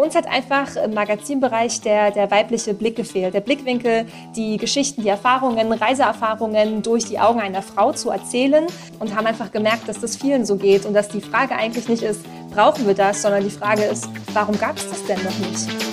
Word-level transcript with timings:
uns 0.00 0.14
hat 0.14 0.26
einfach 0.26 0.76
im 0.76 0.94
Magazinbereich 0.94 1.80
der, 1.82 2.10
der 2.10 2.30
weibliche 2.30 2.74
Blick 2.74 2.96
gefehlt. 2.96 3.34
Der 3.34 3.40
Blickwinkel, 3.40 4.06
die 4.34 4.56
Geschichten, 4.56 5.02
die 5.02 5.08
Erfahrungen, 5.08 5.72
Reiseerfahrungen 5.72 6.82
durch 6.82 7.04
die 7.04 7.18
Augen 7.18 7.40
einer 7.40 7.62
Frau 7.62 7.92
zu 7.92 8.10
erzählen 8.10 8.66
und 8.98 9.14
haben 9.14 9.26
einfach 9.26 9.52
gemerkt, 9.52 9.88
dass 9.88 10.00
das 10.00 10.16
vielen 10.16 10.46
so 10.46 10.56
geht 10.56 10.86
und 10.86 10.94
dass 10.94 11.08
die 11.08 11.20
Frage 11.20 11.54
eigentlich 11.54 11.88
nicht 11.88 12.02
ist, 12.02 12.20
brauchen 12.50 12.86
wir 12.86 12.94
das, 12.94 13.22
sondern 13.22 13.44
die 13.44 13.50
Frage 13.50 13.82
ist, 13.82 14.08
warum 14.32 14.58
gab 14.58 14.76
es 14.76 14.88
das 14.88 15.04
denn 15.04 15.22
noch 15.22 15.38
nicht? 15.38 15.89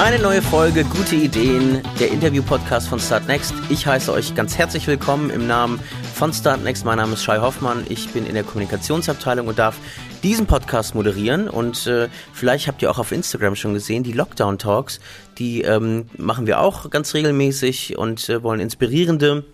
Eine 0.00 0.18
neue 0.18 0.40
Folge, 0.40 0.84
gute 0.84 1.14
Ideen, 1.14 1.82
der 2.00 2.10
Interview-Podcast 2.10 2.88
von 2.88 2.98
Startnext. 2.98 3.52
Ich 3.68 3.86
heiße 3.86 4.10
euch 4.10 4.34
ganz 4.34 4.56
herzlich 4.56 4.86
willkommen 4.86 5.28
im 5.28 5.46
Namen 5.46 5.78
von 6.14 6.32
Startnext. 6.32 6.86
Mein 6.86 6.96
Name 6.96 7.12
ist 7.12 7.22
Shai 7.22 7.36
Hoffmann. 7.36 7.84
Ich 7.90 8.08
bin 8.08 8.24
in 8.24 8.32
der 8.32 8.42
Kommunikationsabteilung 8.42 9.46
und 9.46 9.58
darf 9.58 9.76
diesen 10.22 10.46
Podcast 10.46 10.94
moderieren. 10.94 11.50
Und 11.50 11.86
äh, 11.86 12.08
vielleicht 12.32 12.66
habt 12.66 12.80
ihr 12.80 12.90
auch 12.90 12.98
auf 12.98 13.12
Instagram 13.12 13.56
schon 13.56 13.74
gesehen, 13.74 14.02
die 14.02 14.12
Lockdown 14.12 14.56
Talks, 14.56 15.00
die 15.36 15.60
ähm, 15.60 16.06
machen 16.16 16.46
wir 16.46 16.60
auch 16.60 16.88
ganz 16.88 17.12
regelmäßig 17.12 17.98
und 17.98 18.26
äh, 18.30 18.42
wollen 18.42 18.60
inspirierende 18.60 19.44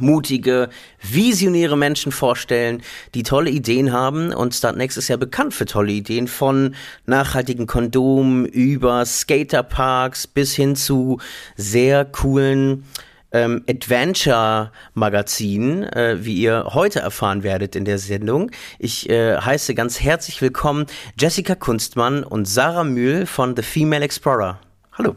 mutige, 0.00 0.68
visionäre 1.02 1.76
Menschen 1.76 2.12
vorstellen, 2.12 2.82
die 3.14 3.22
tolle 3.22 3.50
Ideen 3.50 3.92
haben. 3.92 4.32
Und 4.32 4.54
Startnext 4.54 4.98
ist 4.98 5.08
ja 5.08 5.16
bekannt 5.16 5.54
für 5.54 5.66
tolle 5.66 5.92
Ideen 5.92 6.28
von 6.28 6.74
nachhaltigen 7.06 7.66
Kondomen 7.66 8.46
über 8.46 9.04
Skaterparks 9.04 10.26
bis 10.26 10.54
hin 10.54 10.76
zu 10.76 11.18
sehr 11.56 12.04
coolen 12.04 12.84
ähm, 13.32 13.64
Adventure-Magazinen, 13.68 15.82
äh, 15.84 16.24
wie 16.24 16.34
ihr 16.34 16.68
heute 16.72 17.00
erfahren 17.00 17.42
werdet 17.42 17.74
in 17.76 17.84
der 17.84 17.98
Sendung. 17.98 18.50
Ich 18.78 19.10
äh, 19.10 19.36
heiße 19.36 19.74
ganz 19.74 20.00
herzlich 20.00 20.40
willkommen 20.40 20.86
Jessica 21.18 21.54
Kunstmann 21.54 22.24
und 22.24 22.46
Sarah 22.46 22.84
Mühl 22.84 23.26
von 23.26 23.54
The 23.56 23.62
Female 23.62 24.04
Explorer. 24.04 24.58
Hallo. 24.92 25.16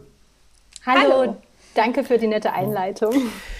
Hallo. 0.86 1.02
Hallo. 1.02 1.42
Danke 1.73 2.03
für 2.03 2.17
die 2.17 2.27
nette 2.27 2.52
Einleitung 2.52 3.14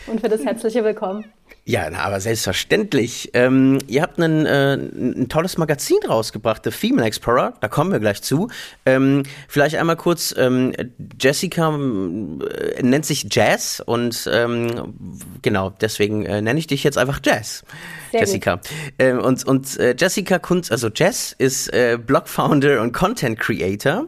und 0.08 0.20
für 0.20 0.28
das 0.28 0.44
herzliche 0.44 0.84
Willkommen. 0.84 1.26
Ja, 1.64 1.88
na, 1.92 2.00
aber 2.00 2.20
selbstverständlich. 2.20 3.30
Ähm, 3.34 3.78
ihr 3.88 4.02
habt 4.02 4.20
einen, 4.20 4.46
äh, 4.46 4.74
ein 4.74 5.30
tolles 5.30 5.58
Magazin 5.58 6.00
rausgebracht, 6.08 6.64
The 6.66 6.72
Female 6.72 7.06
Explorer, 7.06 7.54
da 7.62 7.68
kommen 7.68 7.92
wir 7.92 8.00
gleich 8.00 8.22
zu. 8.22 8.50
Ähm, 8.86 9.24
vielleicht 9.48 9.76
einmal 9.76 9.96
kurz, 9.96 10.34
ähm, 10.38 10.74
Jessica 11.20 11.70
äh, 11.70 12.82
nennt 12.82 13.06
sich 13.06 13.28
Jazz 13.30 13.82
und 13.86 14.28
ähm, 14.32 14.96
genau, 15.42 15.70
deswegen 15.70 16.26
äh, 16.26 16.42
nenne 16.42 16.60
ich 16.60 16.68
dich 16.68 16.84
jetzt 16.84 16.98
einfach 16.98 17.20
Jazz. 17.24 17.64
Sehr 18.12 18.22
Jessica. 18.22 18.60
Ähm, 18.98 19.20
und 19.20 19.46
und 19.46 19.80
äh, 19.80 19.96
Jessica 19.98 20.40
Kunz, 20.40 20.72
also 20.72 20.90
Jazz 20.94 21.34
ist 21.38 21.72
äh, 21.74 21.98
Blog-Founder 22.04 22.82
und 22.82 22.92
Content 22.92 23.40
Creator. 23.40 24.08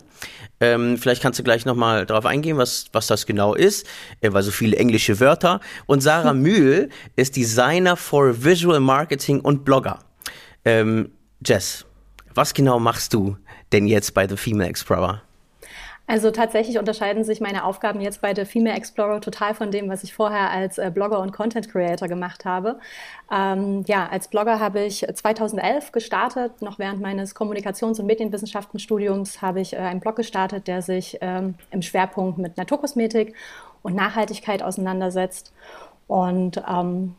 Ähm, 0.64 0.98
vielleicht 0.98 1.22
kannst 1.22 1.38
du 1.38 1.44
gleich 1.44 1.66
nochmal 1.66 2.06
darauf 2.06 2.26
eingehen, 2.26 2.58
was, 2.58 2.86
was 2.94 3.08
das 3.08 3.26
genau 3.26 3.54
ist, 3.54 3.86
äh, 4.22 4.32
weil 4.32 4.44
so 4.44 4.52
viele 4.52 4.78
englische 4.78 5.20
Wörter. 5.20 5.60
Und 5.88 6.00
Sarah 6.00 6.34
Mühl 6.34 6.88
ist 7.18 7.36
Designer 7.36 7.98
for 7.98 8.46
Visual 8.46 8.80
Marketing 8.80 9.42
und 9.42 9.66
Blogger. 9.66 10.00
Ähm, 10.64 11.12
Jess, 11.46 11.86
was 12.34 12.54
genau 12.54 12.80
machst 12.80 13.14
du 13.14 13.36
denn 13.74 13.88
jetzt 13.88 14.14
bei 14.14 14.26
The 14.26 14.38
Female 14.38 14.70
Explorer? 14.70 15.22
Also 16.06 16.32
tatsächlich 16.32 16.78
unterscheiden 16.78 17.24
sich 17.24 17.40
meine 17.40 17.64
Aufgaben 17.64 18.02
jetzt 18.02 18.22
bei 18.22 18.36
The 18.36 18.44
Female 18.44 18.76
Explorer 18.76 19.22
total 19.22 19.56
von 19.56 19.72
dem, 19.72 19.90
was 19.90 20.04
ich 20.04 20.14
vorher 20.14 20.50
als 20.50 20.78
äh, 20.78 20.92
Blogger 20.94 21.20
und 21.20 21.32
Content 21.32 21.72
Creator 21.72 22.10
gemacht 22.10 22.44
habe. 22.44 22.78
Ähm, 23.32 23.84
ja, 23.88 24.10
als 24.10 24.28
Blogger 24.28 24.60
habe 24.60 24.82
ich 24.82 25.06
2011 25.12 25.94
gestartet. 25.94 26.62
Noch 26.62 26.78
während 26.78 27.02
meines 27.02 27.36
Kommunikations- 27.36 28.02
und 28.02 28.06
Medienwissenschaftenstudiums 28.06 29.42
habe 29.42 29.62
ich 29.62 29.74
äh, 29.74 29.78
einen 29.78 30.02
Blog 30.02 30.18
gestartet, 30.18 30.68
der 30.68 30.82
sich 30.82 31.18
ähm, 31.22 31.56
im 31.72 31.82
Schwerpunkt 31.82 32.38
mit 32.38 32.58
Naturkosmetik 32.58 33.34
und 33.82 33.96
Nachhaltigkeit 33.96 34.62
auseinandersetzt. 34.62 35.54
Und 36.08 36.62
ähm, 36.70 37.16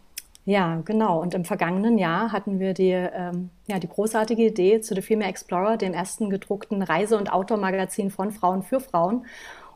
ja, 0.47 0.82
genau. 0.84 1.21
Und 1.22 1.32
im 1.32 1.44
vergangenen 1.47 1.97
Jahr 1.97 2.31
hatten 2.31 2.60
wir 2.60 2.75
die, 2.75 2.91
ähm, 2.91 3.49
ja, 3.66 3.78
die 3.78 3.88
großartige 3.88 4.44
Idee 4.44 4.81
zu 4.82 4.94
The 4.94 5.00
Female 5.00 5.31
Explorer, 5.31 5.78
dem 5.78 5.94
ersten 5.94 6.28
gedruckten 6.28 6.82
Reise- 6.82 7.16
und 7.16 7.32
Outdoor-Magazin 7.32 8.10
von 8.10 8.31
Frauen 8.31 8.62
für 8.62 8.81
Frauen. 8.81 9.25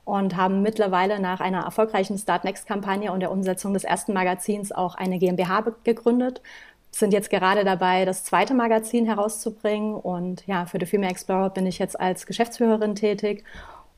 Und 0.04 0.36
haben 0.36 0.62
mittlerweile 0.62 1.20
nach 1.20 1.40
einer 1.40 1.64
erfolgreichen 1.64 2.18
Start 2.18 2.44
Next-Kampagne 2.44 3.12
und 3.12 3.20
der 3.20 3.30
Umsetzung 3.30 3.74
des 3.74 3.84
ersten 3.84 4.12
Magazins 4.14 4.72
auch 4.72 4.94
eine 4.94 5.18
GmbH 5.18 5.64
gegründet. 5.84 6.42
Sind 6.90 7.12
jetzt 7.12 7.30
gerade 7.30 7.64
dabei, 7.64 8.04
das 8.04 8.24
zweite 8.24 8.54
Magazin 8.54 9.06
herauszubringen. 9.06 9.94
Und 9.94 10.46
ja, 10.46 10.66
für 10.66 10.78
The 10.80 10.86
Female 10.86 11.10
Explorer 11.10 11.50
bin 11.50 11.66
ich 11.66 11.78
jetzt 11.78 11.98
als 11.98 12.26
Geschäftsführerin 12.26 12.94
tätig 12.94 13.44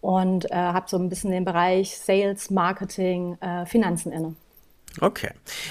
und 0.01 0.51
äh, 0.51 0.55
habe 0.55 0.89
so 0.89 0.97
ein 0.99 1.09
bisschen 1.09 1.31
den 1.31 1.45
Bereich 1.45 1.99
Sales, 1.99 2.51
Marketing, 2.51 3.37
äh, 3.41 3.67
Finanzen 3.67 4.13
inne. 4.13 4.35
Okay. 5.01 5.31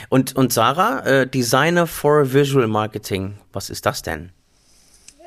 Und, 0.10 0.36
und 0.36 0.54
Sarah, 0.54 1.06
äh, 1.06 1.28
Designer 1.28 1.88
for 1.88 2.34
Visual 2.34 2.68
Marketing, 2.68 3.36
was 3.52 3.70
ist 3.70 3.86
das 3.86 4.02
denn? 4.02 4.32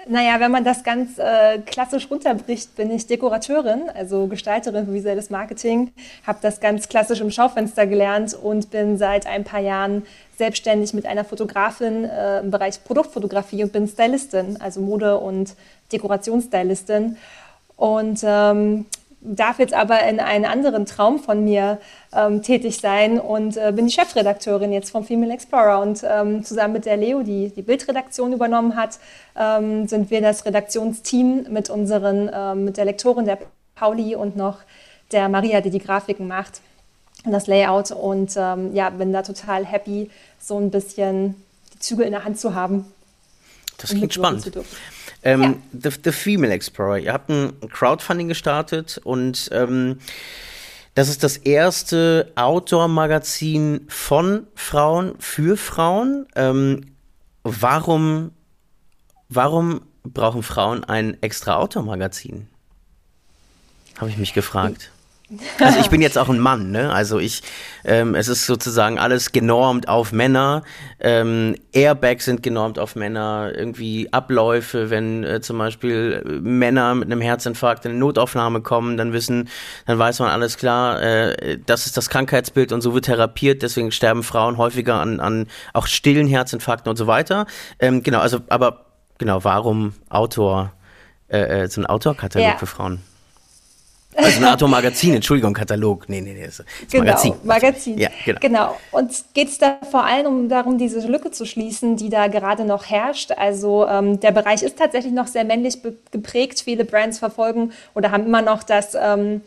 Naja, 0.09 0.41
wenn 0.41 0.51
man 0.51 0.65
das 0.65 0.83
ganz 0.83 1.19
äh, 1.19 1.59
klassisch 1.61 2.11
runterbricht, 2.11 2.75
bin 2.75 2.91
ich 2.91 3.07
Dekorateurin, 3.07 3.89
also 3.95 4.27
Gestalterin 4.27 4.87
für 4.87 4.95
visuelles 4.95 5.31
Marketing, 5.31 5.93
habe 6.27 6.41
das 6.43 6.59
ganz 6.59 6.89
klassisch 6.89 7.21
im 7.21 7.31
Schaufenster 7.31 7.87
gelernt 7.87 8.35
und 8.35 8.71
bin 8.71 8.99
seit 8.99 9.27
ein 9.27 9.45
paar 9.45 9.61
Jahren 9.61 10.05
selbstständig 10.39 10.93
mit 10.93 11.07
einer 11.07 11.25
Fotografin 11.25 12.05
äh, 12.05 12.41
im 12.41 12.51
Bereich 12.51 12.83
Produktfotografie 12.83 13.63
und 13.63 13.73
bin 13.73 13.87
Stylistin, 13.87 14.61
also 14.61 14.81
Mode- 14.81 15.19
und 15.19 15.55
Dekorationsstylistin. 15.93 17.17
Und 17.77 18.21
ähm, 18.25 18.87
darf 19.25 19.59
jetzt 19.59 19.75
aber 19.75 20.03
in 20.07 20.21
einen 20.21 20.45
anderen 20.45 20.85
Traum 20.85 21.19
von 21.19 21.45
mir 21.45 21.79
ähm, 22.15 22.43
tätig 22.43 22.79
sein 22.79 23.21
und 23.21 23.57
äh, 23.57 23.73
bin 23.75 23.87
die 23.87 23.93
Chefredakteurin 23.93 24.73
jetzt 24.73 24.91
vom 24.91 25.05
Female 25.05 25.33
Explorer. 25.33 25.81
Und 25.81 26.03
ähm, 26.05 26.45
zusammen 26.45 26.75
mit 26.75 26.87
der 26.87 26.97
Leo, 26.97 27.23
die 27.23 27.51
die 27.51 27.63
Bildredaktion 27.63 28.33
übernommen 28.33 28.77
hat, 28.77 28.99
ähm, 29.37 29.87
sind 29.87 30.11
wir 30.11 30.21
das 30.21 30.45
Redaktionsteam 30.45 31.47
mit 31.51 31.71
unseren, 31.71 32.31
ähm, 32.33 32.65
mit 32.65 32.77
der 32.77 32.85
Lektorin, 32.85 33.25
der 33.25 33.39
Pauli 33.75 34.15
und 34.17 34.37
noch 34.37 34.59
der 35.13 35.29
Maria, 35.29 35.61
die 35.61 35.71
die 35.71 35.79
Grafiken 35.79 36.27
macht 36.27 36.61
und 37.25 37.33
das 37.33 37.47
Layout. 37.47 37.93
Und 37.93 38.35
ähm, 38.37 38.75
ja, 38.75 38.91
bin 38.91 39.13
da 39.13 39.23
total 39.23 39.65
happy, 39.65 40.11
so 40.41 40.59
ein 40.59 40.71
bisschen 40.71 41.37
die 41.75 41.79
Züge 41.79 42.03
in 42.03 42.11
der 42.11 42.25
Hand 42.25 42.41
zu 42.41 42.55
haben. 42.55 42.87
Das 43.79 43.91
klingt 43.91 44.15
spannend. 44.15 44.51
Ähm, 45.23 45.43
ja. 45.43 45.91
the, 45.91 45.97
the, 46.05 46.13
Female 46.13 46.53
Explorer. 46.53 46.99
Ihr 46.99 47.13
habt 47.13 47.29
ein 47.31 47.53
Crowdfunding 47.71 48.29
gestartet 48.29 49.01
und 49.05 49.49
ähm, 49.53 49.99
das 50.95 51.09
ist 51.09 51.23
das 51.23 51.39
erste 51.39 52.33
Outdoor-Magazin 52.35 53.87
von 53.89 54.47
Frauen 54.55 55.15
für 55.19 55.57
Frauen. 55.57 56.27
Ähm, 56.35 56.93
warum, 57.45 58.33
warum 59.29 59.83
brauchen 60.05 60.43
Frauen 60.43 60.85
ein 60.85 61.21
extra 61.23 61.57
Outdoor-Magazin? 61.57 62.49
Habe 63.99 64.11
ich 64.11 64.19
mich 64.19 64.35
gefragt. 64.35 64.92
Also 65.59 65.79
ich 65.79 65.89
bin 65.89 66.03
jetzt 66.03 66.19
auch 66.19 66.29
ein 66.29 66.39
Mann, 66.39 66.71
ne? 66.71 66.93
Also 66.93 67.19
ich, 67.19 67.43
ähm, 67.85 68.15
es 68.15 68.29
ist 68.29 68.47
sozusagen 68.47 68.99
alles 68.99 69.33
genormt 69.33 69.89
auf 69.89 70.13
Männer. 70.13 70.63
Ähm, 71.01 71.57
Airbags 71.73 72.25
sind 72.27 72.43
genormt 72.43 72.79
auf 72.79 72.97
Männer. 72.97 73.53
Irgendwie 73.55 74.13
Abläufe, 74.13 74.91
wenn 74.91 75.25
äh, 75.25 75.41
zum 75.41 75.59
Beispiel 75.59 76.23
Männer 76.43 76.95
mit 76.95 77.11
einem 77.11 77.21
Herzinfarkt 77.21 77.85
in 77.85 77.93
eine 77.93 78.01
Notaufnahme 78.01 78.61
kommen, 78.61 78.97
dann 78.97 79.13
wissen, 79.13 79.49
dann 79.87 79.99
weiß 79.99 80.19
man 80.21 80.29
alles 80.29 80.59
klar, 80.59 81.01
äh, 81.03 81.59
das 81.65 81.87
ist 81.87 81.97
das 81.97 82.11
Krankheitsbild 82.11 82.73
und 82.73 82.81
so 82.81 82.95
wird 82.95 83.07
therapiert. 83.07 83.63
Deswegen 83.63 83.93
sterben 83.93 84.23
Frauen 84.23 84.59
häufiger 84.59 85.01
an, 85.01 85.21
an 85.21 85.47
auch 85.73 85.87
stillen 85.87 86.27
Herzinfarkten 86.27 86.91
und 86.91 86.97
so 86.97 87.07
weiter. 87.07 87.47
Ähm, 87.79 88.03
genau, 88.03 88.21
also 88.21 88.41
aber 88.49 88.87
genau, 89.19 89.45
warum 89.45 89.95
Autor, 90.11 90.73
äh, 91.29 91.63
äh 91.63 91.69
so 91.69 91.81
ein 91.81 91.87
Autorkatalog 91.87 92.47
ja. 92.47 92.59
für 92.59 92.67
Frauen? 92.67 93.01
Also 94.15 94.41
ein 94.41 94.53
Automagazin, 94.53 95.15
Entschuldigung, 95.15 95.55
Katalog. 95.55 96.09
Nee, 96.09 96.21
nee, 96.21 96.35
nee, 96.35 96.45
das 96.45 96.61
ist 96.61 96.91
genau, 96.91 97.05
Magazin. 97.05 97.35
Magazin. 97.45 97.99
Ja, 97.99 98.11
genau. 98.25 98.41
genau. 98.41 98.77
Und 98.91 99.11
geht 99.33 99.49
es 99.49 99.59
da 99.59 99.79
vor 99.91 100.05
allem 100.05 100.27
um 100.27 100.49
darum, 100.49 100.77
diese 100.77 101.07
Lücke 101.07 101.31
zu 101.31 101.47
schließen, 101.47 101.97
die 101.97 102.11
da 102.11 102.27
gerade 102.27 102.65
noch 102.65 102.91
herrscht. 102.91 103.33
Also 103.33 103.87
ähm, 103.89 104.21
der 104.21 104.33
Bereich 104.33 104.63
ist 104.63 104.79
tatsächlich 104.79 105.13
noch 105.13 105.27
sehr 105.27 105.45
männlich 105.45 105.79
geprägt. 106.11 106.61
Viele 106.61 106.85
Brands 106.85 107.19
verfolgen 107.19 107.73
oder 107.95 108.11
haben 108.11 108.27
immer 108.27 108.43
noch 108.43 108.63
das, 108.63 108.95
ähm, 108.95 109.41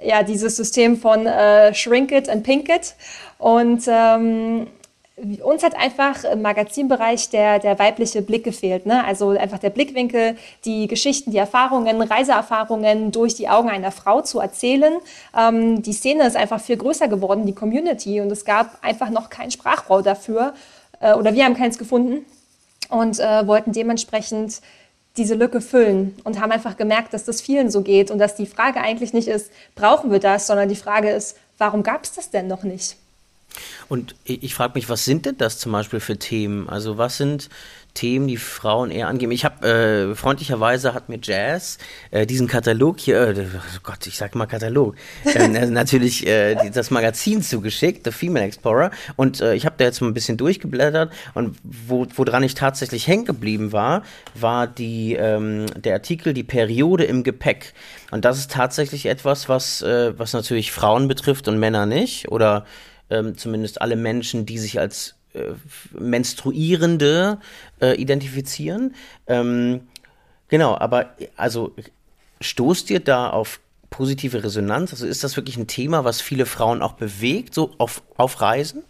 ja, 0.00 0.22
dieses 0.22 0.56
System 0.56 0.96
von 0.96 1.26
äh, 1.26 1.74
Shrink 1.74 2.12
it 2.12 2.28
and 2.28 2.44
Pink 2.44 2.68
it. 2.68 2.94
Und 3.38 3.82
ähm, 3.88 4.68
uns 5.42 5.62
hat 5.62 5.76
einfach 5.76 6.24
im 6.24 6.42
Magazinbereich 6.42 7.30
der, 7.30 7.58
der 7.58 7.78
weibliche 7.78 8.22
Blick 8.22 8.44
gefehlt. 8.44 8.86
Ne? 8.86 9.04
Also 9.04 9.30
einfach 9.30 9.58
der 9.58 9.70
Blickwinkel, 9.70 10.36
die 10.64 10.86
Geschichten, 10.86 11.30
die 11.30 11.38
Erfahrungen, 11.38 12.00
Reiseerfahrungen 12.00 13.10
durch 13.12 13.34
die 13.34 13.48
Augen 13.48 13.68
einer 13.68 13.90
Frau 13.90 14.22
zu 14.22 14.40
erzählen. 14.40 14.94
Ähm, 15.36 15.82
die 15.82 15.92
Szene 15.92 16.26
ist 16.26 16.36
einfach 16.36 16.60
viel 16.60 16.76
größer 16.76 17.08
geworden, 17.08 17.46
die 17.46 17.54
Community, 17.54 18.20
und 18.20 18.30
es 18.30 18.44
gab 18.44 18.78
einfach 18.82 19.10
noch 19.10 19.30
keinen 19.30 19.50
Sprachrohr 19.50 20.02
dafür. 20.02 20.54
äh, 21.00 21.14
oder 21.14 21.34
wir 21.34 21.44
haben 21.44 21.54
keins 21.54 21.78
gefunden 21.78 22.24
und 22.88 23.18
äh, 23.18 23.46
wollten 23.46 23.72
dementsprechend 23.72 24.60
diese 25.16 25.34
Lücke 25.34 25.60
füllen 25.60 26.16
und 26.24 26.40
haben 26.40 26.52
einfach 26.52 26.76
gemerkt, 26.76 27.12
dass 27.12 27.24
das 27.24 27.40
vielen 27.40 27.70
so 27.70 27.82
geht 27.82 28.10
und 28.10 28.18
dass 28.18 28.36
die 28.36 28.46
Frage 28.46 28.80
eigentlich 28.80 29.12
nicht 29.12 29.28
ist, 29.28 29.50
brauchen 29.74 30.10
wir 30.10 30.20
das, 30.20 30.46
sondern 30.46 30.68
die 30.68 30.76
Frage 30.76 31.10
ist, 31.10 31.36
warum 31.58 31.82
gab 31.82 32.04
es 32.04 32.14
das 32.14 32.30
denn 32.30 32.46
noch 32.46 32.62
nicht? 32.62 32.96
Und 33.88 34.14
ich, 34.24 34.42
ich 34.42 34.54
frage 34.54 34.74
mich, 34.74 34.88
was 34.88 35.04
sind 35.04 35.26
denn 35.26 35.36
das 35.38 35.58
zum 35.58 35.72
Beispiel 35.72 36.00
für 36.00 36.18
Themen? 36.18 36.68
Also 36.68 36.98
was 36.98 37.16
sind 37.16 37.48
Themen, 37.98 38.28
die 38.28 38.36
Frauen 38.36 38.92
eher 38.92 39.08
angeben. 39.08 39.32
Ich 39.32 39.44
habe 39.44 39.66
äh, 39.66 40.14
freundlicherweise 40.14 40.94
hat 40.94 41.08
mir 41.08 41.18
Jazz 41.20 41.78
äh, 42.12 42.26
diesen 42.26 42.46
Katalog 42.46 43.00
hier, 43.00 43.20
äh, 43.20 43.46
oh 43.52 43.80
Gott, 43.82 44.06
ich 44.06 44.16
sag 44.16 44.36
mal 44.36 44.46
Katalog, 44.46 44.94
äh, 45.24 45.48
natürlich 45.48 46.24
äh, 46.24 46.70
das 46.70 46.92
Magazin 46.92 47.42
zugeschickt, 47.42 48.04
The 48.04 48.12
Female 48.12 48.44
Explorer, 48.44 48.92
und 49.16 49.40
äh, 49.40 49.54
ich 49.54 49.66
habe 49.66 49.74
da 49.78 49.84
jetzt 49.84 50.00
mal 50.00 50.06
ein 50.06 50.14
bisschen 50.14 50.36
durchgeblättert 50.36 51.12
und 51.34 51.56
wo, 51.64 52.06
woran 52.14 52.44
ich 52.44 52.54
tatsächlich 52.54 53.08
hängen 53.08 53.24
geblieben 53.24 53.72
war, 53.72 54.04
war 54.34 54.68
die 54.68 55.14
ähm, 55.14 55.66
der 55.74 55.94
Artikel 55.94 56.34
die 56.34 56.44
Periode 56.44 57.02
im 57.02 57.24
Gepäck. 57.24 57.74
Und 58.12 58.24
das 58.24 58.38
ist 58.38 58.52
tatsächlich 58.52 59.06
etwas, 59.06 59.48
was 59.48 59.82
was 59.82 60.32
natürlich 60.32 60.72
Frauen 60.72 61.08
betrifft 61.08 61.48
und 61.48 61.58
Männer 61.58 61.84
nicht 61.84 62.28
oder 62.28 62.64
ähm, 63.10 63.36
zumindest 63.36 63.80
alle 63.80 63.96
Menschen, 63.96 64.46
die 64.46 64.58
sich 64.58 64.78
als 64.78 65.14
äh, 65.34 65.52
Menstruierende 65.92 67.38
äh, 67.80 67.94
identifizieren. 68.00 68.94
Ähm, 69.26 69.82
genau, 70.48 70.76
aber 70.76 71.14
also 71.36 71.74
stoßt 72.40 72.90
ihr 72.90 73.00
da 73.00 73.30
auf 73.30 73.60
positive 73.90 74.42
Resonanz? 74.44 74.92
Also 74.92 75.06
ist 75.06 75.24
das 75.24 75.36
wirklich 75.36 75.56
ein 75.56 75.66
Thema, 75.66 76.04
was 76.04 76.20
viele 76.20 76.46
Frauen 76.46 76.82
auch 76.82 76.92
bewegt, 76.92 77.54
so 77.54 77.74
auf, 77.78 78.02
auf 78.16 78.40
Reisen? 78.40 78.82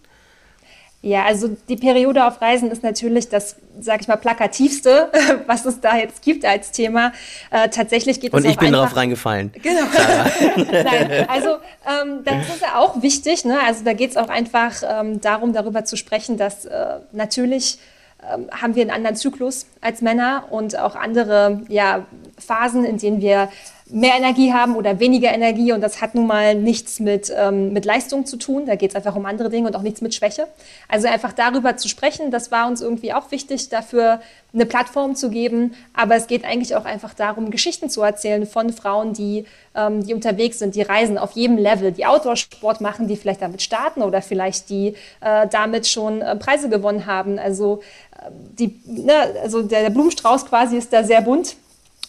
Ja, 1.00 1.24
also 1.26 1.56
die 1.68 1.76
Periode 1.76 2.26
auf 2.26 2.42
Reisen 2.42 2.72
ist 2.72 2.82
natürlich 2.82 3.28
das, 3.28 3.54
sag 3.78 4.00
ich 4.00 4.08
mal, 4.08 4.16
plakativste, 4.16 5.10
was 5.46 5.64
es 5.64 5.80
da 5.80 5.96
jetzt 5.96 6.22
gibt 6.22 6.44
als 6.44 6.72
Thema. 6.72 7.12
Äh, 7.50 7.68
tatsächlich 7.68 8.20
geht 8.20 8.34
es 8.34 8.36
Und 8.36 8.50
ich 8.50 8.56
bin 8.56 8.72
darauf 8.72 8.96
reingefallen. 8.96 9.52
Genau. 9.62 9.82
Nein, 10.72 11.26
also 11.28 11.58
ähm, 11.86 12.24
das 12.24 12.48
ist 12.48 12.62
ja 12.62 12.78
auch 12.78 13.00
wichtig. 13.00 13.44
Ne? 13.44 13.58
Also 13.64 13.84
da 13.84 13.92
geht 13.92 14.10
es 14.10 14.16
auch 14.16 14.28
einfach 14.28 14.82
ähm, 14.82 15.20
darum, 15.20 15.52
darüber 15.52 15.84
zu 15.84 15.96
sprechen, 15.96 16.36
dass 16.36 16.64
äh, 16.64 16.96
natürlich 17.12 17.78
ähm, 18.20 18.48
haben 18.50 18.74
wir 18.74 18.82
einen 18.82 18.90
anderen 18.90 19.14
Zyklus 19.14 19.66
als 19.80 20.02
Männer 20.02 20.46
und 20.50 20.76
auch 20.76 20.96
andere 20.96 21.62
ja, 21.68 22.06
Phasen, 22.44 22.84
in 22.84 22.98
denen 22.98 23.20
wir 23.20 23.48
mehr 23.90 24.14
Energie 24.16 24.52
haben 24.52 24.76
oder 24.76 25.00
weniger 25.00 25.32
Energie. 25.32 25.72
Und 25.72 25.80
das 25.80 26.00
hat 26.00 26.14
nun 26.14 26.26
mal 26.26 26.54
nichts 26.54 27.00
mit, 27.00 27.32
ähm, 27.36 27.72
mit 27.72 27.84
Leistung 27.84 28.26
zu 28.26 28.36
tun. 28.36 28.66
Da 28.66 28.74
geht 28.74 28.90
es 28.90 28.96
einfach 28.96 29.16
um 29.16 29.26
andere 29.26 29.50
Dinge 29.50 29.68
und 29.68 29.76
auch 29.76 29.82
nichts 29.82 30.00
mit 30.00 30.14
Schwäche. 30.14 30.46
Also 30.88 31.08
einfach 31.08 31.32
darüber 31.32 31.76
zu 31.76 31.88
sprechen, 31.88 32.30
das 32.30 32.50
war 32.50 32.68
uns 32.68 32.80
irgendwie 32.80 33.12
auch 33.12 33.30
wichtig, 33.30 33.68
dafür 33.68 34.20
eine 34.52 34.66
Plattform 34.66 35.14
zu 35.14 35.30
geben. 35.30 35.74
Aber 35.94 36.16
es 36.16 36.26
geht 36.26 36.44
eigentlich 36.44 36.74
auch 36.74 36.84
einfach 36.84 37.14
darum, 37.14 37.50
Geschichten 37.50 37.90
zu 37.90 38.02
erzählen 38.02 38.46
von 38.46 38.72
Frauen, 38.72 39.12
die, 39.12 39.44
ähm, 39.74 40.04
die 40.04 40.14
unterwegs 40.14 40.58
sind, 40.58 40.74
die 40.74 40.82
reisen 40.82 41.18
auf 41.18 41.32
jedem 41.32 41.56
Level, 41.58 41.92
die 41.92 42.06
Outdoor-Sport 42.06 42.80
machen, 42.80 43.08
die 43.08 43.16
vielleicht 43.16 43.42
damit 43.42 43.62
starten 43.62 44.02
oder 44.02 44.22
vielleicht 44.22 44.70
die 44.70 44.94
äh, 45.20 45.46
damit 45.50 45.86
schon 45.86 46.22
äh, 46.22 46.36
Preise 46.36 46.68
gewonnen 46.68 47.06
haben. 47.06 47.38
Also, 47.38 47.80
äh, 48.12 48.30
die, 48.58 48.80
ne, 48.86 49.14
also 49.42 49.62
der, 49.62 49.82
der 49.82 49.90
Blumenstrauß 49.90 50.46
quasi 50.46 50.76
ist 50.76 50.92
da 50.92 51.04
sehr 51.04 51.22
bunt 51.22 51.56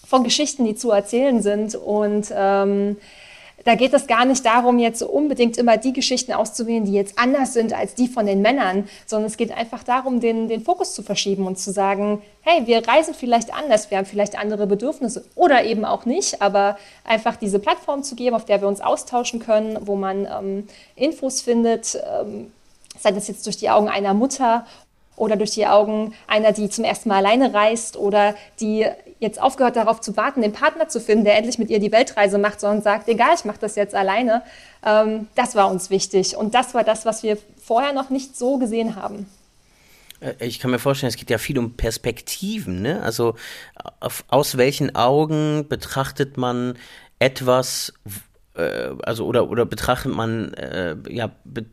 von 0.09 0.23
Geschichten, 0.23 0.65
die 0.65 0.75
zu 0.75 0.89
erzählen 0.89 1.41
sind. 1.41 1.75
Und 1.75 2.33
ähm, 2.35 2.97
da 3.63 3.75
geht 3.75 3.94
es 3.94 4.07
gar 4.07 4.25
nicht 4.25 4.44
darum, 4.44 4.79
jetzt 4.79 5.03
unbedingt 5.03 5.57
immer 5.57 5.77
die 5.77 5.94
Geschichten 5.94 6.33
auszuwählen, 6.33 6.85
die 6.85 6.94
jetzt 6.94 7.19
anders 7.19 7.53
sind 7.53 7.73
als 7.73 7.94
die 7.94 8.07
von 8.07 8.25
den 8.25 8.41
Männern, 8.41 8.89
sondern 9.06 9.27
es 9.27 9.38
geht 9.38 9.51
einfach 9.51 9.83
darum, 9.83 10.19
den, 10.19 10.47
den 10.47 10.61
Fokus 10.61 10.95
zu 10.95 11.03
verschieben 11.03 11.45
und 11.45 11.59
zu 11.59 11.71
sagen, 11.71 12.21
hey, 12.41 12.65
wir 12.65 12.88
reisen 12.88 13.13
vielleicht 13.13 13.53
anders, 13.53 13.91
wir 13.91 14.00
haben 14.00 14.06
vielleicht 14.06 14.39
andere 14.39 14.65
Bedürfnisse 14.65 15.25
oder 15.35 15.63
eben 15.63 15.85
auch 15.85 16.06
nicht, 16.06 16.41
aber 16.41 16.77
einfach 17.03 17.35
diese 17.35 17.59
Plattform 17.59 18.01
zu 18.01 18.15
geben, 18.15 18.35
auf 18.35 18.45
der 18.45 18.62
wir 18.62 18.67
uns 18.67 18.81
austauschen 18.81 19.39
können, 19.39 19.77
wo 19.81 19.95
man 19.95 20.25
ähm, 20.25 20.67
Infos 20.95 21.41
findet, 21.41 21.95
ähm, 21.95 22.51
sei 22.97 23.12
das 23.12 23.27
jetzt 23.27 23.45
durch 23.45 23.57
die 23.57 23.69
Augen 23.69 23.89
einer 23.89 24.15
Mutter 24.15 24.65
oder 25.15 25.35
durch 25.35 25.51
die 25.51 25.67
Augen 25.67 26.13
einer, 26.27 26.53
die 26.53 26.69
zum 26.69 26.85
ersten 26.85 27.09
Mal 27.09 27.17
alleine 27.17 27.53
reist 27.53 27.97
oder 27.97 28.35
die 28.59 28.88
jetzt 29.19 29.42
aufgehört 29.42 29.75
darauf 29.75 30.01
zu 30.01 30.16
warten, 30.18 30.42
den 30.42 30.54
Partner 30.54 30.88
zu 30.88 31.00
finden, 31.00 31.25
der 31.25 31.38
endlich 31.38 31.60
mit 31.60 31.69
ihr 31.69 31.80
die 31.80 31.92
Weltreise 31.92 32.38
macht, 32.38 32.60
sondern 32.60 32.81
sagt, 32.81 33.07
egal, 33.07 33.36
ich 33.36 33.45
mache 33.45 33.60
das 33.60 33.75
jetzt 33.75 33.94
alleine. 33.94 34.42
Ähm, 34.86 35.27
das 35.36 35.56
war 35.56 35.69
uns 35.69 35.89
wichtig 35.89 36.38
und 36.38 36.56
das 36.56 36.74
war 36.74 36.83
das, 36.83 37.06
was 37.06 37.21
wir 37.24 37.38
vorher 37.62 37.94
noch 37.94 38.10
nicht 38.10 38.38
so 38.38 38.57
gesehen 38.57 38.95
haben. 38.95 39.25
Äh, 40.21 40.33
ich 40.45 40.60
kann 40.60 40.71
mir 40.71 40.80
vorstellen, 40.80 41.10
es 41.10 41.18
geht 41.18 41.30
ja 41.30 41.38
viel 41.38 41.60
um 41.60 41.75
Perspektiven, 41.75 42.81
ne? 42.81 43.01
Also 43.04 43.36
auf, 44.00 44.24
aus 44.30 44.57
welchen 44.57 44.95
Augen 44.95 45.68
betrachtet 45.68 46.38
man 46.38 46.77
etwas, 47.19 47.94
äh, 48.56 48.89
also 49.04 49.25
oder 49.25 49.50
oder 49.50 49.65
betrachtet 49.65 50.13
man 50.13 50.54
äh, 50.54 50.95
ja 51.10 51.31
be, 51.44 51.65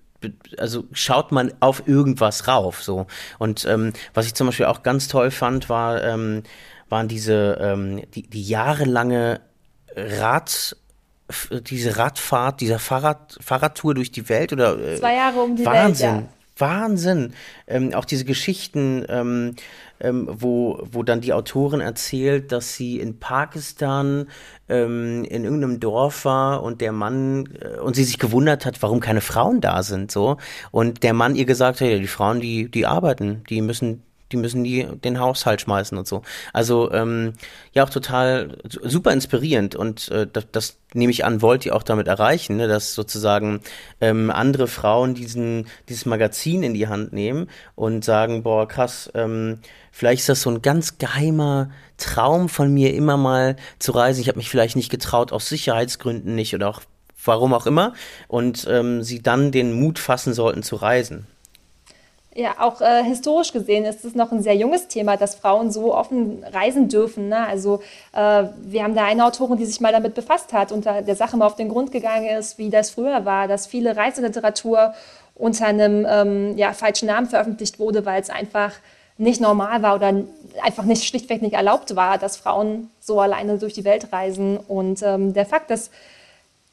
also 0.58 0.84
schaut 0.92 1.30
man 1.30 1.52
auf 1.60 1.86
irgendwas 1.86 2.48
rauf 2.48 2.82
so 2.82 3.06
und 3.38 3.66
ähm, 3.66 3.92
was 4.14 4.26
ich 4.26 4.34
zum 4.34 4.46
Beispiel 4.48 4.66
auch 4.66 4.82
ganz 4.82 5.08
toll 5.08 5.30
fand 5.30 5.68
war 5.68 6.02
ähm, 6.02 6.42
waren 6.88 7.08
diese 7.08 7.58
ähm, 7.60 8.02
die, 8.14 8.22
die 8.22 8.42
jahrelange 8.42 9.40
Rad 9.94 10.76
diese 11.68 11.96
Radfahrt, 11.96 12.60
dieser 12.60 12.78
Fahrrad, 12.78 13.36
Fahrradtour 13.40 13.94
durch 13.94 14.12
die 14.12 14.28
Welt 14.28 14.52
oder 14.52 14.78
äh, 14.78 14.96
zwei 14.96 15.16
Jahre 15.16 15.40
um 15.40 15.56
die 15.56 15.66
Wahnsinn, 15.66 16.08
Welt, 16.08 16.22
ja. 16.22 16.28
Wahnsinn. 16.58 17.34
Ähm, 17.66 17.94
auch 17.94 18.04
diese 18.04 18.24
Geschichten, 18.24 19.04
ähm, 19.08 19.56
ähm, 19.98 20.28
wo, 20.30 20.80
wo 20.90 21.02
dann 21.02 21.20
die 21.20 21.32
Autorin 21.32 21.80
erzählt, 21.80 22.52
dass 22.52 22.74
sie 22.74 23.00
in 23.00 23.18
Pakistan 23.18 24.28
ähm, 24.68 25.24
in 25.24 25.44
irgendeinem 25.44 25.80
Dorf 25.80 26.24
war 26.24 26.62
und 26.62 26.80
der 26.80 26.92
Mann 26.92 27.48
äh, 27.60 27.80
und 27.80 27.96
sie 27.96 28.04
sich 28.04 28.18
gewundert 28.18 28.64
hat, 28.64 28.82
warum 28.82 29.00
keine 29.00 29.20
Frauen 29.20 29.60
da 29.60 29.82
sind, 29.82 30.12
so. 30.12 30.36
Und 30.70 31.02
der 31.02 31.12
Mann 31.12 31.34
ihr 31.34 31.46
gesagt 31.46 31.80
hat, 31.80 31.88
ja, 31.88 31.98
die 31.98 32.06
Frauen, 32.06 32.40
die, 32.40 32.70
die 32.70 32.86
arbeiten, 32.86 33.42
die 33.48 33.62
müssen 33.62 34.02
die 34.32 34.36
müssen 34.36 34.64
die 34.64 34.86
den 35.04 35.20
Haushalt 35.20 35.60
schmeißen 35.60 35.96
und 35.96 36.06
so. 36.06 36.22
Also 36.52 36.90
ähm, 36.92 37.34
ja 37.72 37.84
auch 37.84 37.90
total 37.90 38.58
super 38.68 39.12
inspirierend 39.12 39.76
und 39.76 40.10
äh, 40.10 40.26
das, 40.30 40.46
das 40.52 40.76
nehme 40.94 41.12
ich 41.12 41.24
an, 41.24 41.42
wollt 41.42 41.66
ihr 41.66 41.76
auch 41.76 41.82
damit 41.82 42.08
erreichen, 42.08 42.56
ne, 42.56 42.68
dass 42.68 42.94
sozusagen 42.94 43.60
ähm, 44.00 44.30
andere 44.30 44.66
Frauen 44.66 45.14
diesen 45.14 45.66
dieses 45.88 46.06
Magazin 46.06 46.62
in 46.62 46.74
die 46.74 46.88
Hand 46.88 47.12
nehmen 47.12 47.48
und 47.74 48.04
sagen, 48.04 48.42
boah 48.42 48.66
krass, 48.66 49.10
ähm, 49.14 49.58
vielleicht 49.92 50.20
ist 50.20 50.28
das 50.28 50.42
so 50.42 50.50
ein 50.50 50.62
ganz 50.62 50.98
geheimer 50.98 51.70
Traum 51.98 52.48
von 52.48 52.72
mir, 52.72 52.94
immer 52.94 53.16
mal 53.16 53.56
zu 53.78 53.92
reisen. 53.92 54.20
Ich 54.20 54.28
habe 54.28 54.38
mich 54.38 54.50
vielleicht 54.50 54.76
nicht 54.76 54.90
getraut 54.90 55.32
aus 55.32 55.48
Sicherheitsgründen 55.48 56.34
nicht 56.34 56.54
oder 56.54 56.68
auch 56.68 56.82
warum 57.24 57.54
auch 57.54 57.66
immer 57.66 57.94
und 58.28 58.66
ähm, 58.70 59.02
sie 59.02 59.22
dann 59.22 59.52
den 59.52 59.72
Mut 59.72 59.98
fassen 59.98 60.34
sollten 60.34 60.62
zu 60.62 60.76
reisen. 60.76 61.26
Ja, 62.38 62.56
auch 62.58 62.82
äh, 62.82 63.02
historisch 63.02 63.50
gesehen 63.50 63.86
ist 63.86 64.04
es 64.04 64.14
noch 64.14 64.30
ein 64.30 64.42
sehr 64.42 64.54
junges 64.54 64.88
Thema, 64.88 65.16
dass 65.16 65.36
Frauen 65.36 65.70
so 65.70 65.94
offen 65.94 66.44
reisen 66.44 66.86
dürfen. 66.90 67.30
Ne? 67.30 67.46
Also 67.46 67.80
äh, 68.12 68.44
wir 68.60 68.82
haben 68.82 68.94
da 68.94 69.06
eine 69.06 69.24
Autorin, 69.24 69.56
die 69.56 69.64
sich 69.64 69.80
mal 69.80 69.90
damit 69.90 70.14
befasst 70.14 70.52
hat 70.52 70.70
und 70.70 70.84
der 70.84 71.16
Sache 71.16 71.38
mal 71.38 71.46
auf 71.46 71.56
den 71.56 71.70
Grund 71.70 71.92
gegangen 71.92 72.26
ist, 72.26 72.58
wie 72.58 72.68
das 72.68 72.90
früher 72.90 73.24
war, 73.24 73.48
dass 73.48 73.66
viele 73.66 73.96
Reiseliteratur 73.96 74.92
unter 75.34 75.66
einem 75.66 76.06
ähm, 76.06 76.58
ja, 76.58 76.74
falschen 76.74 77.06
Namen 77.06 77.26
veröffentlicht 77.26 77.78
wurde, 77.78 78.04
weil 78.04 78.20
es 78.20 78.28
einfach 78.28 78.72
nicht 79.16 79.40
normal 79.40 79.80
war 79.80 79.94
oder 79.94 80.12
einfach 80.62 80.84
nicht 80.84 81.04
schlichtweg 81.04 81.40
nicht 81.40 81.54
erlaubt 81.54 81.96
war, 81.96 82.18
dass 82.18 82.36
Frauen 82.36 82.90
so 83.00 83.18
alleine 83.18 83.56
durch 83.56 83.72
die 83.72 83.84
Welt 83.84 84.12
reisen. 84.12 84.58
Und 84.58 85.02
ähm, 85.02 85.32
der 85.32 85.46
Fakt, 85.46 85.70
dass 85.70 85.90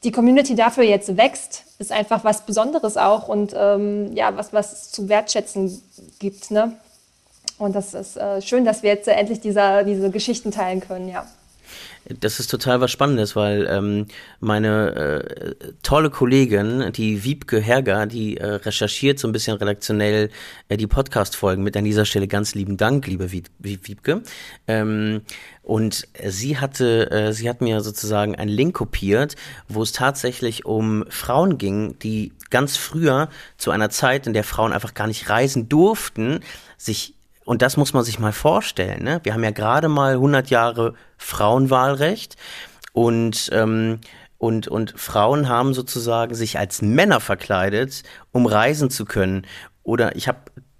die 0.04 0.12
Community 0.12 0.56
dafür 0.56 0.84
jetzt 0.84 1.16
wächst, 1.18 1.64
ist 1.80 1.92
einfach 1.92 2.24
was 2.24 2.46
Besonderes 2.46 2.98
auch 2.98 3.28
und 3.28 3.54
ähm, 3.58 4.14
ja, 4.14 4.36
was, 4.36 4.54
was 4.54 4.92
zu 4.92 5.10
wertschätzen 5.10 5.82
gibt. 6.20 6.52
Ne? 6.52 6.74
Und 7.58 7.76
das 7.76 7.94
ist 7.94 8.18
äh, 8.18 8.42
schön, 8.42 8.66
dass 8.66 8.84
wir 8.84 8.90
jetzt 8.92 9.08
endlich 9.08 9.40
dieser, 9.40 9.84
diese 9.84 10.10
Geschichten 10.10 10.52
teilen 10.52 10.82
können, 10.82 11.08
ja. 11.08 11.26
Das 12.20 12.40
ist 12.40 12.48
total 12.52 12.82
was 12.82 12.92
Spannendes, 12.92 13.36
weil 13.36 13.66
ähm, 13.70 14.08
meine 14.42 14.96
äh, 14.96 15.56
tolle 15.84 16.10
Kollegin, 16.10 16.92
die 16.92 17.24
Wiebke 17.24 17.60
Herger, 17.60 18.06
die 18.08 18.38
äh, 18.38 18.46
recherchiert 18.46 19.20
so 19.20 19.28
ein 19.28 19.32
bisschen 19.32 19.56
redaktionell 19.56 20.30
äh, 20.68 20.76
die 20.76 20.88
Podcast-Folgen 20.88 21.64
mit 21.64 21.78
an 21.78 21.86
dieser 21.86 22.06
Stelle 22.06 22.28
ganz 22.28 22.56
lieben 22.56 22.76
Dank, 22.76 23.08
liebe 23.08 23.32
Wieb 23.32 23.50
Wiebke. 23.60 24.22
Ähm, 24.68 25.22
und 25.62 26.08
sie 26.26 26.58
hatte, 26.58 27.10
äh, 27.10 27.32
sie 27.32 27.50
hat 27.50 27.62
mir 27.62 27.80
sozusagen 27.80 28.36
einen 28.36 28.52
Link 28.52 28.76
kopiert, 28.76 29.38
wo 29.70 29.82
es 29.82 29.94
tatsächlich 29.94 30.66
um 30.66 31.06
Frauen 31.08 31.58
ging, 31.58 31.98
die 32.00 32.34
ganz 32.50 32.76
früher 32.76 33.30
zu 33.58 33.72
einer 33.72 33.90
Zeit, 33.90 34.28
in 34.28 34.34
der 34.34 34.44
Frauen 34.44 34.74
einfach 34.74 34.94
gar 34.94 35.08
nicht 35.08 35.30
reisen 35.30 35.70
durften, 35.70 36.42
sich 36.78 37.14
und 37.46 37.62
das 37.62 37.78
muss 37.78 37.94
man 37.94 38.04
sich 38.04 38.20
mal 38.20 38.34
vorstellen. 38.34 39.04
Ne? 39.04 39.20
Wir 39.24 39.34
haben 39.34 39.44
ja 39.44 39.52
gerade 39.52 39.88
mal 39.90 40.14
100 40.14 40.50
Jahre 40.50 40.94
Frauenwahlrecht 41.18 42.36
und 42.94 43.50
ähm, 43.52 44.00
und, 44.44 44.68
und 44.68 44.94
Frauen 44.98 45.48
haben 45.48 45.74
sozusagen 45.74 46.36
sich 46.36 46.60
als 46.60 46.82
Männer 46.82 47.22
verkleidet, 47.22 48.04
um 48.34 48.46
reisen 48.46 48.90
zu 48.90 49.06
können. 49.06 49.48
Oder 49.84 50.18
ich 50.18 50.28
habe 50.28 50.40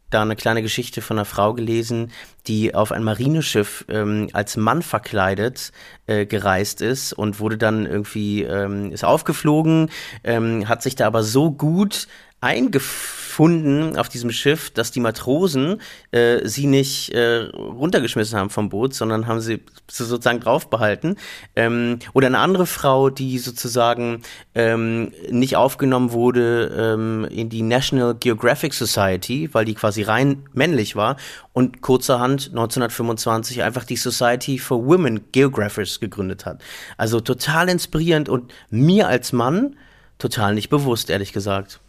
da 0.10 0.22
eine 0.22 0.36
kleine 0.36 0.62
Geschichte 0.62 1.02
von 1.02 1.18
einer 1.18 1.26
Frau 1.26 1.54
gelesen, 1.54 2.12
die 2.46 2.76
auf 2.76 2.92
ein 2.92 3.04
Marineschiff 3.04 3.86
ähm, 3.88 4.28
als 4.34 4.58
Mann 4.58 4.82
verkleidet 4.82 5.72
äh, 6.08 6.26
gereist 6.26 6.82
ist 6.82 7.14
und 7.14 7.40
wurde 7.40 7.58
dann 7.58 7.86
irgendwie, 7.86 8.44
ähm, 8.44 8.92
ist 8.92 9.06
aufgeflogen, 9.06 9.90
ähm, 10.26 10.68
hat 10.68 10.84
sich 10.84 10.96
da 10.96 11.08
aber 11.08 11.24
so 11.24 11.50
gut 11.52 12.08
eingefunden 12.44 13.98
auf 13.98 14.10
diesem 14.10 14.32
Schiff, 14.32 14.70
dass 14.70 14.92
die 14.92 15.00
Matrosen 15.00 15.82
äh, 16.12 16.46
sie 16.48 16.68
nicht 16.68 17.10
äh, 17.12 17.50
runtergeschmissen 17.56 18.38
haben 18.38 18.50
vom 18.50 18.70
Boot, 18.70 18.94
sondern 18.94 19.28
haben 19.28 19.40
sie 19.40 19.64
sozusagen 19.90 20.42
draufbehalten. 20.42 21.16
Ähm, 21.56 22.00
oder 22.12 22.28
eine 22.28 22.40
andere 22.40 22.66
Frau, 22.66 23.10
die 23.10 23.40
sozusagen 23.40 24.22
ähm, 24.54 25.14
nicht 25.32 25.56
aufgenommen 25.56 26.12
wurde 26.12 26.72
ähm, 26.78 27.26
in 27.32 27.50
die 27.50 27.62
National 27.62 28.14
Geographic 28.14 28.74
Society, 28.74 29.50
weil 29.54 29.66
die 29.66 29.74
quasi 29.74 30.04
rein 30.04 30.44
männlich 30.52 30.96
war 30.96 31.16
und 31.54 31.82
kurzerhand 31.82 32.50
1925 32.50 33.64
einfach 33.64 33.86
die 33.86 33.96
Society 33.96 34.60
for 34.60 34.86
Women 34.86 35.32
Geographers 35.32 36.02
gegründet 36.02 36.46
hat. 36.46 36.62
Also 36.98 37.22
total 37.22 37.70
inspirierend 37.70 38.28
und 38.28 38.54
mir 38.70 39.08
als 39.08 39.32
Mann 39.32 39.78
total 40.18 40.56
nicht 40.56 40.70
bewusst, 40.70 41.10
ehrlich 41.10 41.34
gesagt. 41.34 41.80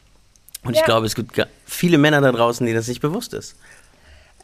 Und 0.65 0.75
ja. 0.75 0.81
ich 0.81 0.85
glaube, 0.85 1.07
es 1.07 1.15
gibt 1.15 1.41
viele 1.67 1.99
Männer 1.99 2.21
da 2.21 2.33
draußen, 2.33 2.65
denen 2.65 2.77
das 2.77 2.89
nicht 2.89 3.01
bewusst 3.01 3.35
ist. 3.35 3.57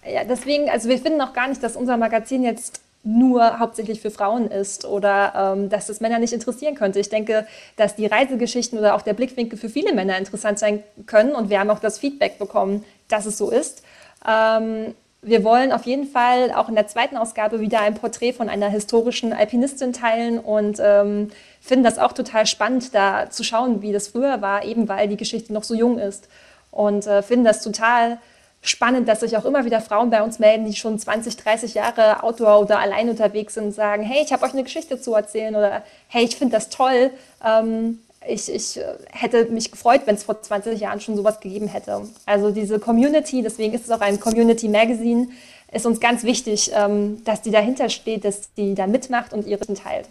Ja, 0.06 0.24
deswegen, 0.24 0.70
also 0.70 0.88
wir 0.88 0.98
finden 0.98 1.20
auch 1.20 1.32
gar 1.32 1.48
nicht, 1.48 1.62
dass 1.62 1.76
unser 1.76 1.96
Magazin 1.96 2.42
jetzt 2.42 2.80
nur 3.02 3.58
hauptsächlich 3.58 4.00
für 4.00 4.10
Frauen 4.10 4.50
ist 4.50 4.84
oder 4.84 5.54
ähm, 5.54 5.70
dass 5.70 5.86
das 5.86 6.00
Männer 6.00 6.18
nicht 6.18 6.34
interessieren 6.34 6.74
könnte. 6.74 7.00
Ich 7.00 7.08
denke, 7.08 7.46
dass 7.76 7.96
die 7.96 8.06
Reisegeschichten 8.06 8.78
oder 8.78 8.94
auch 8.94 9.02
der 9.02 9.14
Blickwinkel 9.14 9.58
für 9.58 9.70
viele 9.70 9.94
Männer 9.94 10.18
interessant 10.18 10.58
sein 10.58 10.82
können 11.06 11.34
und 11.34 11.48
wir 11.48 11.60
haben 11.60 11.70
auch 11.70 11.80
das 11.80 11.98
Feedback 11.98 12.38
bekommen, 12.38 12.84
dass 13.08 13.24
es 13.24 13.38
so 13.38 13.50
ist. 13.50 13.82
Ähm, 14.28 14.94
wir 15.22 15.44
wollen 15.44 15.70
auf 15.72 15.84
jeden 15.84 16.06
Fall 16.06 16.50
auch 16.52 16.68
in 16.68 16.74
der 16.74 16.86
zweiten 16.86 17.16
Ausgabe 17.16 17.60
wieder 17.60 17.80
ein 17.80 17.94
Porträt 17.94 18.32
von 18.32 18.48
einer 18.48 18.68
historischen 18.68 19.32
Alpinistin 19.32 19.92
teilen 19.92 20.38
und 20.38 20.78
ähm, 20.82 21.30
finden 21.60 21.84
das 21.84 21.98
auch 21.98 22.12
total 22.12 22.46
spannend, 22.46 22.94
da 22.94 23.28
zu 23.28 23.44
schauen, 23.44 23.82
wie 23.82 23.92
das 23.92 24.08
früher 24.08 24.40
war, 24.40 24.64
eben 24.64 24.88
weil 24.88 25.08
die 25.08 25.18
Geschichte 25.18 25.52
noch 25.52 25.64
so 25.64 25.74
jung 25.74 25.98
ist. 25.98 26.28
Und 26.70 27.06
äh, 27.06 27.22
finden 27.22 27.44
das 27.44 27.62
total 27.62 28.18
spannend, 28.62 29.08
dass 29.08 29.20
sich 29.20 29.36
auch 29.36 29.44
immer 29.44 29.64
wieder 29.64 29.80
Frauen 29.80 30.10
bei 30.10 30.22
uns 30.22 30.38
melden, 30.38 30.64
die 30.64 30.74
schon 30.74 30.98
20, 30.98 31.36
30 31.36 31.74
Jahre 31.74 32.22
Outdoor 32.22 32.60
oder 32.60 32.78
allein 32.78 33.08
unterwegs 33.10 33.54
sind 33.54 33.64
und 33.64 33.72
sagen, 33.72 34.02
hey, 34.02 34.22
ich 34.24 34.32
habe 34.32 34.44
euch 34.44 34.52
eine 34.52 34.62
Geschichte 34.62 35.00
zu 35.00 35.14
erzählen 35.14 35.54
oder 35.54 35.82
hey, 36.08 36.24
ich 36.24 36.36
finde 36.36 36.56
das 36.56 36.70
toll. 36.70 37.10
Ähm, 37.44 38.00
ich, 38.26 38.52
ich 38.52 38.76
äh, 38.76 38.84
hätte 39.10 39.46
mich 39.46 39.70
gefreut, 39.70 40.02
wenn 40.04 40.14
es 40.14 40.24
vor 40.24 40.40
20 40.40 40.78
Jahren 40.78 41.00
schon 41.00 41.16
sowas 41.16 41.40
gegeben 41.40 41.68
hätte. 41.68 42.02
Also 42.26 42.50
diese 42.50 42.78
Community, 42.78 43.42
deswegen 43.42 43.72
ist 43.72 43.84
es 43.84 43.90
auch 43.90 44.00
ein 44.00 44.20
Community 44.20 44.68
Magazine, 44.68 45.28
ist 45.72 45.86
uns 45.86 46.00
ganz 46.00 46.24
wichtig, 46.24 46.70
ähm, 46.74 47.24
dass 47.24 47.42
die 47.42 47.50
dahinter 47.50 47.88
steht, 47.88 48.24
dass 48.24 48.52
die 48.54 48.74
da 48.74 48.86
mitmacht 48.86 49.32
und 49.32 49.46
ihren 49.46 49.74
teilt. 49.74 50.06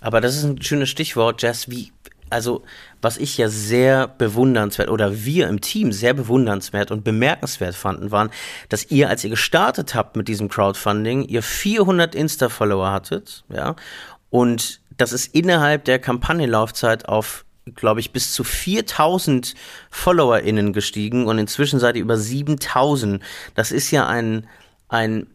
Aber 0.00 0.20
das 0.20 0.36
ist 0.36 0.44
ein 0.44 0.62
schönes 0.62 0.88
Stichwort, 0.88 1.42
Jess. 1.42 1.68
Wie, 1.68 1.92
also, 2.30 2.62
was 3.02 3.18
ich 3.18 3.36
ja 3.36 3.48
sehr 3.48 4.08
bewundernswert 4.08 4.88
oder 4.88 5.24
wir 5.24 5.48
im 5.48 5.60
Team 5.60 5.92
sehr 5.92 6.14
bewundernswert 6.14 6.90
und 6.90 7.04
bemerkenswert 7.04 7.74
fanden, 7.74 8.10
waren, 8.10 8.30
dass 8.68 8.90
ihr, 8.90 9.08
als 9.08 9.24
ihr 9.24 9.30
gestartet 9.30 9.94
habt 9.94 10.16
mit 10.16 10.28
diesem 10.28 10.48
Crowdfunding, 10.48 11.24
ihr 11.24 11.42
400 11.42 12.14
Insta-Follower 12.14 12.90
hattet, 12.90 13.44
ja, 13.52 13.74
und 14.30 14.80
das 14.96 15.12
ist 15.12 15.34
innerhalb 15.34 15.84
der 15.84 15.98
Kampagnenlaufzeit 15.98 17.08
auf, 17.08 17.44
glaube 17.74 18.00
ich, 18.00 18.12
bis 18.12 18.32
zu 18.32 18.44
4000 18.44 19.54
FollowerInnen 19.90 20.72
gestiegen 20.72 21.26
und 21.26 21.38
inzwischen 21.38 21.80
seid 21.80 21.96
ihr 21.96 22.02
über 22.02 22.16
7000. 22.16 23.22
Das 23.54 23.72
ist 23.72 23.90
ja 23.90 24.06
ein, 24.06 24.46
ein, 24.88 25.26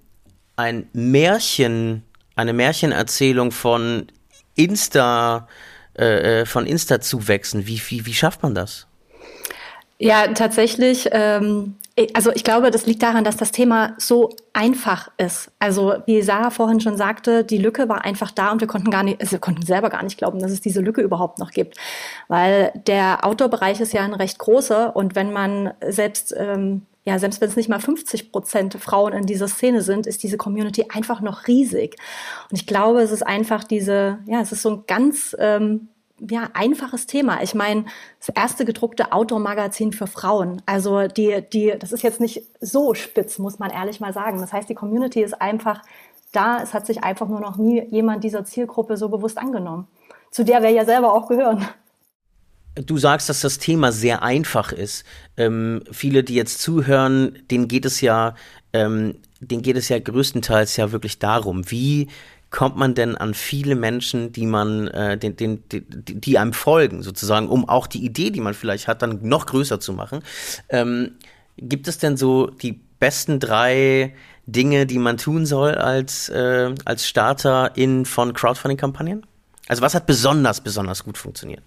ein 0.55 0.87
Märchen, 0.93 2.03
eine 2.35 2.53
Märchenerzählung 2.53 3.51
von 3.51 4.07
Insta, 4.55 5.47
äh, 5.97 6.41
äh 6.41 6.45
von 6.45 6.65
Insta-Zuwächsen. 6.65 7.65
Wie, 7.67 7.81
wie, 7.87 8.05
wie 8.05 8.13
schafft 8.13 8.43
man 8.43 8.55
das? 8.55 8.87
Ja, 9.97 10.27
tatsächlich 10.27 11.09
ähm, 11.11 11.75
also 12.13 12.31
ich 12.31 12.43
glaube, 12.43 12.71
das 12.71 12.85
liegt 12.85 13.03
daran, 13.03 13.23
dass 13.23 13.37
das 13.37 13.51
Thema 13.51 13.95
so 13.97 14.29
einfach 14.53 15.11
ist. 15.17 15.51
Also 15.59 15.95
wie 16.05 16.21
Sarah 16.21 16.49
vorhin 16.49 16.79
schon 16.79 16.97
sagte, 16.97 17.43
die 17.43 17.57
Lücke 17.57 17.89
war 17.89 18.05
einfach 18.05 18.31
da 18.31 18.51
und 18.51 18.61
wir 18.61 18.67
konnten 18.67 18.91
gar 18.91 19.03
nicht, 19.03 19.19
also 19.19 19.33
wir 19.33 19.39
konnten 19.39 19.65
selber 19.65 19.89
gar 19.89 20.03
nicht 20.03 20.17
glauben, 20.17 20.39
dass 20.39 20.51
es 20.51 20.61
diese 20.61 20.81
Lücke 20.81 21.01
überhaupt 21.01 21.39
noch 21.39 21.51
gibt, 21.51 21.77
weil 22.27 22.71
der 22.87 23.25
Outdoor-Bereich 23.25 23.81
ist 23.81 23.93
ja 23.93 24.03
ein 24.03 24.13
recht 24.13 24.39
großer 24.39 24.95
und 24.95 25.15
wenn 25.15 25.33
man 25.33 25.73
selbst 25.87 26.33
ähm, 26.37 26.83
ja, 27.05 27.17
selbst 27.17 27.41
wenn 27.41 27.49
es 27.49 27.55
nicht 27.55 27.69
mal 27.69 27.79
50 27.79 28.31
Prozent 28.31 28.75
Frauen 28.75 29.13
in 29.13 29.25
dieser 29.25 29.47
Szene 29.47 29.81
sind, 29.81 30.05
ist 30.05 30.21
diese 30.21 30.37
Community 30.37 30.85
einfach 30.89 31.21
noch 31.21 31.47
riesig. 31.47 31.95
Und 32.51 32.57
ich 32.59 32.67
glaube, 32.67 33.01
es 33.01 33.11
ist 33.11 33.25
einfach 33.25 33.63
diese, 33.63 34.19
ja, 34.27 34.41
es 34.41 34.51
ist 34.51 34.61
so 34.61 34.69
ein 34.69 34.83
ganz 34.85 35.35
ähm, 35.39 35.87
ja, 36.29 36.49
einfaches 36.53 37.05
Thema. 37.05 37.41
Ich 37.43 37.53
meine, 37.55 37.85
das 38.19 38.29
erste 38.29 38.65
gedruckte 38.65 39.11
Outdoor-Magazin 39.11 39.93
für 39.93 40.07
Frauen. 40.07 40.61
Also 40.65 41.07
die, 41.07 41.43
die, 41.51 41.73
das 41.77 41.91
ist 41.91 42.03
jetzt 42.03 42.19
nicht 42.19 42.43
so 42.59 42.93
spitz, 42.93 43.39
muss 43.39 43.59
man 43.59 43.71
ehrlich 43.71 43.99
mal 43.99 44.13
sagen. 44.13 44.39
Das 44.39 44.53
heißt, 44.53 44.69
die 44.69 44.75
Community 44.75 45.21
ist 45.21 45.41
einfach 45.41 45.81
da. 46.31 46.61
Es 46.61 46.73
hat 46.73 46.85
sich 46.85 47.03
einfach 47.03 47.27
nur 47.27 47.39
noch 47.39 47.57
nie 47.57 47.83
jemand 47.89 48.23
dieser 48.23 48.45
Zielgruppe 48.45 48.97
so 48.97 49.09
bewusst 49.09 49.38
angenommen. 49.38 49.88
Zu 50.31 50.43
der 50.43 50.61
wir 50.61 50.69
ja 50.69 50.85
selber 50.85 51.13
auch 51.13 51.27
gehören. 51.27 51.67
Du 52.75 52.97
sagst, 52.97 53.29
dass 53.29 53.41
das 53.41 53.57
Thema 53.57 53.91
sehr 53.91 54.23
einfach 54.23 54.71
ist. 54.71 55.03
Ähm, 55.38 55.81
viele, 55.91 56.23
die 56.23 56.35
jetzt 56.35 56.61
zuhören, 56.61 57.39
denen 57.49 57.67
geht 57.67 57.85
es 57.85 57.99
ja, 58.01 58.35
ähm, 58.73 59.15
denen 59.39 59.63
geht 59.63 59.75
es 59.75 59.89
ja 59.89 59.99
größtenteils 59.99 60.77
ja 60.77 60.91
wirklich 60.91 61.19
darum, 61.19 61.69
wie 61.71 62.09
kommt 62.51 62.77
man 62.77 62.95
denn 62.95 63.15
an 63.15 63.33
viele 63.33 63.75
Menschen, 63.75 64.31
die 64.31 64.45
man, 64.45 64.87
äh, 64.87 65.17
den, 65.17 65.35
den, 65.35 65.63
die, 65.69 65.81
die 65.81 66.37
einem 66.37 66.53
folgen, 66.53 67.03
sozusagen, 67.03 67.47
um 67.47 67.67
auch 67.69 67.87
die 67.87 68.03
Idee, 68.03 68.31
die 68.31 68.41
man 68.41 68.53
vielleicht 68.53 68.87
hat, 68.87 69.01
dann 69.01 69.19
noch 69.21 69.45
größer 69.45 69.79
zu 69.79 69.93
machen. 69.93 70.23
Ähm, 70.69 71.11
gibt 71.57 71.87
es 71.87 71.97
denn 71.97 72.17
so 72.17 72.47
die 72.47 72.79
besten 72.99 73.39
drei 73.39 74.15
Dinge, 74.45 74.85
die 74.85 74.97
man 74.97 75.17
tun 75.17 75.45
soll 75.45 75.75
als, 75.75 76.29
äh, 76.29 76.73
als 76.85 77.07
Starter 77.07 77.71
in 77.75 78.05
von 78.05 78.33
Crowdfunding-Kampagnen? 78.33 79.25
Also 79.67 79.83
was 79.83 79.93
hat 79.93 80.07
besonders, 80.07 80.61
besonders 80.61 81.03
gut 81.03 81.17
funktioniert? 81.17 81.61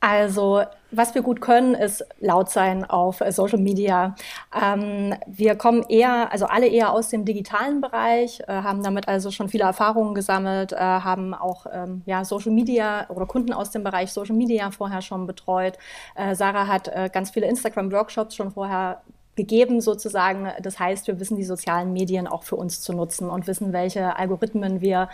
Also, 0.00 0.64
was 0.90 1.14
wir 1.14 1.22
gut 1.22 1.40
können, 1.40 1.74
ist 1.74 2.04
laut 2.20 2.50
sein 2.50 2.84
auf 2.84 3.20
äh, 3.20 3.30
Social 3.32 3.58
Media. 3.58 4.14
Ähm, 4.54 5.14
wir 5.26 5.56
kommen 5.56 5.84
eher, 5.88 6.32
also 6.32 6.46
alle 6.46 6.66
eher 6.66 6.92
aus 6.92 7.08
dem 7.08 7.24
digitalen 7.24 7.80
Bereich, 7.80 8.40
äh, 8.40 8.52
haben 8.52 8.82
damit 8.82 9.08
also 9.08 9.30
schon 9.30 9.48
viele 9.48 9.64
Erfahrungen 9.64 10.14
gesammelt, 10.14 10.72
äh, 10.72 10.76
haben 10.76 11.34
auch 11.34 11.66
ähm, 11.72 12.02
ja, 12.06 12.24
Social 12.24 12.52
Media 12.52 13.08
oder 13.10 13.26
Kunden 13.26 13.52
aus 13.52 13.70
dem 13.70 13.84
Bereich 13.84 14.12
Social 14.12 14.36
Media 14.36 14.70
vorher 14.70 15.02
schon 15.02 15.26
betreut. 15.26 15.78
Äh, 16.14 16.34
Sarah 16.34 16.66
hat 16.66 16.88
äh, 16.88 17.10
ganz 17.12 17.30
viele 17.30 17.46
Instagram-Workshops 17.46 18.34
schon 18.34 18.50
vorher 18.50 19.02
gegeben 19.38 19.80
sozusagen. 19.80 20.48
Das 20.60 20.78
heißt, 20.78 21.06
wir 21.06 21.18
wissen 21.20 21.36
die 21.36 21.44
sozialen 21.44 21.94
Medien 21.94 22.26
auch 22.26 22.42
für 22.42 22.56
uns 22.56 22.82
zu 22.82 22.92
nutzen 22.92 23.30
und 23.30 23.46
wissen, 23.46 23.72
welche 23.72 24.16
Algorithmen 24.16 24.82
wir 24.82 25.08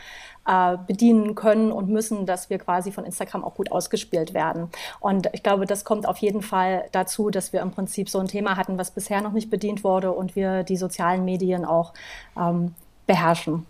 äh, 0.47 0.77
bedienen 0.87 1.37
können 1.37 1.71
und 1.71 1.89
müssen, 1.89 2.27
dass 2.27 2.51
wir 2.51 2.59
quasi 2.59 2.91
von 2.91 3.05
Instagram 3.05 3.45
auch 3.45 3.55
gut 3.55 3.71
ausgespielt 3.71 4.35
werden. 4.35 4.69
Und 4.99 5.29
ich 5.33 5.43
glaube, 5.43 5.67
das 5.67 5.85
kommt 5.85 6.09
auf 6.09 6.17
jeden 6.19 6.43
Fall 6.43 6.87
dazu, 6.91 7.31
dass 7.31 7.53
wir 7.53 7.61
im 7.61 7.71
Prinzip 7.71 8.09
so 8.09 8.19
ein 8.19 8.27
Thema 8.27 8.57
hatten, 8.57 8.79
was 8.79 8.91
bisher 8.91 9.21
noch 9.21 9.33
nicht 9.33 9.51
bedient 9.51 9.85
wurde 9.85 10.11
und 10.11 10.35
wir 10.35 10.65
die 10.65 10.77
sozialen 10.77 11.25
Medien 11.25 11.65
auch 11.65 11.93
ähm, 12.37 12.75
beherrschen. 13.07 13.67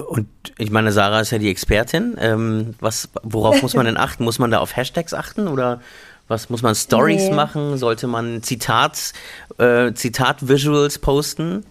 Und 0.00 0.28
ich 0.56 0.70
meine, 0.70 0.92
Sarah 0.92 1.20
ist 1.20 1.30
ja 1.30 1.38
die 1.38 1.50
Expertin. 1.50 2.16
Ähm, 2.18 2.74
was, 2.80 3.10
worauf 3.22 3.62
muss 3.62 3.74
man 3.74 3.86
denn 3.86 3.96
achten? 3.96 4.24
Muss 4.24 4.38
man 4.38 4.50
da 4.50 4.58
auf 4.60 4.76
Hashtags 4.76 5.12
achten 5.12 5.48
oder 5.48 5.80
was 6.28 6.50
muss 6.50 6.62
man 6.62 6.74
Stories 6.74 7.28
nee. 7.28 7.34
machen? 7.34 7.76
Sollte 7.78 8.06
man 8.06 8.42
Zitats, 8.42 9.14
äh, 9.58 9.92
Zitat-Visuals 9.92 10.98
posten? 10.98 11.64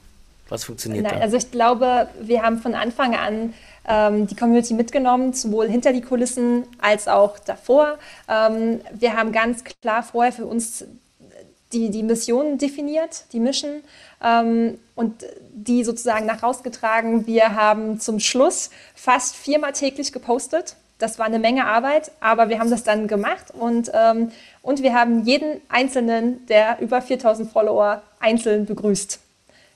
Was 0.50 0.64
funktioniert 0.64 1.04
Nein, 1.04 1.16
da? 1.16 1.22
Also 1.22 1.38
ich 1.38 1.52
glaube, 1.52 2.08
wir 2.22 2.42
haben 2.42 2.60
von 2.60 2.74
Anfang 2.74 3.16
an 3.16 3.54
ähm, 3.88 4.28
die 4.28 4.36
Community 4.36 4.74
mitgenommen, 4.74 5.34
sowohl 5.34 5.68
hinter 5.68 5.94
die 5.94 6.02
Kulissen 6.02 6.64
als 6.80 7.08
auch 7.08 7.40
davor. 7.40 7.98
Ähm, 8.28 8.82
wir 8.94 9.16
haben 9.16 9.32
ganz 9.32 9.64
klar 9.64 10.04
vorher 10.04 10.32
für 10.32 10.46
uns 10.46 10.86
die, 11.74 11.90
die 11.90 12.04
Mission 12.04 12.58
definiert, 12.58 13.26
die 13.34 13.40
Mission, 13.40 13.82
ähm, 14.24 14.78
und 14.96 15.26
die 15.52 15.84
sozusagen 15.84 16.26
nach 16.26 16.44
rausgetragen. 16.44 17.28
Wir 17.28 17.56
haben 17.56 18.00
zum 18.00 18.20
Schluss 18.20 18.70
fast 18.96 19.36
viermal 19.36 19.74
täglich 19.74 20.12
gepostet 20.12 20.76
das 21.00 21.20
war 21.20 21.25
eine 21.25 21.39
Menge 21.39 21.66
Arbeit, 21.66 22.12
aber 22.20 22.50
wir 22.50 22.60
haben 22.60 22.72
das 22.72 22.84
dann 22.84 23.08
gemacht 23.08 23.54
und, 23.58 23.92
ähm, 23.94 24.32
und 24.62 24.82
wir 24.82 24.94
haben 24.94 25.24
jeden 25.24 25.62
Einzelnen 25.70 26.46
der 26.48 26.80
über 26.80 27.01
4000 27.01 27.51
Follower 27.51 28.01
einzeln 28.20 28.66
begrüßt. 28.66 29.20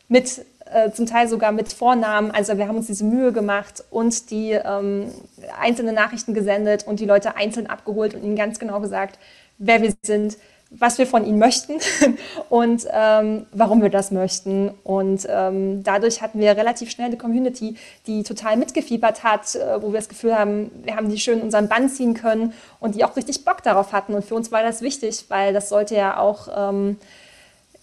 Mit, 0.07 0.45
äh, 0.65 0.91
zum 0.91 1.05
Teil 1.05 1.27
sogar 1.27 1.51
mit 1.51 1.71
Vornamen. 1.71 2.31
Also 2.31 2.57
wir 2.57 2.67
haben 2.67 2.77
uns 2.77 2.87
diese 2.87 3.05
Mühe 3.05 3.31
gemacht 3.31 3.83
und 3.91 4.31
die 4.31 4.51
ähm, 4.51 5.11
einzelnen 5.59 5.95
Nachrichten 5.95 6.33
gesendet 6.33 6.85
und 6.87 6.99
die 6.99 7.05
Leute 7.05 7.35
einzeln 7.35 7.67
abgeholt 7.67 8.15
und 8.15 8.23
ihnen 8.23 8.35
ganz 8.35 8.59
genau 8.59 8.79
gesagt, 8.79 9.19
wer 9.57 9.81
wir 9.81 9.93
sind, 10.01 10.37
was 10.71 10.97
wir 10.97 11.05
von 11.05 11.25
ihnen 11.25 11.37
möchten 11.37 11.73
und 12.49 12.87
ähm, 12.91 13.45
warum 13.51 13.81
wir 13.81 13.89
das 13.89 14.09
möchten. 14.11 14.69
Und 14.83 15.27
ähm, 15.29 15.83
dadurch 15.83 16.21
hatten 16.21 16.39
wir 16.39 16.55
relativ 16.55 16.89
schnell 16.89 17.07
eine 17.07 17.17
Community, 17.17 17.75
die 18.07 18.23
total 18.23 18.55
mitgefiebert 18.55 19.23
hat, 19.23 19.55
äh, 19.55 19.81
wo 19.81 19.91
wir 19.91 19.99
das 19.99 20.07
Gefühl 20.07 20.37
haben, 20.37 20.71
wir 20.83 20.95
haben 20.95 21.09
die 21.09 21.19
schön 21.19 21.39
in 21.39 21.45
unseren 21.45 21.67
Bann 21.67 21.89
ziehen 21.89 22.13
können 22.13 22.53
und 22.79 22.95
die 22.95 23.03
auch 23.03 23.17
richtig 23.17 23.43
Bock 23.43 23.61
darauf 23.63 23.91
hatten. 23.91 24.13
Und 24.13 24.23
für 24.23 24.35
uns 24.35 24.51
war 24.51 24.63
das 24.63 24.81
wichtig, 24.81 25.25
weil 25.27 25.53
das 25.53 25.67
sollte 25.67 25.95
ja 25.95 26.17
auch, 26.17 26.47
ähm, 26.55 26.97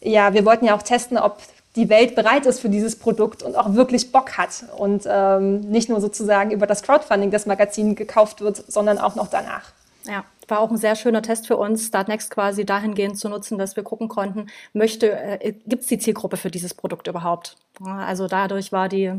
ja, 0.01 0.33
wir 0.33 0.47
wollten 0.47 0.65
ja 0.65 0.75
auch 0.75 0.83
testen, 0.83 1.19
ob 1.19 1.43
die 1.77 1.91
Welt 1.91 2.15
bereit 2.15 2.47
ist 2.47 2.61
für 2.61 2.71
dieses 2.71 2.97
Produkt 2.97 3.43
und 3.43 3.55
auch 3.55 3.75
wirklich 3.75 4.11
Bock 4.13 4.39
hat 4.39 4.65
und 4.79 5.05
ähm, 5.07 5.61
nicht 5.61 5.91
nur 5.91 6.01
sozusagen 6.01 6.51
über 6.51 6.67
das 6.67 6.83
Crowdfunding 6.83 7.31
das 7.31 7.45
Magazin 7.45 7.95
gekauft 7.95 8.41
wird, 8.41 8.57
sondern 8.57 8.99
auch 8.99 9.15
noch 9.15 9.29
danach. 9.29 9.73
Ja, 10.05 10.25
war 10.51 10.61
auch 10.61 10.71
ein 10.71 10.77
sehr 10.77 10.97
schöner 10.97 11.23
Test 11.23 11.47
für 11.47 11.57
uns, 11.57 11.89
Startnext 11.89 12.31
quasi 12.31 12.65
dahingehend 12.65 13.19
zu 13.19 13.29
nutzen, 13.29 13.59
dass 13.59 13.77
wir 13.77 13.83
gucken 13.83 14.09
konnten, 14.09 14.47
möchte, 14.73 15.13
äh, 15.13 15.53
gibt 15.67 15.83
es 15.83 15.89
die 15.89 15.99
Zielgruppe 15.99 16.37
für 16.37 16.51
dieses 16.51 16.75
Produkt 16.75 17.07
überhaupt? 17.07 17.57
Also 17.85 18.27
dadurch 18.27 18.73
war 18.73 18.89
die, 18.89 19.13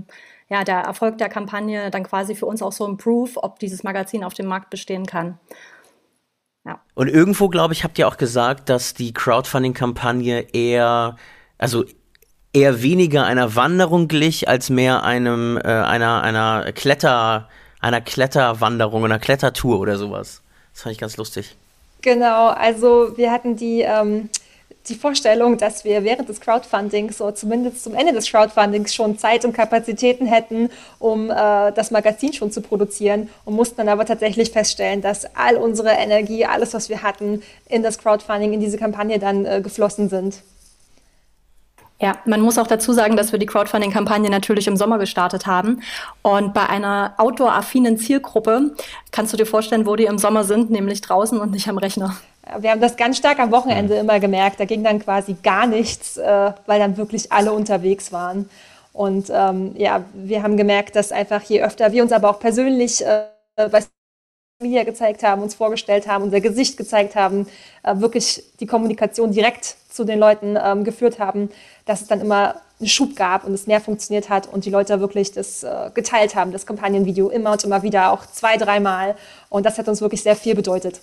ja, 0.50 0.64
der 0.64 0.80
Erfolg 0.80 1.18
der 1.18 1.30
Kampagne 1.30 1.92
dann 1.92 2.04
quasi 2.04 2.36
für 2.36 2.46
uns 2.46 2.62
auch 2.62 2.72
so 2.72 2.86
ein 2.88 2.98
Proof, 2.98 3.38
ob 3.38 3.60
dieses 3.60 3.84
Magazin 3.84 4.24
auf 4.24 4.34
dem 4.34 4.48
Markt 4.48 4.70
bestehen 4.70 5.06
kann. 5.06 5.40
Ja. 6.66 6.82
Und 6.94 7.08
irgendwo, 7.08 7.48
glaube 7.48 7.74
ich, 7.74 7.84
habt 7.84 7.98
ihr 7.98 8.08
auch 8.08 8.18
gesagt, 8.18 8.70
dass 8.70 8.94
die 8.94 9.14
Crowdfunding-Kampagne 9.14 10.48
eher, 10.54 11.16
also 11.58 11.86
eher 12.54 12.82
weniger 12.82 13.26
einer 13.26 13.56
Wanderung 13.56 14.08
glich, 14.08 14.50
als 14.50 14.70
mehr 14.70 15.04
einem, 15.04 15.58
äh, 15.58 15.62
einer, 15.62 16.22
einer 16.22 16.72
Kletter, 16.74 17.48
einer 17.80 18.02
Kletterwanderung, 18.02 19.06
einer 19.06 19.20
Klettertour 19.20 19.80
oder 19.80 19.98
sowas. 19.98 20.44
Das 20.80 20.84
fand 20.84 20.94
ich 20.94 21.00
ganz 21.00 21.18
lustig. 21.18 21.58
Genau, 22.02 22.48
also 22.48 23.18
wir 23.18 23.34
hatten 23.34 23.58
die, 23.58 23.82
ähm, 23.82 24.30
die 24.88 24.96
Vorstellung, 24.96 25.58
dass 25.58 25.84
wir 25.84 26.06
während 26.06 26.30
des 26.30 26.40
Crowdfundings 26.40 27.20
oder 27.20 27.36
zumindest 27.36 27.84
zum 27.84 27.96
Ende 27.96 28.14
des 28.14 28.32
Crowdfundings 28.32 28.96
schon 28.96 29.18
Zeit 29.18 29.44
und 29.44 29.52
Kapazitäten 29.52 30.26
hätten, 30.26 30.70
um 31.00 31.32
äh, 31.32 31.34
das 31.74 31.92
Magazin 31.92 32.32
schon 32.32 32.50
zu 32.54 32.62
produzieren 32.62 33.28
und 33.44 33.56
mussten 33.56 33.76
dann 33.76 33.90
aber 33.90 34.06
tatsächlich 34.06 34.52
feststellen, 34.52 35.02
dass 35.02 35.26
all 35.36 35.58
unsere 35.58 35.90
Energie, 35.90 36.46
alles, 36.46 36.74
was 36.74 36.88
wir 36.88 37.04
hatten, 37.04 37.44
in 37.68 37.84
das 37.84 37.98
Crowdfunding, 37.98 38.54
in 38.54 38.62
diese 38.62 38.78
Kampagne 38.78 39.20
dann 39.20 39.46
äh, 39.46 39.60
geflossen 39.62 40.08
sind. 40.08 40.44
Ja, 42.02 42.18
man 42.26 42.40
muss 42.40 42.58
auch 42.58 42.68
dazu 42.68 42.94
sagen, 42.94 43.18
dass 43.18 43.34
wir 43.34 43.40
die 43.40 43.46
Crowdfunding-Kampagne 43.46 44.30
natürlich 44.30 44.68
im 44.68 44.78
Sommer 44.78 45.00
gestartet 45.00 45.46
haben. 45.46 45.82
Und 46.22 46.54
bei 46.54 46.68
einer 46.68 47.14
outdoor-affinen 47.18 47.98
Zielgruppe 47.98 48.74
kannst 49.12 49.34
du 49.34 49.38
dir 49.38 49.46
vorstellen, 49.46 49.86
wo 49.86 49.98
die 49.98 50.06
im 50.06 50.18
Sommer 50.18 50.46
sind, 50.46 50.72
nämlich 50.72 51.02
draußen 51.02 51.40
und 51.40 51.52
nicht 51.52 51.68
am 51.68 51.78
Rechner. 51.78 52.16
Wir 52.60 52.72
haben 52.72 52.80
das 52.80 52.96
ganz 52.96 53.18
stark 53.18 53.40
am 53.40 53.52
Wochenende 53.52 53.96
immer 53.96 54.20
gemerkt. 54.20 54.62
Da 54.62 54.66
ging 54.66 54.84
dann 54.84 55.00
quasi 55.00 55.36
gar 55.44 55.68
nichts, 55.68 56.18
äh, 56.18 56.52
weil 56.66 56.80
dann 56.80 56.96
wirklich 56.96 57.32
alle 57.34 57.52
unterwegs 57.52 58.14
waren. 58.14 58.50
Und 58.94 59.30
ähm, 59.30 59.76
ja, 59.78 60.04
wir 60.14 60.42
haben 60.42 60.56
gemerkt, 60.56 60.96
dass 60.96 61.12
einfach 61.12 61.44
je 61.44 61.62
öfter 61.62 61.92
wir 61.92 62.02
uns 62.02 62.12
aber 62.14 62.30
auch 62.30 62.40
persönlich 62.40 63.06
äh, 63.06 63.26
bei 63.56 63.84
Media 64.62 64.84
gezeigt 64.84 65.24
haben, 65.24 65.42
uns 65.42 65.56
vorgestellt 65.56 66.08
haben, 66.08 66.24
unser 66.24 66.42
Gesicht 66.42 66.76
gezeigt 66.76 67.16
haben, 67.16 67.48
äh, 67.84 67.96
wirklich 67.98 68.44
die 68.60 68.66
Kommunikation 68.66 69.32
direkt 69.32 69.78
zu 69.90 70.04
den 70.04 70.20
Leuten 70.20 70.58
ähm, 70.62 70.84
geführt 70.84 71.18
haben, 71.18 71.50
dass 71.90 72.02
es 72.02 72.08
dann 72.08 72.22
immer 72.22 72.62
einen 72.80 72.88
Schub 72.88 73.16
gab 73.16 73.46
und 73.46 73.54
es 73.54 73.66
mehr 73.66 73.82
funktioniert 73.82 74.30
hat 74.30 74.48
und 74.48 74.64
die 74.64 74.70
Leute 74.70 75.00
wirklich 75.00 75.32
das 75.32 75.64
äh, 75.64 75.90
geteilt 75.94 76.36
haben, 76.36 76.52
das 76.52 76.68
Kampagnenvideo 76.68 77.30
immer 77.30 77.52
und 77.54 77.64
immer 77.64 77.82
wieder, 77.82 78.12
auch 78.12 78.28
zwei, 78.28 78.58
dreimal. 78.58 79.16
Und 79.50 79.66
das 79.66 79.80
hat 79.80 79.88
uns 79.88 80.00
wirklich 80.00 80.22
sehr 80.22 80.36
viel 80.36 80.54
bedeutet. 80.54 81.02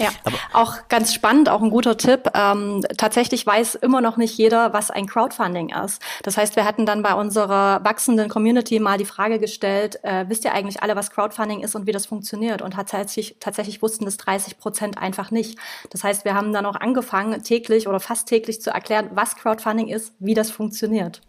Ja, 0.00 0.08
Aber 0.24 0.38
auch 0.54 0.88
ganz 0.88 1.12
spannend, 1.12 1.50
auch 1.50 1.60
ein 1.60 1.70
guter 1.70 1.98
Tipp. 1.98 2.30
Ähm, 2.34 2.82
tatsächlich 2.96 3.46
weiß 3.46 3.74
immer 3.74 4.00
noch 4.00 4.16
nicht 4.16 4.36
jeder, 4.38 4.72
was 4.72 4.90
ein 4.90 5.06
Crowdfunding 5.06 5.74
ist. 5.84 6.00
Das 6.22 6.38
heißt, 6.38 6.56
wir 6.56 6.64
hatten 6.64 6.86
dann 6.86 7.02
bei 7.02 7.12
unserer 7.12 7.84
wachsenden 7.84 8.30
Community 8.30 8.80
mal 8.80 8.96
die 8.96 9.04
Frage 9.04 9.38
gestellt, 9.38 10.02
äh, 10.02 10.24
wisst 10.28 10.44
ihr 10.46 10.54
eigentlich 10.54 10.82
alle, 10.82 10.96
was 10.96 11.10
Crowdfunding 11.10 11.60
ist 11.60 11.74
und 11.74 11.86
wie 11.86 11.92
das 11.92 12.06
funktioniert? 12.06 12.62
Und 12.62 12.72
tatsächlich, 12.72 13.36
tatsächlich 13.40 13.82
wussten 13.82 14.06
das 14.06 14.16
30 14.16 14.58
Prozent 14.58 14.96
einfach 14.96 15.30
nicht. 15.30 15.58
Das 15.90 16.02
heißt, 16.02 16.24
wir 16.24 16.34
haben 16.34 16.54
dann 16.54 16.64
auch 16.64 16.76
angefangen, 16.76 17.42
täglich 17.42 17.86
oder 17.86 18.00
fast 18.00 18.26
täglich 18.26 18.62
zu 18.62 18.70
erklären, 18.70 19.10
was 19.12 19.36
Crowdfunding 19.36 19.88
ist, 19.88 20.14
wie 20.18 20.34
das 20.34 20.50
funktioniert. 20.50 21.20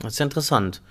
Das 0.00 0.14
ist 0.14 0.20
interessant. 0.20 0.82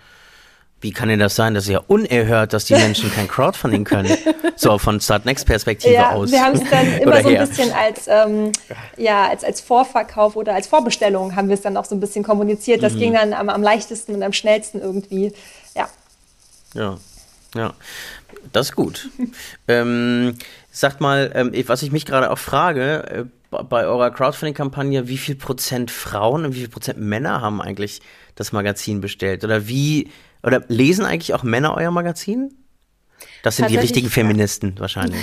Wie 0.86 0.92
kann 0.92 1.10
denn 1.10 1.18
das 1.18 1.36
sein? 1.36 1.56
Das 1.56 1.64
ist 1.64 1.72
ja 1.72 1.82
unerhört, 1.88 2.54
dass 2.54 2.66
die 2.66 2.76
Menschen 2.76 3.12
kein 3.12 3.28
Crowdfunding 3.28 3.86
können. 3.86 4.16
So 4.56 4.78
von 4.78 5.02
Startnext-Perspektive 5.02 5.96
ja, 5.96 6.12
aus. 6.12 6.32
Wir 6.32 6.44
haben 6.44 6.54
es 6.54 6.70
dann 6.70 6.88
immer 7.02 7.24
so 7.24 7.30
ein 7.30 7.36
her. 7.36 7.48
bisschen 7.48 7.72
als, 7.72 8.08
ähm, 8.08 8.52
ja, 8.96 9.28
als, 9.28 9.44
als 9.44 9.62
Vorverkauf 9.62 10.36
oder 10.36 10.54
als 10.54 10.68
Vorbestellung 10.68 11.36
haben 11.36 11.48
wir 11.48 11.56
es 11.56 11.62
dann 11.62 11.76
auch 11.76 11.86
so 11.86 11.96
ein 11.96 12.00
bisschen 12.00 12.24
kommuniziert. 12.24 12.84
Das 12.84 12.94
mhm. 12.94 13.00
ging 13.00 13.14
dann 13.14 13.34
am, 13.34 13.50
am 13.50 13.64
leichtesten 13.64 14.14
und 14.14 14.22
am 14.22 14.32
schnellsten 14.32 14.80
irgendwie. 14.80 15.34
Ja. 15.76 15.90
Ja. 16.76 17.00
Ja. 17.56 17.74
Das 18.54 18.68
ist 18.68 18.76
gut. 18.76 19.10
ähm, 19.68 20.38
sagt 20.70 21.02
mal, 21.02 21.32
ähm, 21.34 21.52
was 21.66 21.82
ich 21.82 21.92
mich 21.92 22.06
gerade 22.06 22.30
auch 22.30 22.38
frage, 22.38 23.28
äh, 23.52 23.64
bei 23.64 23.88
eurer 23.88 24.12
Crowdfunding-Kampagne, 24.12 25.08
wie 25.08 25.18
viel 25.18 25.36
Prozent 25.36 25.90
Frauen 25.90 26.46
und 26.46 26.54
wie 26.54 26.60
viel 26.60 26.70
Prozent 26.70 27.00
Männer 27.00 27.42
haben 27.42 27.60
eigentlich 27.60 28.02
das 28.36 28.52
Magazin 28.52 29.02
bestellt? 29.02 29.44
Oder 29.44 29.68
wie, 29.68 30.12
oder 30.46 30.64
lesen 30.68 31.06
eigentlich 31.06 31.34
auch 31.34 31.44
Männer 31.44 31.76
euer 31.76 31.92
Magazin? 31.92 32.54
Das 33.44 33.58
sind 33.58 33.70
die 33.70 33.78
richtigen 33.78 34.10
Feministen 34.10 34.80
wahrscheinlich. 34.80 35.22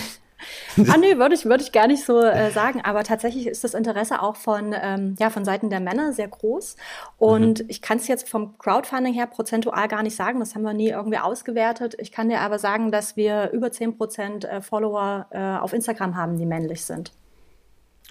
ah, 0.88 0.96
nee, 0.96 1.18
würde 1.18 1.34
ich, 1.34 1.44
würde 1.44 1.62
ich 1.62 1.72
gar 1.72 1.86
nicht 1.86 2.04
so 2.04 2.20
äh, 2.20 2.50
sagen. 2.50 2.80
Aber 2.82 3.04
tatsächlich 3.04 3.46
ist 3.46 3.64
das 3.64 3.74
Interesse 3.74 4.22
auch 4.22 4.36
von, 4.36 4.74
ähm, 4.80 5.16
ja, 5.18 5.30
von 5.30 5.44
Seiten 5.44 5.70
der 5.70 5.80
Männer 5.80 6.12
sehr 6.12 6.28
groß. 6.28 6.76
Und 7.18 7.60
mhm. 7.60 7.66
ich 7.68 7.82
kann 7.82 7.98
es 7.98 8.08
jetzt 8.08 8.28
vom 8.28 8.58
Crowdfunding 8.58 9.14
her 9.14 9.26
prozentual 9.26 9.88
gar 9.88 10.02
nicht 10.02 10.16
sagen. 10.16 10.40
Das 10.40 10.54
haben 10.54 10.62
wir 10.62 10.74
nie 10.74 10.88
irgendwie 10.88 11.18
ausgewertet. 11.18 11.94
Ich 11.98 12.12
kann 12.12 12.28
dir 12.28 12.40
aber 12.40 12.58
sagen, 12.58 12.90
dass 12.90 13.16
wir 13.16 13.50
über 13.52 13.70
10 13.70 13.96
Prozent 13.96 14.44
äh, 14.44 14.60
Follower 14.60 15.26
äh, 15.30 15.38
auf 15.38 15.72
Instagram 15.72 16.16
haben, 16.16 16.38
die 16.38 16.46
männlich 16.46 16.84
sind. 16.84 17.12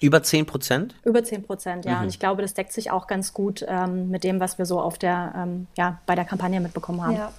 Über 0.02 0.22
10 0.22 0.46
Prozent? 0.46 0.94
Über 1.04 1.22
10 1.24 1.44
Prozent, 1.44 1.84
ja. 1.84 1.96
Mhm. 1.96 2.02
Und 2.02 2.08
ich 2.08 2.18
glaube, 2.18 2.42
das 2.42 2.54
deckt 2.54 2.72
sich 2.72 2.90
auch 2.90 3.06
ganz 3.06 3.32
gut 3.32 3.64
ähm, 3.66 4.10
mit 4.10 4.24
dem, 4.24 4.40
was 4.40 4.58
wir 4.58 4.66
so 4.66 4.80
auf 4.80 4.98
der, 4.98 5.32
ähm, 5.36 5.66
ja, 5.76 6.00
bei 6.06 6.14
der 6.14 6.24
Kampagne 6.24 6.60
mitbekommen 6.60 7.02
haben. 7.02 7.16
Ja. 7.16 7.32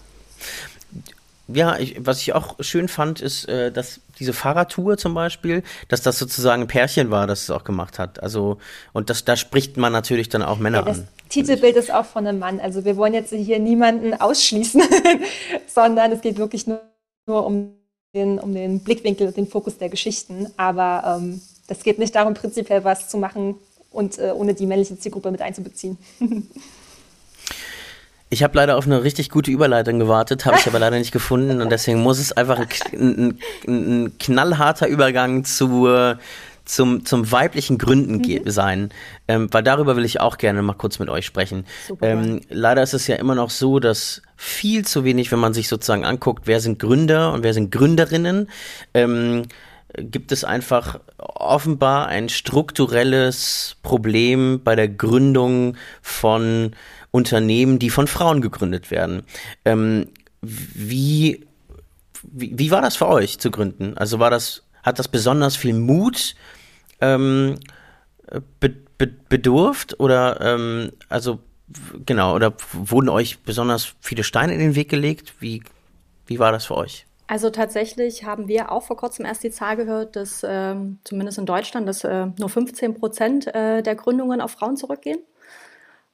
Ja, 1.49 1.77
ich, 1.77 1.97
was 2.05 2.21
ich 2.21 2.33
auch 2.33 2.55
schön 2.61 2.87
fand, 2.87 3.19
ist, 3.19 3.49
äh, 3.49 3.69
dass 3.69 3.99
diese 4.17 4.31
Fahrradtour 4.31 4.97
zum 4.97 5.13
Beispiel, 5.13 5.63
dass 5.89 6.01
das 6.01 6.17
sozusagen 6.17 6.63
ein 6.63 6.67
Pärchen 6.67 7.11
war, 7.11 7.27
das 7.27 7.43
es 7.43 7.49
auch 7.49 7.65
gemacht 7.65 7.99
hat. 7.99 8.23
Also, 8.23 8.59
und 8.93 9.09
das, 9.09 9.25
da 9.25 9.35
spricht 9.35 9.75
man 9.75 9.91
natürlich 9.91 10.29
dann 10.29 10.41
auch 10.41 10.57
Männer 10.57 10.79
ja, 10.79 10.85
das 10.85 10.99
an. 10.99 11.07
Titelbild 11.27 11.75
ist 11.75 11.91
auch 11.91 12.05
von 12.05 12.25
einem 12.25 12.39
Mann. 12.39 12.61
Also 12.61 12.85
wir 12.85 12.95
wollen 12.95 13.13
jetzt 13.13 13.33
hier 13.33 13.59
niemanden 13.59 14.13
ausschließen, 14.13 14.83
sondern 15.67 16.13
es 16.13 16.21
geht 16.21 16.37
wirklich 16.37 16.65
nur, 16.65 16.81
nur 17.27 17.45
um, 17.45 17.73
den, 18.15 18.39
um 18.39 18.53
den 18.53 18.79
Blickwinkel, 18.81 19.31
den 19.33 19.47
Fokus 19.47 19.77
der 19.77 19.89
Geschichten. 19.89 20.47
Aber 20.55 21.19
ähm, 21.19 21.41
es 21.67 21.83
geht 21.83 21.99
nicht 21.99 22.15
darum, 22.15 22.33
prinzipiell 22.33 22.83
was 22.83 23.09
zu 23.09 23.17
machen 23.17 23.55
und 23.91 24.17
äh, 24.19 24.31
ohne 24.35 24.53
die 24.53 24.65
männliche 24.65 24.97
Zielgruppe 24.97 25.31
mit 25.31 25.41
einzubeziehen. 25.41 25.97
Ich 28.29 28.41
habe 28.41 28.57
leider 28.57 28.77
auf 28.77 28.87
eine 28.87 29.03
richtig 29.03 29.29
gute 29.29 29.51
Überleitung 29.51 29.99
gewartet, 29.99 30.47
habe 30.47 30.57
ich 30.57 30.65
aber 30.65 30.79
leider 30.79 30.97
nicht 30.97 31.11
gefunden 31.11 31.61
und 31.61 31.71
deswegen 31.71 32.01
muss 32.01 32.17
es 32.17 32.31
einfach 32.31 32.57
ein, 32.57 32.67
ein, 32.91 33.39
ein 33.67 34.17
knallharter 34.17 34.87
Übergang 34.87 35.45
zu, 35.45 36.15
zum, 36.65 37.05
zum 37.05 37.31
weiblichen 37.31 37.77
Gründen 37.77 38.15
mhm. 38.15 38.49
sein, 38.49 38.89
ähm, 39.27 39.49
weil 39.51 39.61
darüber 39.61 39.95
will 39.95 40.05
ich 40.05 40.19
auch 40.19 40.37
gerne 40.37 40.63
mal 40.63 40.73
kurz 40.73 40.97
mit 40.97 41.09
euch 41.09 41.27
sprechen. 41.27 41.65
Ähm, 42.01 42.41
leider 42.49 42.81
ist 42.81 42.93
es 42.93 43.05
ja 43.07 43.17
immer 43.17 43.35
noch 43.35 43.51
so, 43.51 43.79
dass 43.79 44.23
viel 44.35 44.85
zu 44.85 45.03
wenig, 45.03 45.31
wenn 45.31 45.39
man 45.39 45.53
sich 45.53 45.67
sozusagen 45.67 46.05
anguckt, 46.05 46.47
wer 46.47 46.59
sind 46.59 46.79
Gründer 46.79 47.33
und 47.33 47.43
wer 47.43 47.53
sind 47.53 47.71
Gründerinnen, 47.71 48.49
ähm, 48.93 49.43
gibt 49.97 50.31
es 50.31 50.43
einfach 50.43 50.99
offenbar 51.17 52.07
ein 52.07 52.29
strukturelles 52.29 53.77
Problem 53.83 54.61
bei 54.63 54.75
der 54.75 54.87
Gründung 54.87 55.77
von 56.01 56.71
Unternehmen, 57.11 57.79
die 57.79 57.89
von 57.89 58.07
Frauen 58.07 58.41
gegründet 58.41 58.89
werden. 58.89 59.23
Ähm, 59.65 60.07
wie, 60.41 61.45
wie, 62.23 62.57
wie 62.57 62.71
war 62.71 62.81
das 62.81 62.95
für 62.95 63.07
euch 63.07 63.39
zu 63.39 63.51
gründen? 63.51 63.97
Also 63.97 64.19
war 64.19 64.31
das, 64.31 64.63
hat 64.81 64.99
das 64.99 65.07
besonders 65.07 65.55
viel 65.55 65.73
Mut 65.73 66.35
ähm, 67.01 67.59
be, 68.59 68.69
be, 68.97 69.07
bedurft 69.07 69.99
oder 69.99 70.41
ähm, 70.41 70.91
also 71.09 71.39
genau, 72.05 72.35
oder 72.35 72.53
wurden 72.71 73.09
euch 73.09 73.39
besonders 73.39 73.95
viele 73.99 74.23
Steine 74.23 74.53
in 74.53 74.59
den 74.59 74.75
Weg 74.75 74.89
gelegt? 74.89 75.35
Wie, 75.39 75.63
wie 76.25 76.39
war 76.39 76.51
das 76.51 76.65
für 76.65 76.77
euch? 76.77 77.05
Also 77.27 77.49
tatsächlich 77.49 78.25
haben 78.25 78.47
wir 78.47 78.71
auch 78.71 78.83
vor 78.83 78.97
kurzem 78.97 79.25
erst 79.25 79.43
die 79.43 79.51
Zahl 79.51 79.77
gehört, 79.77 80.15
dass 80.15 80.45
ähm, 80.47 80.99
zumindest 81.03 81.37
in 81.37 81.45
Deutschland, 81.45 81.87
dass 81.87 82.03
äh, 82.03 82.27
nur 82.37 82.49
15 82.49 82.95
Prozent 82.95 83.47
äh, 83.55 83.81
der 83.81 83.95
Gründungen 83.95 84.41
auf 84.41 84.51
Frauen 84.51 84.77
zurückgehen. 84.77 85.19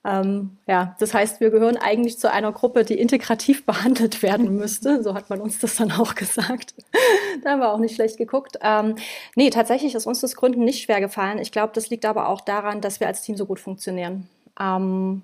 Ähm, 0.06 0.58
ja, 0.66 0.96
das 1.00 1.14
heißt, 1.14 1.42
wir 1.42 1.50
gehören 1.50 1.76
eigentlich 1.76 2.18
zu 2.20 2.32
einer 2.32 2.52
Gruppe, 2.54 2.86
die 2.86 2.98
integrativ 2.98 3.66
behandelt 3.66 4.24
werden 4.24 4.56
müsste. 4.56 5.04
So 5.04 5.14
hat 5.14 5.30
man 5.30 5.42
uns 5.42 5.60
das 5.60 5.76
dann 5.76 5.92
auch 5.92 6.16
gesagt. 6.16 6.74
da 7.44 7.52
haben 7.52 7.60
wir 7.60 7.74
auch 7.74 7.80
nicht 7.80 7.96
schlecht 7.96 8.18
geguckt. 8.18 8.58
Ähm, 8.62 8.96
nee, 9.36 9.50
tatsächlich 9.50 9.96
ist 9.96 10.06
uns 10.06 10.22
das 10.22 10.36
Gründen 10.36 10.64
nicht 10.64 10.84
schwer 10.84 11.02
gefallen. 11.02 11.40
Ich 11.40 11.52
glaube, 11.52 11.74
das 11.74 11.90
liegt 11.90 12.06
aber 12.06 12.30
auch 12.30 12.42
daran, 12.42 12.82
dass 12.82 13.00
wir 13.00 13.08
als 13.08 13.24
Team 13.24 13.36
so 13.36 13.46
gut 13.46 13.60
funktionieren. 13.60 14.30
Ähm, 14.60 15.24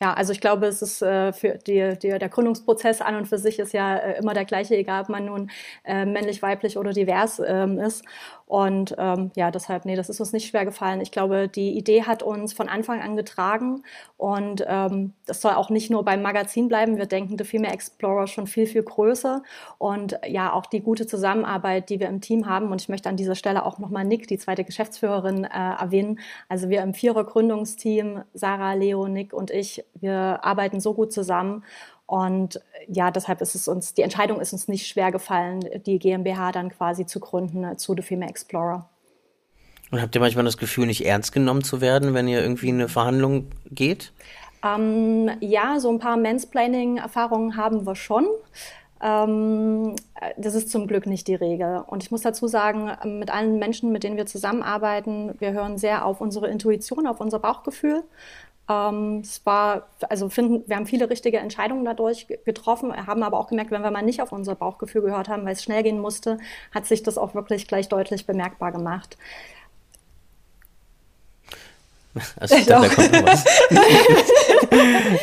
ja, 0.00 0.14
also 0.14 0.32
ich 0.32 0.40
glaube, 0.40 0.66
es 0.66 0.80
ist 0.80 1.02
äh, 1.02 1.32
für 1.32 1.58
die, 1.58 1.98
die, 2.00 2.18
der 2.18 2.28
Gründungsprozess 2.28 3.00
an 3.00 3.16
und 3.16 3.26
für 3.26 3.38
sich 3.38 3.58
ist 3.58 3.72
ja 3.72 3.96
äh, 3.96 4.18
immer 4.18 4.32
der 4.32 4.44
gleiche, 4.44 4.76
egal 4.76 5.02
ob 5.02 5.08
man 5.08 5.24
nun 5.24 5.50
äh, 5.84 6.06
männlich, 6.06 6.40
weiblich 6.40 6.78
oder 6.78 6.92
divers 6.92 7.42
ähm, 7.44 7.78
ist. 7.78 8.04
Und 8.48 8.94
ähm, 8.96 9.30
ja, 9.36 9.50
deshalb, 9.50 9.84
nee, 9.84 9.94
das 9.94 10.08
ist 10.08 10.20
uns 10.20 10.32
nicht 10.32 10.48
schwer 10.48 10.64
gefallen. 10.64 11.02
Ich 11.02 11.10
glaube, 11.10 11.48
die 11.48 11.76
Idee 11.76 12.04
hat 12.04 12.22
uns 12.22 12.54
von 12.54 12.70
Anfang 12.70 13.02
an 13.02 13.14
getragen 13.14 13.82
und 14.16 14.64
ähm, 14.66 15.12
das 15.26 15.42
soll 15.42 15.52
auch 15.52 15.68
nicht 15.68 15.90
nur 15.90 16.02
beim 16.02 16.22
Magazin 16.22 16.66
bleiben. 16.66 16.96
Wir 16.96 17.04
denken 17.04 17.36
The 17.36 17.44
Female 17.44 17.74
Explorer 17.74 18.26
schon 18.26 18.46
viel, 18.46 18.66
viel 18.66 18.82
größer 18.82 19.42
und 19.76 20.18
ja, 20.26 20.50
auch 20.50 20.64
die 20.64 20.80
gute 20.80 21.06
Zusammenarbeit, 21.06 21.90
die 21.90 22.00
wir 22.00 22.08
im 22.08 22.22
Team 22.22 22.46
haben. 22.46 22.72
Und 22.72 22.80
ich 22.80 22.88
möchte 22.88 23.10
an 23.10 23.16
dieser 23.16 23.34
Stelle 23.34 23.66
auch 23.66 23.78
nochmal 23.78 24.06
Nick, 24.06 24.26
die 24.28 24.38
zweite 24.38 24.64
Geschäftsführerin, 24.64 25.44
äh, 25.44 25.48
erwähnen. 25.50 26.18
Also 26.48 26.70
wir 26.70 26.82
im 26.82 26.94
Vierer 26.94 27.24
Gründungsteam, 27.24 28.22
Sarah, 28.32 28.72
Leo, 28.72 29.08
Nick 29.08 29.34
und 29.34 29.50
ich, 29.50 29.84
wir 30.00 30.42
arbeiten 30.42 30.80
so 30.80 30.94
gut 30.94 31.12
zusammen 31.12 31.64
und 32.08 32.58
ja, 32.86 33.10
deshalb 33.10 33.42
ist 33.42 33.54
es 33.54 33.68
uns, 33.68 33.92
die 33.92 34.00
Entscheidung 34.00 34.40
ist 34.40 34.54
uns 34.54 34.66
nicht 34.66 34.86
schwer 34.86 35.12
gefallen, 35.12 35.60
die 35.84 35.98
GmbH 35.98 36.52
dann 36.52 36.70
quasi 36.70 37.04
zu 37.04 37.20
gründen 37.20 37.62
äh, 37.64 37.76
zu 37.76 37.94
The 37.94 38.00
Female 38.00 38.30
Explorer. 38.30 38.88
Und 39.90 40.00
habt 40.00 40.14
ihr 40.14 40.20
manchmal 40.22 40.46
das 40.46 40.56
Gefühl, 40.56 40.86
nicht 40.86 41.04
ernst 41.04 41.32
genommen 41.32 41.62
zu 41.62 41.82
werden, 41.82 42.14
wenn 42.14 42.26
ihr 42.26 42.40
irgendwie 42.40 42.70
in 42.70 42.76
eine 42.76 42.88
Verhandlung 42.88 43.48
geht? 43.70 44.14
Ähm, 44.64 45.30
ja, 45.40 45.80
so 45.80 45.90
ein 45.90 45.98
paar 45.98 46.16
Mansplaining-Erfahrungen 46.16 47.58
haben 47.58 47.84
wir 47.84 47.94
schon. 47.94 48.26
Ähm, 49.02 49.94
das 50.38 50.54
ist 50.54 50.70
zum 50.70 50.86
Glück 50.86 51.04
nicht 51.04 51.28
die 51.28 51.34
Regel. 51.34 51.84
Und 51.86 52.02
ich 52.02 52.10
muss 52.10 52.22
dazu 52.22 52.46
sagen, 52.46 52.90
mit 53.18 53.30
allen 53.30 53.58
Menschen, 53.58 53.92
mit 53.92 54.02
denen 54.02 54.16
wir 54.16 54.24
zusammenarbeiten, 54.24 55.34
wir 55.40 55.52
hören 55.52 55.76
sehr 55.76 56.06
auf 56.06 56.22
unsere 56.22 56.48
Intuition, 56.48 57.06
auf 57.06 57.20
unser 57.20 57.38
Bauchgefühl. 57.38 58.02
Ähm, 58.68 59.20
es 59.22 59.44
war, 59.46 59.88
also 60.08 60.28
finden, 60.28 60.68
wir 60.68 60.76
haben 60.76 60.86
viele 60.86 61.08
richtige 61.08 61.38
Entscheidungen 61.38 61.84
dadurch 61.84 62.26
getroffen, 62.44 62.94
haben 63.06 63.22
aber 63.22 63.38
auch 63.38 63.48
gemerkt, 63.48 63.70
wenn 63.70 63.82
wir 63.82 63.90
mal 63.90 64.02
nicht 64.02 64.20
auf 64.20 64.32
unser 64.32 64.54
Bauchgefühl 64.54 65.02
gehört 65.02 65.28
haben, 65.28 65.44
weil 65.44 65.54
es 65.54 65.62
schnell 65.62 65.82
gehen 65.82 66.00
musste, 66.00 66.38
hat 66.74 66.86
sich 66.86 67.02
das 67.02 67.16
auch 67.16 67.34
wirklich 67.34 67.66
gleich 67.66 67.88
deutlich 67.88 68.26
bemerkbar 68.26 68.72
gemacht. 68.72 69.16
Also, 72.36 72.56
da, 72.66 72.80
da 72.80 72.88
kommt 72.88 73.12
noch 73.12 73.22
was. 73.26 73.44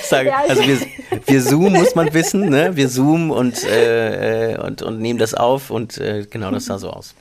Sag, 0.09 0.27
also 0.49 0.63
wir, 0.65 0.79
wir 1.25 1.41
zoomen, 1.41 1.73
muss 1.73 1.95
man 1.95 2.13
wissen, 2.13 2.49
ne? 2.49 2.75
Wir 2.75 2.89
zoomen 2.89 3.31
und, 3.31 3.63
äh, 3.63 4.53
äh, 4.53 4.57
und, 4.59 4.81
und 4.81 4.99
nehmen 4.99 5.19
das 5.19 5.33
auf 5.33 5.71
und 5.71 5.97
äh, 5.97 6.25
genau, 6.29 6.51
das 6.51 6.65
sah 6.65 6.77
so 6.77 6.89
aus. 6.89 7.15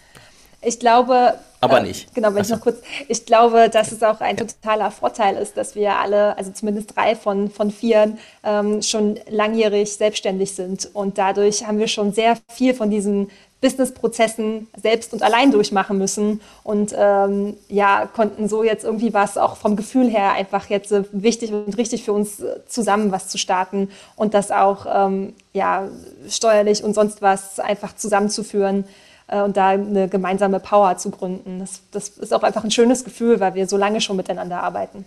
Ich 0.65 0.79
glaube, 0.79 1.35
aber 1.65 1.81
äh, 1.81 1.85
nicht. 1.85 2.15
Genau, 2.15 2.35
wenn 2.35 2.43
ich 2.43 2.51
noch 2.51 2.61
kurz, 2.61 2.79
ich 3.09 3.25
glaube, 3.25 3.69
dass 3.71 3.93
es 3.93 4.03
auch 4.03 4.21
ein 4.21 4.37
totaler 4.37 4.91
Vorteil 4.91 5.37
ist, 5.37 5.57
dass 5.57 5.75
wir 5.75 5.97
alle, 5.97 6.37
also 6.37 6.53
zumindest 6.53 6.95
drei 6.97 7.17
von, 7.17 7.51
von 7.51 7.71
vier, 7.71 8.17
ähm, 8.45 8.83
schon 8.83 9.19
langjährig 9.29 9.95
selbstständig 9.95 10.55
sind. 10.55 10.91
Und 10.93 11.19
dadurch 11.19 11.67
haben 11.67 11.79
wir 11.79 11.89
schon 11.89 12.13
sehr 12.13 12.37
viel 12.49 12.75
von 12.75 12.91
diesen 12.91 13.31
Businessprozessen 13.63 14.69
selbst 14.77 15.15
und 15.15 15.23
allein 15.23 15.51
durchmachen 15.51 15.97
müssen 15.97 16.43
und 16.65 16.95
ähm, 16.95 17.57
ja, 17.69 18.07
konnten 18.15 18.47
so 18.47 18.63
jetzt 18.63 18.85
irgendwie 18.85 19.15
was 19.15 19.39
auch 19.39 19.57
vom 19.57 19.75
Gefühl 19.75 20.11
her 20.11 20.33
einfach 20.33 20.69
jetzt 20.69 20.93
äh, 20.93 21.05
wichtig 21.13 21.51
und 21.51 21.79
richtig 21.79 22.05
für 22.05 22.13
uns 22.13 22.41
äh, 22.41 22.61
zusammen 22.69 23.11
was 23.11 23.29
zu 23.29 23.39
starten 23.39 23.89
und 24.17 24.35
das 24.35 24.51
auch 24.51 24.85
ähm, 24.87 25.33
ja, 25.55 25.89
steuerlich 26.29 26.85
und 26.85 26.93
sonst 26.93 27.23
was 27.23 27.59
einfach 27.59 27.97
zusammenzuführen 27.97 28.85
äh, 28.85 28.87
und 29.27 29.57
da 29.57 29.69
eine 29.69 30.09
gemeinsame 30.09 30.61
Power 30.61 30.97
zu 30.99 31.11
gründen. 31.11 31.59
Das, 31.59 31.81
das 31.91 32.09
ist 32.09 32.35
auch 32.35 32.43
einfach 32.43 32.65
ein 32.65 32.71
schönes 32.71 33.05
Gefühl, 33.05 33.41
weil 33.41 33.55
wir 33.55 33.67
so 33.67 33.77
lange 33.77 34.01
schon 34.01 34.17
miteinander 34.17 34.63
arbeiten. 34.63 35.05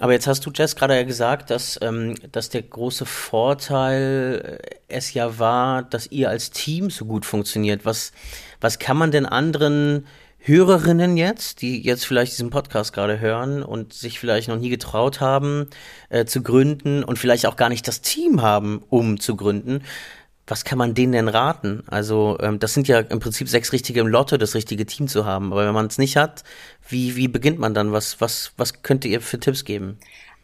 Aber 0.00 0.12
jetzt 0.12 0.26
hast 0.26 0.44
du, 0.44 0.50
Jess, 0.52 0.74
gerade 0.74 0.96
ja 0.96 1.04
gesagt, 1.04 1.50
dass, 1.50 1.78
ähm, 1.80 2.16
dass 2.32 2.48
der 2.48 2.62
große 2.62 3.06
Vorteil 3.06 4.60
äh, 4.60 4.76
es 4.88 5.14
ja 5.14 5.38
war, 5.38 5.82
dass 5.82 6.08
ihr 6.08 6.28
als 6.28 6.50
Team 6.50 6.90
so 6.90 7.04
gut 7.04 7.24
funktioniert. 7.24 7.84
Was, 7.84 8.12
was 8.60 8.78
kann 8.78 8.96
man 8.96 9.12
denn 9.12 9.24
anderen 9.24 10.06
Hörerinnen 10.40 11.16
jetzt, 11.16 11.62
die 11.62 11.80
jetzt 11.80 12.04
vielleicht 12.04 12.32
diesen 12.32 12.50
Podcast 12.50 12.92
gerade 12.92 13.18
hören 13.20 13.62
und 13.62 13.94
sich 13.94 14.18
vielleicht 14.18 14.48
noch 14.48 14.58
nie 14.58 14.68
getraut 14.68 15.20
haben 15.20 15.68
äh, 16.10 16.24
zu 16.24 16.42
gründen 16.42 17.02
und 17.04 17.18
vielleicht 17.18 17.46
auch 17.46 17.56
gar 17.56 17.68
nicht 17.68 17.86
das 17.88 18.00
Team 18.00 18.42
haben, 18.42 18.82
um 18.90 19.20
zu 19.20 19.36
gründen, 19.36 19.82
was 20.46 20.64
kann 20.64 20.78
man 20.78 20.94
denen 20.94 21.12
denn 21.12 21.28
raten? 21.28 21.82
Also 21.86 22.36
ähm, 22.40 22.58
das 22.58 22.74
sind 22.74 22.86
ja 22.88 23.00
im 23.00 23.20
Prinzip 23.20 23.48
sechs 23.48 23.72
richtige 23.72 24.00
im 24.00 24.06
Lotto, 24.06 24.36
das 24.36 24.54
richtige 24.54 24.84
Team 24.84 25.08
zu 25.08 25.24
haben. 25.24 25.52
Aber 25.52 25.66
wenn 25.66 25.74
man 25.74 25.86
es 25.86 25.98
nicht 25.98 26.16
hat, 26.16 26.44
wie, 26.88 27.16
wie 27.16 27.28
beginnt 27.28 27.58
man 27.58 27.72
dann? 27.72 27.92
Was, 27.92 28.20
was, 28.20 28.52
was 28.56 28.82
könnt 28.82 29.04
ihr 29.04 29.20
für 29.20 29.40
Tipps 29.40 29.64
geben? 29.64 29.98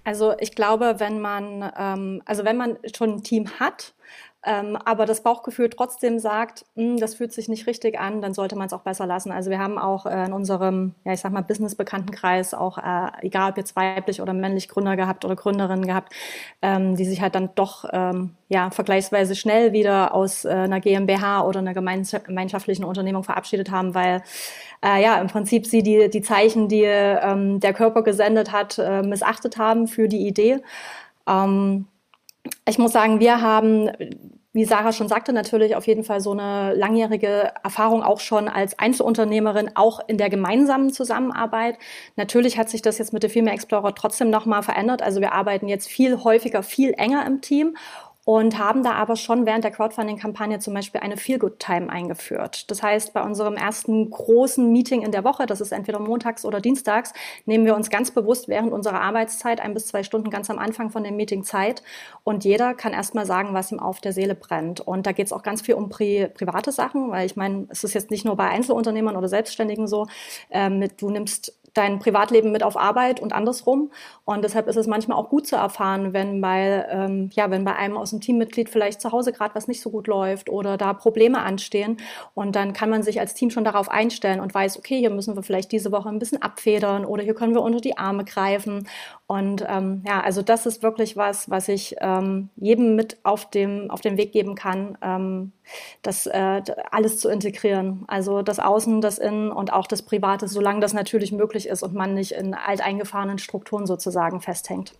Also 0.05 0.35
ich 0.39 0.55
glaube, 0.55 0.95
wenn 0.99 1.21
man, 1.21 1.71
ähm, 1.79 2.23
also 2.25 2.45
wenn 2.45 2.57
man 2.57 2.79
schon 2.97 3.17
ein 3.17 3.23
Team 3.23 3.51
hat, 3.61 3.93
ähm, 4.43 4.79
aber 4.85 5.05
das 5.05 5.23
Bauchgefühl 5.23 5.69
trotzdem 5.69 6.19
sagt, 6.19 6.65
hm, 6.75 6.97
das 6.97 7.15
fühlt 7.15 7.33
sich 7.33 7.49
nicht 7.49 7.67
richtig 7.67 8.01
an, 8.01 8.23
dann 8.23 8.33
sollte 8.33 8.57
man 8.57 8.67
es 8.67 8.73
auch 8.73 8.81
besser 8.81 9.05
lassen. 9.05 9.33
Also 9.33 9.51
wir 9.51 9.59
haben 9.59 9.79
auch 9.79 10.07
äh, 10.07 10.25
in 10.25 10.33
unserem, 10.33 10.95
ja 11.05 11.13
ich 11.13 11.21
sag 11.21 11.33
mal, 11.33 11.43
Business-Bekanntenkreis 11.43 12.55
auch, 12.55 12.79
äh, 12.79 13.11
egal 13.21 13.51
ob 13.51 13.59
jetzt 13.59 13.77
weiblich 13.77 14.23
oder 14.23 14.33
männlich 14.33 14.69
Gründer 14.69 14.97
gehabt 14.97 15.27
oder 15.27 15.37
Gründerinnen 15.37 15.87
gehabt, 15.87 16.15
ähm, 16.63 16.97
die 16.97 17.05
sich 17.05 17.21
halt 17.21 17.35
dann 17.35 17.51
doch 17.55 17.85
ähm, 17.93 18.35
ja 18.49 18.71
vergleichsweise 18.71 19.37
schnell 19.37 19.75
wieder 19.75 20.15
aus 20.15 20.47
äh, 20.47 20.49
einer 20.51 20.81
GmbH 20.81 21.43
oder 21.43 21.59
einer 21.59 21.75
gemeinschaftlichen 21.75 22.85
Unternehmung 22.85 23.25
verabschiedet 23.25 23.71
haben, 23.71 23.95
weil 23.95 24.23
äh, 24.83 25.03
ja 25.03 25.21
im 25.21 25.27
Prinzip 25.27 25.67
sie 25.67 25.83
die, 25.83 26.09
die 26.09 26.23
Zeichen, 26.23 26.69
die 26.69 26.85
ähm, 26.85 27.61
der 27.61 27.75
Körper 27.75 28.03
gesendet 28.03 28.53
hat, 28.53 28.79
äh, 28.79 29.03
missachtet 29.03 29.59
haben 29.59 29.87
für 29.87 30.09
die 30.09 30.27
Idee. 30.27 30.63
Ähm, 31.29 31.87
ich 32.71 32.79
muss 32.79 32.93
sagen, 32.93 33.21
wir 33.21 33.43
haben, 33.43 33.91
wie 34.53 34.65
Sarah 34.65 34.93
schon 34.93 35.09
sagte, 35.09 35.33
natürlich 35.33 35.77
auf 35.77 35.87
jeden 35.87 36.05
Fall 36.05 36.21
so 36.21 36.33
eine 36.33 36.75
langjährige 36.75 37.53
Erfahrung 37.63 38.03
auch 38.03 38.21
schon 38.21 38.49
als 38.49 38.79
Einzelunternehmerin, 38.79 39.73
auch 39.75 40.01
in 40.07 40.17
der 40.17 40.31
gemeinsamen 40.31 40.93
Zusammenarbeit. 40.93 41.77
Natürlich 42.17 42.59
hat 42.59 42.71
sich 42.71 42.83
das 42.83 42.99
jetzt 42.99 43.13
mit 43.13 43.23
der 43.23 43.31
Firma 43.31 43.51
Explorer 43.51 43.95
trotzdem 43.95 44.31
nochmal 44.31 44.63
verändert. 44.63 45.03
Also 45.03 45.21
wir 45.21 45.33
arbeiten 45.33 45.69
jetzt 45.69 45.89
viel 45.89 46.25
häufiger, 46.25 46.63
viel 46.63 46.95
enger 46.97 47.27
im 47.27 47.41
Team 47.41 47.77
und 48.25 48.59
haben 48.59 48.83
da 48.83 48.93
aber 48.93 49.17
schon 49.17 49.47
während 49.47 49.65
der 49.65 49.71
Crowdfunding-Kampagne 49.71 50.59
zum 50.59 50.75
Beispiel 50.75 51.01
eine 51.01 51.17
Feel-Good-Time 51.17 51.91
eingeführt. 51.91 52.71
Das 52.71 52.83
heißt, 52.83 53.15
bei 53.15 53.23
unserem 53.23 53.55
ersten 53.55 54.11
großen 54.11 54.71
Meeting 54.71 55.03
in 55.03 55.11
der 55.11 55.25
Woche, 55.25 55.47
das 55.47 55.61
ist 55.61 55.73
entweder 55.73 55.99
montags 55.99 56.45
oder 56.45 56.61
dienstags, 56.61 57.13
nehmen 57.47 57.65
wir 57.65 57.75
uns 57.75 57.89
ganz 57.89 58.11
bewusst 58.11 58.49
während 58.49 58.73
unserer 58.73 59.01
Arbeitszeit 59.01 59.61
ein 59.61 59.75
bis 59.75 59.87
zwei 59.87 60.03
Stunden 60.03 60.31
ganz 60.31 60.51
am 60.51 60.59
Anfang 60.59 60.91
von 60.91 61.03
dem 61.03 61.17
Meeting 61.17 61.45
Zeit 61.45 61.83
und 62.23 62.45
jeder 62.45 62.75
kann 62.75 62.93
erstmal 62.93 63.25
sagen, 63.25 63.55
was 63.55 63.73
ihm 63.73 63.81
auf 63.81 64.01
der 64.01 64.13
Seele 64.13 64.35
brennt. 64.35 64.81
Und 64.81 65.07
da 65.07 65.13
geht 65.13 65.27
es 65.27 65.33
auch 65.33 65.43
ganz 65.43 65.63
viel 65.63 65.75
um 65.75 65.89
pri 65.89 66.29
private 66.35 66.73
Sachen, 66.73 67.11
weil 67.11 67.27
ich 67.27 67.37
meine, 67.37 67.67
es 67.71 67.85
ist 67.85 67.95
jetzt 67.95 68.11
nicht 68.11 68.25
nur 68.25 68.37
bei 68.37 68.49
Einzelunternehmern 68.49 69.17
oder 69.17 69.29
Selbstständigen 69.29 69.87
so, 69.87 70.07
ähm, 70.51 70.87
du 70.99 71.11
nimmst 71.11 71.60
dein 71.75 71.99
Privatleben 71.99 72.53
mit 72.53 72.63
auf 72.63 72.77
Arbeit 72.77 73.21
und 73.21 73.33
andersrum. 73.33 73.91
Und 74.25 74.43
deshalb 74.43 74.69
ist 74.69 74.77
es 74.77 74.87
manchmal 74.87 75.19
auch 75.19 75.29
gut 75.29 75.47
zu 75.47 75.57
erfahren, 75.57 76.13
wenn 76.13 76.41
bei, 76.41 76.87
ähm, 76.91 77.31
ja, 77.33 77.51
wenn 77.51 77.65
bei 77.65 77.77
einem 77.77 77.97
aus 77.97 78.11
dem 78.11 78.21
Teammitglied 78.21 78.69
vielleicht 78.69 79.01
zu 79.01 79.13
Hause 79.13 79.33
gerade 79.33 79.55
was 79.55 79.69
nicht 79.69 79.81
so 79.81 79.91
gut 79.91 80.07
läuft 80.07 80.51
oder 80.51 80.77
da 80.77 80.93
Probleme 80.93 81.41
anstehen. 81.41 81.99
Und 82.35 82.57
dann 82.57 82.73
kann 82.73 82.91
man 82.91 83.03
sich 83.03 83.21
als 83.21 83.35
Team 83.35 83.51
schon 83.51 83.65
darauf 83.65 83.91
einstellen 83.91 84.41
und 84.41 84.55
weiß, 84.55 84.79
okay, 84.79 84.99
hier 84.99 85.11
müssen 85.11 85.37
wir 85.37 85.43
vielleicht 85.43 85.73
diese 85.73 85.93
Woche 85.93 86.09
ein 86.09 86.19
bisschen 86.19 86.43
abfedern 86.43 87.05
oder 87.05 87.23
hier 87.23 87.35
können 87.35 87.55
wir 87.55 87.63
unter 87.63 87.81
die 87.81 87.99
Arme 87.99 88.25
greifen. 88.25 88.89
Und 89.31 89.65
ähm, 89.69 90.03
ja, 90.05 90.21
also 90.23 90.43
das 90.43 90.67
ist 90.67 90.83
wirklich 90.83 91.17
was, 91.17 91.49
was 91.49 91.69
ich 91.69 91.95
ähm, 92.01 92.49
jedem 92.57 92.97
mit 92.97 93.19
auf 93.23 93.49
dem, 93.49 93.89
auf 93.89 94.01
den 94.01 94.17
Weg 94.17 94.33
geben 94.33 94.57
kann, 94.57 94.99
ähm, 95.03 95.53
das 96.03 96.27
äh, 96.27 96.63
alles 96.91 97.21
zu 97.21 97.29
integrieren. 97.29 98.03
Also 98.09 98.43
das 98.43 98.59
Außen, 98.59 99.01
das 99.01 99.19
Innen 99.19 99.53
und 99.53 99.73
auch 99.73 99.87
das 99.87 100.03
Private, 100.03 100.49
solange 100.49 100.81
das 100.81 100.95
natürlich 100.95 101.31
möglich 101.31 101.69
ist 101.69 101.85
und 101.85 101.95
man 101.95 102.15
nicht 102.15 102.33
in 102.33 102.55
alteingefahrenen 102.55 103.39
Strukturen 103.39 103.87
sozusagen 103.87 104.41
festhängt. 104.41 104.95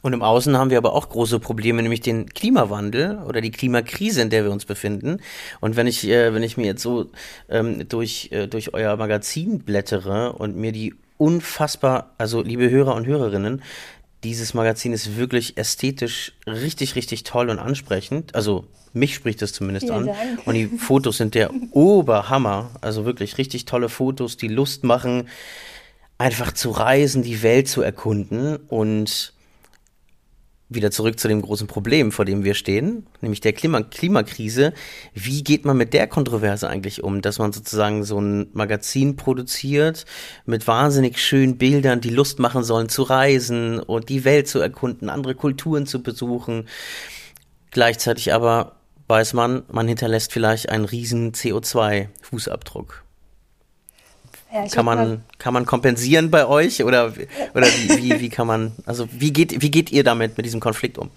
Und 0.00 0.14
im 0.14 0.22
Außen 0.22 0.56
haben 0.56 0.70
wir 0.70 0.78
aber 0.78 0.94
auch 0.94 1.10
große 1.10 1.40
Probleme, 1.40 1.82
nämlich 1.82 2.00
den 2.00 2.30
Klimawandel 2.30 3.18
oder 3.28 3.42
die 3.42 3.50
Klimakrise, 3.50 4.22
in 4.22 4.30
der 4.30 4.44
wir 4.44 4.50
uns 4.50 4.64
befinden. 4.64 5.20
Und 5.60 5.76
wenn 5.76 5.86
ich, 5.86 6.08
äh, 6.08 6.32
wenn 6.32 6.42
ich 6.42 6.56
mir 6.56 6.64
jetzt 6.64 6.82
so 6.82 7.10
ähm, 7.50 7.86
durch, 7.86 8.30
äh, 8.32 8.46
durch 8.46 8.72
euer 8.72 8.96
Magazin 8.96 9.58
blättere 9.58 10.32
und 10.32 10.56
mir 10.56 10.72
die 10.72 10.94
unfassbar, 11.18 12.14
also 12.18 12.42
liebe 12.42 12.70
Hörer 12.70 12.94
und 12.94 13.06
Hörerinnen, 13.06 13.62
dieses 14.24 14.54
Magazin 14.54 14.92
ist 14.92 15.16
wirklich 15.16 15.58
ästhetisch 15.58 16.32
richtig, 16.46 16.96
richtig 16.96 17.24
toll 17.24 17.50
und 17.50 17.58
ansprechend. 17.58 18.34
Also 18.34 18.66
mich 18.94 19.14
spricht 19.14 19.42
es 19.42 19.52
zumindest 19.52 19.86
Vielen 19.86 19.98
an. 19.98 20.06
Dank. 20.06 20.46
Und 20.46 20.54
die 20.54 20.66
Fotos 20.66 21.18
sind 21.18 21.34
der 21.34 21.50
Oberhammer. 21.72 22.70
Also 22.80 23.04
wirklich 23.04 23.36
richtig 23.38 23.66
tolle 23.66 23.88
Fotos, 23.88 24.36
die 24.36 24.48
Lust 24.48 24.82
machen. 24.84 25.28
einfach 26.16 26.52
zu 26.52 26.70
reisen, 26.70 27.22
die 27.22 27.42
Welt 27.42 27.68
zu 27.68 27.82
erkunden 27.82 28.56
und 28.68 29.33
wieder 30.68 30.90
zurück 30.90 31.18
zu 31.18 31.28
dem 31.28 31.42
großen 31.42 31.66
Problem, 31.66 32.10
vor 32.10 32.24
dem 32.24 32.44
wir 32.44 32.54
stehen, 32.54 33.06
nämlich 33.20 33.40
der 33.40 33.52
Klima 33.52 33.82
Klimakrise. 33.82 34.72
Wie 35.12 35.44
geht 35.44 35.64
man 35.64 35.76
mit 35.76 35.92
der 35.92 36.06
Kontroverse 36.06 36.68
eigentlich 36.68 37.02
um, 37.04 37.20
dass 37.22 37.38
man 37.38 37.52
sozusagen 37.52 38.04
so 38.04 38.20
ein 38.20 38.48
Magazin 38.52 39.16
produziert 39.16 40.06
mit 40.46 40.66
wahnsinnig 40.66 41.18
schönen 41.18 41.58
Bildern, 41.58 42.00
die 42.00 42.10
Lust 42.10 42.38
machen 42.38 42.64
sollen 42.64 42.88
zu 42.88 43.02
reisen 43.02 43.78
und 43.78 44.08
die 44.08 44.24
Welt 44.24 44.48
zu 44.48 44.58
erkunden, 44.58 45.10
andere 45.10 45.34
Kulturen 45.34 45.86
zu 45.86 46.02
besuchen. 46.02 46.66
Gleichzeitig 47.70 48.32
aber 48.32 48.76
weiß 49.08 49.34
man, 49.34 49.64
man 49.70 49.86
hinterlässt 49.86 50.32
vielleicht 50.32 50.70
einen 50.70 50.86
riesen 50.86 51.32
CO2-Fußabdruck. 51.32 53.03
Ja, 54.54 54.68
kann 54.68 54.84
man 54.84 55.24
kann 55.38 55.52
man 55.52 55.66
kompensieren 55.66 56.30
bei 56.30 56.46
euch 56.46 56.84
oder 56.84 57.12
oder 57.54 57.66
wie, 57.66 58.02
wie, 58.02 58.20
wie 58.20 58.28
kann 58.28 58.46
man 58.46 58.70
also 58.86 59.08
wie 59.10 59.32
geht 59.32 59.60
wie 59.62 59.70
geht 59.70 59.90
ihr 59.90 60.04
damit 60.04 60.36
mit 60.36 60.46
diesem 60.46 60.60
Konflikt 60.60 60.96
um? 60.96 61.10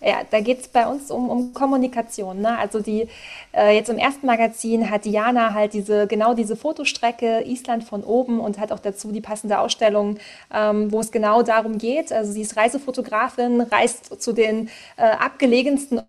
Ja, 0.00 0.18
da 0.30 0.38
geht 0.38 0.60
es 0.60 0.68
bei 0.68 0.86
uns 0.86 1.10
um, 1.10 1.28
um 1.28 1.52
Kommunikation. 1.52 2.40
Ne? 2.40 2.56
Also 2.56 2.78
die 2.78 3.08
äh, 3.52 3.74
jetzt 3.74 3.90
im 3.90 3.98
ersten 3.98 4.26
Magazin 4.26 4.88
hat 4.88 5.04
Diana 5.04 5.52
halt 5.52 5.72
diese 5.72 6.06
genau 6.06 6.34
diese 6.34 6.54
Fotostrecke 6.54 7.42
Island 7.44 7.82
von 7.82 8.04
oben 8.04 8.38
und 8.38 8.60
hat 8.60 8.70
auch 8.70 8.78
dazu 8.78 9.10
die 9.10 9.20
passende 9.20 9.58
Ausstellung, 9.58 10.18
ähm, 10.54 10.92
wo 10.92 11.00
es 11.00 11.10
genau 11.10 11.42
darum 11.42 11.78
geht. 11.78 12.12
Also 12.12 12.30
sie 12.30 12.42
ist 12.42 12.56
Reisefotografin, 12.56 13.62
reist 13.62 14.22
zu 14.22 14.32
den 14.32 14.68
äh, 14.96 15.02
abgelegensten 15.02 16.02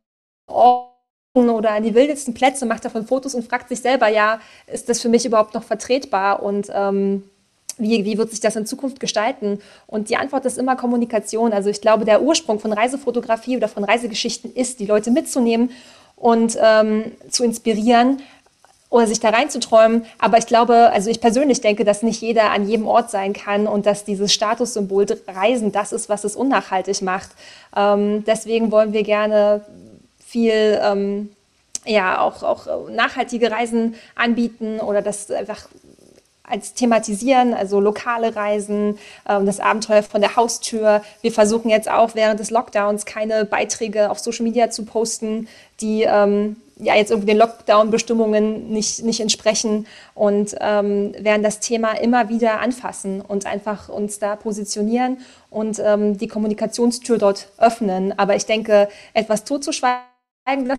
Orten 0.45 0.98
oder 1.33 1.71
an 1.71 1.83
die 1.83 1.93
wildesten 1.93 2.33
Plätze, 2.33 2.65
macht 2.65 2.85
davon 2.85 3.05
Fotos 3.05 3.35
und 3.35 3.47
fragt 3.47 3.69
sich 3.69 3.81
selber, 3.81 4.07
ja, 4.07 4.39
ist 4.67 4.89
das 4.89 5.01
für 5.01 5.09
mich 5.09 5.25
überhaupt 5.25 5.53
noch 5.53 5.63
vertretbar 5.63 6.41
und 6.41 6.69
ähm, 6.73 7.23
wie, 7.77 8.03
wie 8.03 8.17
wird 8.17 8.31
sich 8.31 8.41
das 8.41 8.55
in 8.55 8.65
Zukunft 8.65 8.99
gestalten? 8.99 9.59
Und 9.87 10.09
die 10.09 10.17
Antwort 10.17 10.45
ist 10.45 10.57
immer 10.57 10.75
Kommunikation. 10.75 11.53
Also 11.53 11.69
ich 11.69 11.79
glaube, 11.79 12.03
der 12.03 12.21
Ursprung 12.21 12.59
von 12.59 12.73
Reisefotografie 12.73 13.55
oder 13.55 13.69
von 13.69 13.85
Reisegeschichten 13.85 14.53
ist, 14.53 14.81
die 14.81 14.85
Leute 14.85 15.11
mitzunehmen 15.11 15.71
und 16.17 16.57
ähm, 16.61 17.13
zu 17.29 17.45
inspirieren 17.45 18.21
oder 18.89 19.07
sich 19.07 19.21
da 19.21 19.29
reinzuträumen. 19.29 20.05
Aber 20.17 20.37
ich 20.39 20.47
glaube, 20.47 20.89
also 20.91 21.09
ich 21.09 21.21
persönlich 21.21 21.61
denke, 21.61 21.85
dass 21.85 22.03
nicht 22.03 22.21
jeder 22.21 22.51
an 22.51 22.67
jedem 22.67 22.85
Ort 22.85 23.11
sein 23.11 23.33
kann 23.33 23.65
und 23.65 23.85
dass 23.85 24.03
dieses 24.03 24.33
Statussymbol 24.33 25.05
Reisen 25.27 25.71
das 25.71 25.93
ist, 25.93 26.09
was 26.09 26.25
es 26.25 26.35
unnachhaltig 26.35 27.01
macht. 27.01 27.29
Ähm, 27.77 28.25
deswegen 28.25 28.71
wollen 28.71 28.91
wir 28.91 29.03
gerne 29.03 29.61
viel 30.29 30.79
ähm, 30.83 31.31
ja 31.85 32.21
auch, 32.21 32.43
auch 32.43 32.89
nachhaltige 32.89 33.51
Reisen 33.51 33.95
anbieten 34.15 34.79
oder 34.79 35.01
das 35.01 35.31
einfach 35.31 35.67
als 36.43 36.73
thematisieren, 36.73 37.53
also 37.53 37.79
lokale 37.79 38.35
Reisen, 38.35 38.97
ähm, 39.27 39.45
das 39.45 39.59
Abenteuer 39.59 40.03
von 40.03 40.21
der 40.21 40.35
Haustür. 40.35 41.03
Wir 41.21 41.31
versuchen 41.31 41.69
jetzt 41.69 41.89
auch 41.89 42.15
während 42.15 42.39
des 42.39 42.49
Lockdowns 42.49 43.05
keine 43.05 43.45
Beiträge 43.45 44.09
auf 44.09 44.19
Social 44.19 44.43
Media 44.43 44.69
zu 44.71 44.83
posten, 44.83 45.47
die 45.79 46.03
ähm, 46.03 46.57
ja 46.77 46.95
jetzt 46.95 47.11
irgendwie 47.11 47.27
den 47.27 47.37
Lockdown-Bestimmungen 47.37 48.71
nicht, 48.71 49.03
nicht 49.03 49.19
entsprechen 49.19 49.85
und 50.15 50.55
ähm, 50.59 51.13
werden 51.19 51.43
das 51.43 51.59
Thema 51.59 51.91
immer 51.91 52.29
wieder 52.29 52.61
anfassen 52.61 53.21
und 53.21 53.45
einfach 53.45 53.89
uns 53.89 54.17
da 54.17 54.35
positionieren 54.35 55.17
und 55.49 55.79
ähm, 55.79 56.17
die 56.17 56.27
Kommunikationstür 56.27 57.17
dort 57.17 57.49
öffnen. 57.57 58.17
Aber 58.17 58.35
ich 58.35 58.45
denke, 58.45 58.87
etwas 59.13 59.43
totzuschweigen, 59.43 60.08
das 60.45 60.77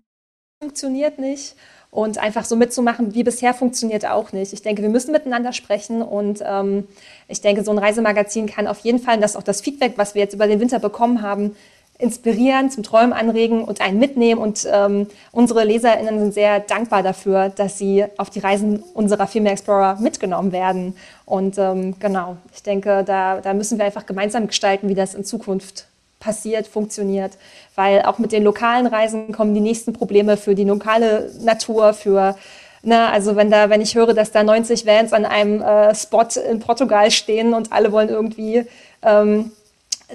funktioniert 0.60 1.18
nicht. 1.18 1.56
Und 1.90 2.18
einfach 2.18 2.44
so 2.44 2.54
mitzumachen 2.54 3.14
wie 3.14 3.24
bisher 3.24 3.52
funktioniert 3.52 4.06
auch 4.06 4.32
nicht. 4.32 4.52
Ich 4.52 4.62
denke, 4.62 4.82
wir 4.82 4.88
müssen 4.88 5.10
miteinander 5.10 5.52
sprechen 5.52 6.02
und 6.02 6.40
ähm, 6.46 6.86
ich 7.26 7.40
denke, 7.40 7.64
so 7.64 7.72
ein 7.72 7.78
Reisemagazin 7.78 8.46
kann 8.46 8.68
auf 8.68 8.78
jeden 8.80 9.00
Fall, 9.00 9.18
dass 9.18 9.34
auch 9.34 9.42
das 9.42 9.60
Feedback, 9.60 9.94
was 9.96 10.14
wir 10.14 10.22
jetzt 10.22 10.34
über 10.34 10.46
den 10.46 10.60
Winter 10.60 10.78
bekommen 10.78 11.20
haben, 11.20 11.56
inspirieren, 12.00 12.70
zum 12.70 12.82
Träumen 12.82 13.12
anregen 13.12 13.64
und 13.64 13.80
einen 13.80 13.98
mitnehmen. 13.98 14.40
Und 14.40 14.68
ähm, 14.70 15.08
unsere 15.32 15.64
LeserInnen 15.64 16.18
sind 16.20 16.34
sehr 16.34 16.60
dankbar 16.60 17.02
dafür, 17.02 17.48
dass 17.48 17.78
sie 17.78 18.04
auf 18.16 18.30
die 18.30 18.40
Reisen 18.40 18.82
unserer 18.94 19.26
Female 19.26 19.52
Explorer 19.52 19.96
mitgenommen 20.00 20.52
werden. 20.52 20.96
Und 21.26 21.58
ähm, 21.58 21.98
genau, 21.98 22.36
ich 22.54 22.62
denke, 22.62 23.04
da, 23.04 23.40
da 23.40 23.52
müssen 23.52 23.78
wir 23.78 23.84
einfach 23.84 24.06
gemeinsam 24.06 24.46
gestalten, 24.46 24.88
wie 24.88 24.94
das 24.94 25.14
in 25.14 25.24
Zukunft 25.24 25.86
passiert, 26.20 26.66
funktioniert, 26.66 27.32
weil 27.74 28.02
auch 28.02 28.18
mit 28.18 28.30
den 28.30 28.44
lokalen 28.44 28.86
Reisen 28.86 29.32
kommen 29.32 29.54
die 29.54 29.60
nächsten 29.60 29.92
Probleme 29.92 30.36
für 30.36 30.54
die 30.54 30.64
lokale 30.64 31.30
Natur, 31.40 31.94
für 31.94 32.36
Ne, 32.82 33.10
also 33.10 33.36
wenn 33.36 33.50
da, 33.50 33.68
wenn 33.68 33.82
ich 33.82 33.94
höre, 33.94 34.14
dass 34.14 34.30
da 34.30 34.42
90 34.42 34.86
Vans 34.86 35.12
an 35.12 35.26
einem 35.26 35.60
äh, 35.60 35.94
Spot 35.94 36.26
in 36.50 36.60
Portugal 36.60 37.10
stehen 37.10 37.52
und 37.52 37.72
alle 37.72 37.92
wollen 37.92 38.08
irgendwie 38.08 38.64
ähm, 39.02 39.50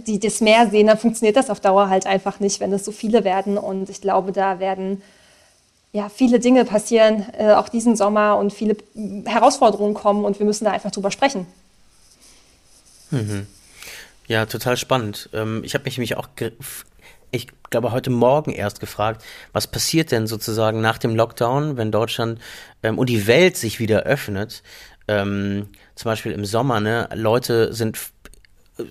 die, 0.08 0.20
das 0.20 0.42
Meer 0.42 0.68
sehen, 0.70 0.88
dann 0.88 0.98
funktioniert 0.98 1.36
das 1.36 1.52
auf 1.52 1.60
Dauer 1.60 1.90
halt 1.90 2.08
einfach 2.08 2.40
nicht, 2.40 2.60
wenn 2.60 2.74
es 2.74 2.84
so 2.84 2.92
viele 2.92 3.24
werden. 3.24 3.60
Und 3.60 3.92
ich 3.92 4.02
glaube, 4.02 4.32
da 4.32 4.60
werden 4.60 5.04
ja 5.94 6.10
viele 6.10 6.40
Dinge 6.40 6.66
passieren, 6.66 7.26
äh, 7.38 7.54
auch 7.54 7.70
diesen 7.70 7.96
Sommer 7.96 8.38
und 8.38 8.52
viele 8.52 8.76
Herausforderungen 9.26 9.94
kommen 9.94 10.26
und 10.26 10.40
wir 10.40 10.46
müssen 10.46 10.66
da 10.66 10.72
einfach 10.72 10.92
drüber 10.92 11.12
sprechen. 11.12 11.46
Mhm. 13.12 13.46
Ja, 14.28 14.46
total 14.46 14.78
spannend. 14.78 15.30
Ähm, 15.34 15.62
ich 15.64 15.74
habe 15.76 15.84
mich 15.86 15.98
nämlich 15.98 16.18
auch, 16.18 16.28
ich 17.32 17.48
glaube, 17.70 17.92
heute 17.92 18.10
Morgen 18.10 18.52
erst 18.52 18.80
gefragt, 18.80 19.24
was 19.54 19.68
passiert 19.68 20.12
denn 20.12 20.26
sozusagen 20.28 20.82
nach 20.82 20.98
dem 20.98 21.16
Lockdown, 21.16 21.78
wenn 21.78 21.92
Deutschland 21.92 22.40
ähm, 22.82 22.98
und 22.98 23.10
die 23.10 23.28
Welt 23.28 23.56
sich 23.58 23.80
wieder 23.80 24.04
öffnet? 24.04 24.64
Ähm, 25.08 25.70
zum 25.94 26.10
Beispiel 26.10 26.32
im 26.32 26.46
Sommer, 26.46 26.80
ne? 26.80 27.08
Leute 27.14 27.72
sind 27.74 28.00
äh, 28.80 28.84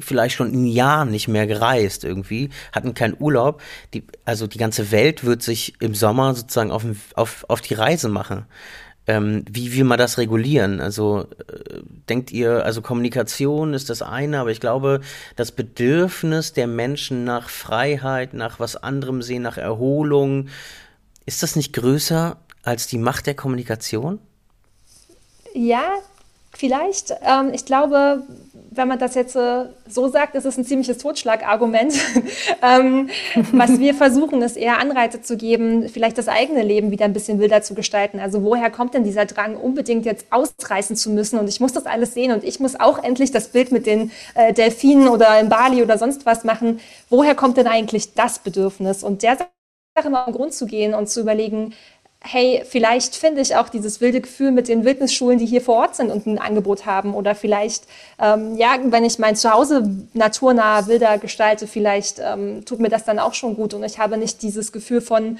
vielleicht 0.00 0.36
schon 0.36 0.52
ein 0.52 0.66
Jahr 0.66 1.06
nicht 1.06 1.28
mehr 1.28 1.46
gereist 1.46 2.04
irgendwie, 2.04 2.50
hatten 2.72 2.92
keinen 2.92 3.16
Urlaub. 3.18 3.62
Die, 3.94 4.04
also 4.26 4.46
die 4.46 4.58
ganze 4.58 4.90
Welt 4.90 5.24
wird 5.24 5.42
sich 5.42 5.80
im 5.80 5.94
Sommer 5.94 6.34
sozusagen 6.34 6.70
auf, 6.70 6.84
auf, 7.14 7.46
auf 7.48 7.62
die 7.62 7.74
Reise 7.74 8.10
machen. 8.10 8.44
Ähm, 9.08 9.42
wie 9.50 9.74
will 9.74 9.84
man 9.84 9.98
das 9.98 10.18
regulieren? 10.18 10.80
Also 10.80 11.26
äh, 11.48 11.80
denkt 12.10 12.30
ihr, 12.30 12.64
also 12.64 12.82
Kommunikation 12.82 13.72
ist 13.72 13.88
das 13.88 14.02
eine, 14.02 14.38
aber 14.38 14.50
ich 14.50 14.60
glaube, 14.60 15.00
das 15.34 15.50
Bedürfnis 15.50 16.52
der 16.52 16.66
Menschen 16.66 17.24
nach 17.24 17.48
Freiheit, 17.48 18.34
nach 18.34 18.60
was 18.60 18.76
anderem 18.76 19.22
sehen, 19.22 19.42
nach 19.42 19.56
Erholung, 19.56 20.48
ist 21.24 21.42
das 21.42 21.56
nicht 21.56 21.72
größer 21.72 22.36
als 22.62 22.86
die 22.86 22.98
Macht 22.98 23.26
der 23.26 23.34
Kommunikation? 23.34 24.18
Ja, 25.54 25.94
vielleicht. 26.56 27.14
Ähm, 27.22 27.52
ich 27.52 27.64
glaube, 27.64 28.22
wenn 28.70 28.88
man 28.88 28.98
das 28.98 29.14
jetzt 29.14 29.36
äh, 29.36 29.66
so 29.88 30.08
sagt, 30.08 30.34
ist 30.34 30.44
es 30.44 30.56
ein 30.56 30.64
ziemliches 30.64 30.98
Totschlagargument. 30.98 31.94
ähm, 32.62 33.10
was 33.52 33.78
wir 33.78 33.94
versuchen, 33.94 34.40
ist 34.42 34.56
eher 34.56 34.78
Anreize 34.78 35.20
zu 35.20 35.36
geben, 35.36 35.88
vielleicht 35.88 36.18
das 36.18 36.28
eigene 36.28 36.62
Leben 36.62 36.90
wieder 36.90 37.04
ein 37.04 37.12
bisschen 37.12 37.38
wilder 37.38 37.62
zu 37.62 37.74
gestalten. 37.74 38.20
Also 38.20 38.42
woher 38.42 38.70
kommt 38.70 38.94
denn 38.94 39.04
dieser 39.04 39.26
Drang, 39.26 39.56
unbedingt 39.56 40.04
jetzt 40.04 40.26
ausreißen 40.30 40.96
zu 40.96 41.10
müssen 41.10 41.38
und 41.38 41.48
ich 41.48 41.60
muss 41.60 41.72
das 41.72 41.86
alles 41.86 42.14
sehen 42.14 42.32
und 42.32 42.44
ich 42.44 42.60
muss 42.60 42.78
auch 42.78 43.02
endlich 43.02 43.30
das 43.30 43.48
Bild 43.48 43.72
mit 43.72 43.86
den 43.86 44.10
äh, 44.34 44.52
Delfinen 44.52 45.08
oder 45.08 45.38
in 45.40 45.48
Bali 45.48 45.82
oder 45.82 45.98
sonst 45.98 46.24
was 46.26 46.44
machen. 46.44 46.80
Woher 47.10 47.34
kommt 47.34 47.56
denn 47.56 47.66
eigentlich 47.66 48.14
das 48.14 48.38
Bedürfnis? 48.38 49.02
Und 49.02 49.22
der 49.22 49.38
Sache 49.96 50.10
mal 50.10 50.24
im 50.26 50.32
Grund 50.32 50.54
zu 50.54 50.66
gehen 50.66 50.94
und 50.94 51.08
zu 51.08 51.20
überlegen, 51.20 51.74
hey, 52.20 52.64
vielleicht 52.68 53.14
finde 53.14 53.40
ich 53.40 53.54
auch 53.54 53.68
dieses 53.68 54.00
wilde 54.00 54.20
Gefühl 54.20 54.50
mit 54.50 54.68
den 54.68 54.84
Wildnisschulen, 54.84 55.38
die 55.38 55.46
hier 55.46 55.60
vor 55.60 55.76
Ort 55.76 55.96
sind 55.96 56.10
und 56.10 56.26
ein 56.26 56.38
Angebot 56.38 56.84
haben. 56.84 57.14
Oder 57.14 57.34
vielleicht, 57.34 57.84
ähm, 58.20 58.56
ja, 58.56 58.76
wenn 58.82 59.04
ich 59.04 59.18
mein 59.18 59.36
Zuhause 59.36 59.88
naturnah, 60.14 60.88
wilder 60.88 61.18
gestalte, 61.18 61.66
vielleicht 61.66 62.18
ähm, 62.18 62.64
tut 62.64 62.80
mir 62.80 62.88
das 62.88 63.04
dann 63.04 63.18
auch 63.18 63.34
schon 63.34 63.54
gut. 63.54 63.72
Und 63.72 63.84
ich 63.84 63.98
habe 63.98 64.16
nicht 64.16 64.42
dieses 64.42 64.72
Gefühl 64.72 65.00
von, 65.00 65.38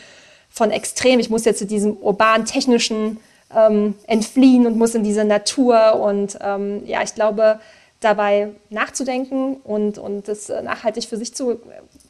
von 0.48 0.70
extrem, 0.70 1.18
ich 1.18 1.30
muss 1.30 1.44
jetzt 1.44 1.58
zu 1.58 1.66
diesem 1.66 1.96
urban-technischen 1.96 3.18
ähm, 3.54 3.94
entfliehen 4.06 4.66
und 4.66 4.78
muss 4.78 4.94
in 4.94 5.02
diese 5.02 5.24
Natur. 5.24 5.96
Und 5.96 6.38
ähm, 6.40 6.82
ja, 6.86 7.02
ich 7.02 7.14
glaube, 7.14 7.58
dabei 8.00 8.50
nachzudenken 8.70 9.56
und, 9.64 9.98
und 9.98 10.28
das 10.28 10.48
nachhaltig 10.48 11.04
für 11.04 11.16
sich 11.16 11.34
zu 11.34 11.60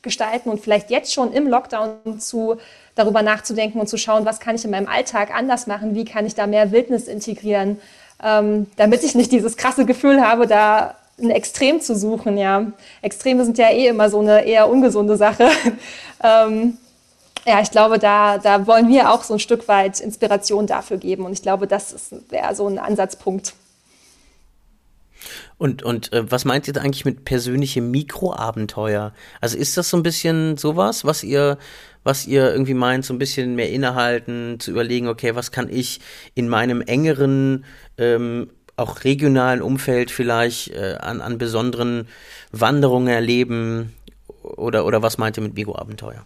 gestalten 0.02 0.50
und 0.50 0.60
vielleicht 0.60 0.90
jetzt 0.90 1.12
schon 1.12 1.32
im 1.32 1.48
Lockdown 1.48 2.20
zu, 2.20 2.56
darüber 2.98 3.22
nachzudenken 3.22 3.78
und 3.78 3.88
zu 3.88 3.96
schauen, 3.96 4.24
was 4.24 4.40
kann 4.40 4.56
ich 4.56 4.64
in 4.64 4.72
meinem 4.72 4.88
Alltag 4.88 5.34
anders 5.34 5.66
machen, 5.66 5.94
wie 5.94 6.04
kann 6.04 6.26
ich 6.26 6.34
da 6.34 6.46
mehr 6.46 6.72
Wildnis 6.72 7.06
integrieren, 7.06 7.78
ähm, 8.22 8.66
damit 8.76 9.04
ich 9.04 9.14
nicht 9.14 9.30
dieses 9.30 9.56
krasse 9.56 9.86
Gefühl 9.86 10.20
habe, 10.20 10.46
da 10.48 10.96
ein 11.20 11.30
Extrem 11.30 11.80
zu 11.80 11.96
suchen. 11.96 12.36
Ja, 12.36 12.66
Extreme 13.02 13.44
sind 13.44 13.58
ja 13.58 13.70
eh 13.70 13.86
immer 13.86 14.10
so 14.10 14.20
eine 14.20 14.44
eher 14.44 14.68
ungesunde 14.68 15.16
Sache. 15.16 15.48
ähm, 16.24 16.78
ja, 17.46 17.60
ich 17.60 17.70
glaube, 17.70 17.98
da, 17.98 18.38
da 18.38 18.66
wollen 18.66 18.88
wir 18.88 19.12
auch 19.12 19.22
so 19.22 19.34
ein 19.34 19.40
Stück 19.40 19.68
weit 19.68 20.00
Inspiration 20.00 20.66
dafür 20.66 20.96
geben. 20.96 21.24
Und 21.24 21.32
ich 21.32 21.42
glaube, 21.42 21.66
das 21.66 21.94
wäre 22.28 22.54
so 22.54 22.66
ein 22.66 22.78
Ansatzpunkt. 22.78 23.54
Und, 25.58 25.82
und 25.82 26.12
äh, 26.12 26.30
was 26.30 26.44
meint 26.44 26.68
ihr 26.68 26.72
da 26.72 26.80
eigentlich 26.80 27.04
mit 27.04 27.24
persönlichem 27.24 27.90
Mikroabenteuer? 27.90 29.12
Also 29.40 29.58
ist 29.58 29.76
das 29.76 29.90
so 29.90 29.96
ein 29.96 30.04
bisschen 30.04 30.56
sowas, 30.56 31.04
was 31.04 31.24
ihr, 31.24 31.58
was 32.04 32.26
ihr 32.26 32.50
irgendwie 32.52 32.74
meint, 32.74 33.04
so 33.04 33.12
ein 33.12 33.18
bisschen 33.18 33.56
mehr 33.56 33.70
innehalten, 33.70 34.60
zu 34.60 34.70
überlegen, 34.70 35.08
okay, 35.08 35.34
was 35.34 35.50
kann 35.50 35.68
ich 35.68 36.00
in 36.34 36.48
meinem 36.48 36.80
engeren 36.80 37.64
ähm, 37.98 38.50
auch 38.76 39.02
regionalen 39.02 39.60
Umfeld 39.60 40.12
vielleicht 40.12 40.70
äh, 40.70 40.96
an, 41.00 41.20
an 41.20 41.38
besonderen 41.38 42.06
Wanderungen 42.52 43.08
erleben? 43.08 43.92
Oder, 44.44 44.86
oder 44.86 45.02
was 45.02 45.18
meint 45.18 45.36
ihr 45.36 45.42
mit 45.42 45.54
Mikroabenteuer? 45.54 46.24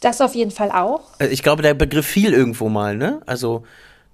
Das 0.00 0.20
auf 0.22 0.34
jeden 0.34 0.50
Fall 0.50 0.70
auch. 0.70 1.02
Also 1.18 1.32
ich 1.32 1.42
glaube, 1.42 1.62
der 1.62 1.74
Begriff 1.74 2.06
fiel 2.06 2.32
irgendwo 2.32 2.68
mal, 2.68 2.96
ne? 2.96 3.20
Also 3.26 3.64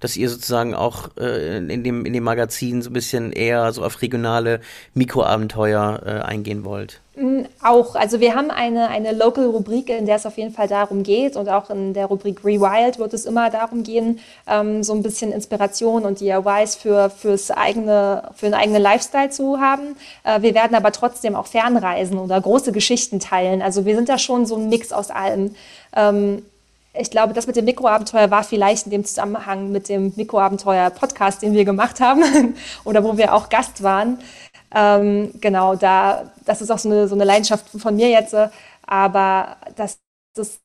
dass 0.03 0.17
ihr 0.17 0.29
sozusagen 0.29 0.75
auch 0.75 1.09
äh, 1.17 1.57
in, 1.57 1.83
dem, 1.83 2.05
in 2.05 2.13
dem 2.13 2.23
Magazin 2.23 2.81
so 2.81 2.89
ein 2.89 2.93
bisschen 2.93 3.31
eher 3.31 3.71
so 3.71 3.83
auf 3.83 4.01
regionale 4.01 4.59
Mikroabenteuer 4.93 6.01
äh, 6.05 6.09
eingehen 6.23 6.65
wollt? 6.65 6.99
Mm, 7.15 7.43
auch, 7.61 7.95
also 7.95 8.19
wir 8.19 8.35
haben 8.35 8.49
eine, 8.49 8.89
eine 8.89 9.13
Local-Rubrik, 9.13 9.89
in 9.89 10.05
der 10.05 10.15
es 10.15 10.25
auf 10.25 10.37
jeden 10.37 10.51
Fall 10.51 10.67
darum 10.67 11.03
geht 11.03 11.35
und 11.37 11.47
auch 11.47 11.69
in 11.69 11.93
der 11.93 12.07
Rubrik 12.07 12.43
Rewild 12.43 12.99
wird 12.99 13.13
es 13.13 13.25
immer 13.25 13.49
darum 13.49 13.83
gehen, 13.83 14.19
ähm, 14.47 14.83
so 14.83 14.93
ein 14.93 15.03
bisschen 15.03 15.31
Inspiration 15.31 16.05
und 16.05 16.19
DIYs 16.19 16.75
für, 16.75 17.09
fürs 17.09 17.51
eigene, 17.51 18.29
für 18.35 18.47
einen 18.47 18.55
eigenen 18.55 18.81
Lifestyle 18.81 19.29
zu 19.29 19.59
haben. 19.59 19.95
Äh, 20.23 20.41
wir 20.41 20.53
werden 20.53 20.75
aber 20.75 20.91
trotzdem 20.91 21.35
auch 21.35 21.47
Fernreisen 21.47 22.17
oder 22.17 22.41
große 22.41 22.71
Geschichten 22.71 23.19
teilen. 23.19 23.61
Also 23.61 23.85
wir 23.85 23.95
sind 23.95 24.09
da 24.09 24.17
schon 24.17 24.45
so 24.45 24.55
ein 24.57 24.67
Mix 24.67 24.91
aus 24.91 25.11
allem. 25.11 25.55
Ähm, 25.95 26.43
ich 26.93 27.09
glaube, 27.09 27.33
das 27.33 27.47
mit 27.47 27.55
dem 27.55 27.65
Mikroabenteuer 27.65 28.29
war 28.29 28.43
vielleicht 28.43 28.85
in 28.85 28.91
dem 28.91 29.05
Zusammenhang 29.05 29.71
mit 29.71 29.89
dem 29.89 30.13
Mikroabenteuer-Podcast, 30.15 31.41
den 31.41 31.53
wir 31.53 31.65
gemacht 31.65 31.99
haben 31.99 32.55
oder 32.83 33.03
wo 33.03 33.17
wir 33.17 33.33
auch 33.33 33.49
Gast 33.49 33.81
waren. 33.81 34.19
Ähm, 34.73 35.31
genau, 35.41 35.75
da, 35.75 36.31
das 36.45 36.61
ist 36.61 36.71
auch 36.71 36.77
so 36.77 36.89
eine, 36.89 37.07
so 37.07 37.15
eine 37.15 37.23
Leidenschaft 37.23 37.65
von 37.69 37.95
mir 37.95 38.09
jetzt, 38.09 38.35
aber 38.85 39.57
das 39.75 39.97
ist, 40.37 40.59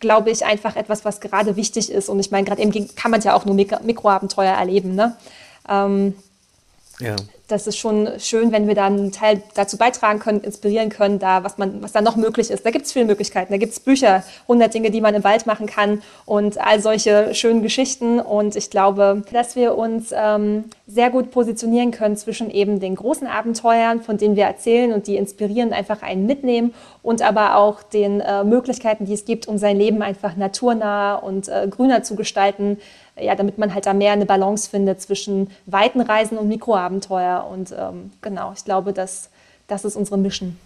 glaube 0.00 0.30
ich, 0.30 0.44
einfach 0.44 0.76
etwas, 0.76 1.04
was 1.04 1.20
gerade 1.20 1.56
wichtig 1.56 1.90
ist. 1.90 2.08
Und 2.08 2.20
ich 2.20 2.30
meine, 2.30 2.46
gerade 2.46 2.62
eben 2.62 2.94
kann 2.94 3.10
man 3.10 3.20
ja 3.20 3.34
auch 3.34 3.44
nur 3.44 3.54
Mikroabenteuer 3.54 4.54
erleben. 4.54 4.94
Ne? 4.94 5.16
Ähm, 5.68 6.14
ja 6.98 7.16
das 7.48 7.66
ist 7.66 7.78
schon 7.78 8.08
schön, 8.18 8.52
wenn 8.52 8.68
wir 8.68 8.74
da 8.74 8.86
einen 8.86 9.10
Teil 9.10 9.42
dazu 9.54 9.78
beitragen 9.78 10.18
können, 10.18 10.40
inspirieren 10.40 10.90
können, 10.90 11.18
da 11.18 11.42
was 11.44 11.56
man, 11.56 11.82
was 11.82 11.92
da 11.92 12.02
noch 12.02 12.16
möglich 12.16 12.50
ist. 12.50 12.64
Da 12.64 12.70
gibt 12.70 12.84
es 12.84 12.92
viele 12.92 13.06
Möglichkeiten. 13.06 13.52
Da 13.52 13.58
gibt 13.58 13.72
es 13.72 13.80
Bücher, 13.80 14.22
100 14.42 14.72
Dinge, 14.72 14.90
die 14.90 15.00
man 15.00 15.14
im 15.14 15.24
Wald 15.24 15.46
machen 15.46 15.66
kann 15.66 16.02
und 16.26 16.58
all 16.58 16.80
solche 16.80 17.34
schönen 17.34 17.62
Geschichten. 17.62 18.20
Und 18.20 18.54
ich 18.54 18.68
glaube, 18.68 19.22
dass 19.32 19.56
wir 19.56 19.76
uns 19.76 20.12
ähm, 20.14 20.64
sehr 20.86 21.08
gut 21.08 21.30
positionieren 21.30 21.90
können 21.90 22.16
zwischen 22.16 22.50
eben 22.50 22.80
den 22.80 22.94
großen 22.94 23.26
Abenteuern, 23.26 24.02
von 24.02 24.18
denen 24.18 24.36
wir 24.36 24.44
erzählen 24.44 24.92
und 24.92 25.06
die 25.06 25.16
inspirieren, 25.16 25.72
einfach 25.72 26.02
einen 26.02 26.26
mitnehmen 26.26 26.74
und 27.02 27.22
aber 27.22 27.56
auch 27.56 27.82
den 27.82 28.20
äh, 28.20 28.44
Möglichkeiten, 28.44 29.06
die 29.06 29.14
es 29.14 29.24
gibt, 29.24 29.48
um 29.48 29.56
sein 29.56 29.78
Leben 29.78 30.02
einfach 30.02 30.36
naturnah 30.36 31.14
und 31.14 31.48
äh, 31.48 31.66
grüner 31.68 32.02
zu 32.02 32.14
gestalten 32.14 32.78
ja, 33.20 33.34
damit 33.34 33.58
man 33.58 33.74
halt 33.74 33.86
da 33.86 33.94
mehr 33.94 34.12
eine 34.12 34.26
Balance 34.26 34.68
findet 34.70 35.00
zwischen 35.00 35.50
weiten 35.66 36.00
Reisen 36.00 36.38
und 36.38 36.48
Mikroabenteuer. 36.48 37.46
Und 37.50 37.72
ähm, 37.76 38.12
genau, 38.20 38.52
ich 38.56 38.64
glaube, 38.64 38.92
dass 38.92 39.30
das 39.66 39.84
ist 39.84 39.96
unsere 39.96 40.18
Mission. 40.18 40.56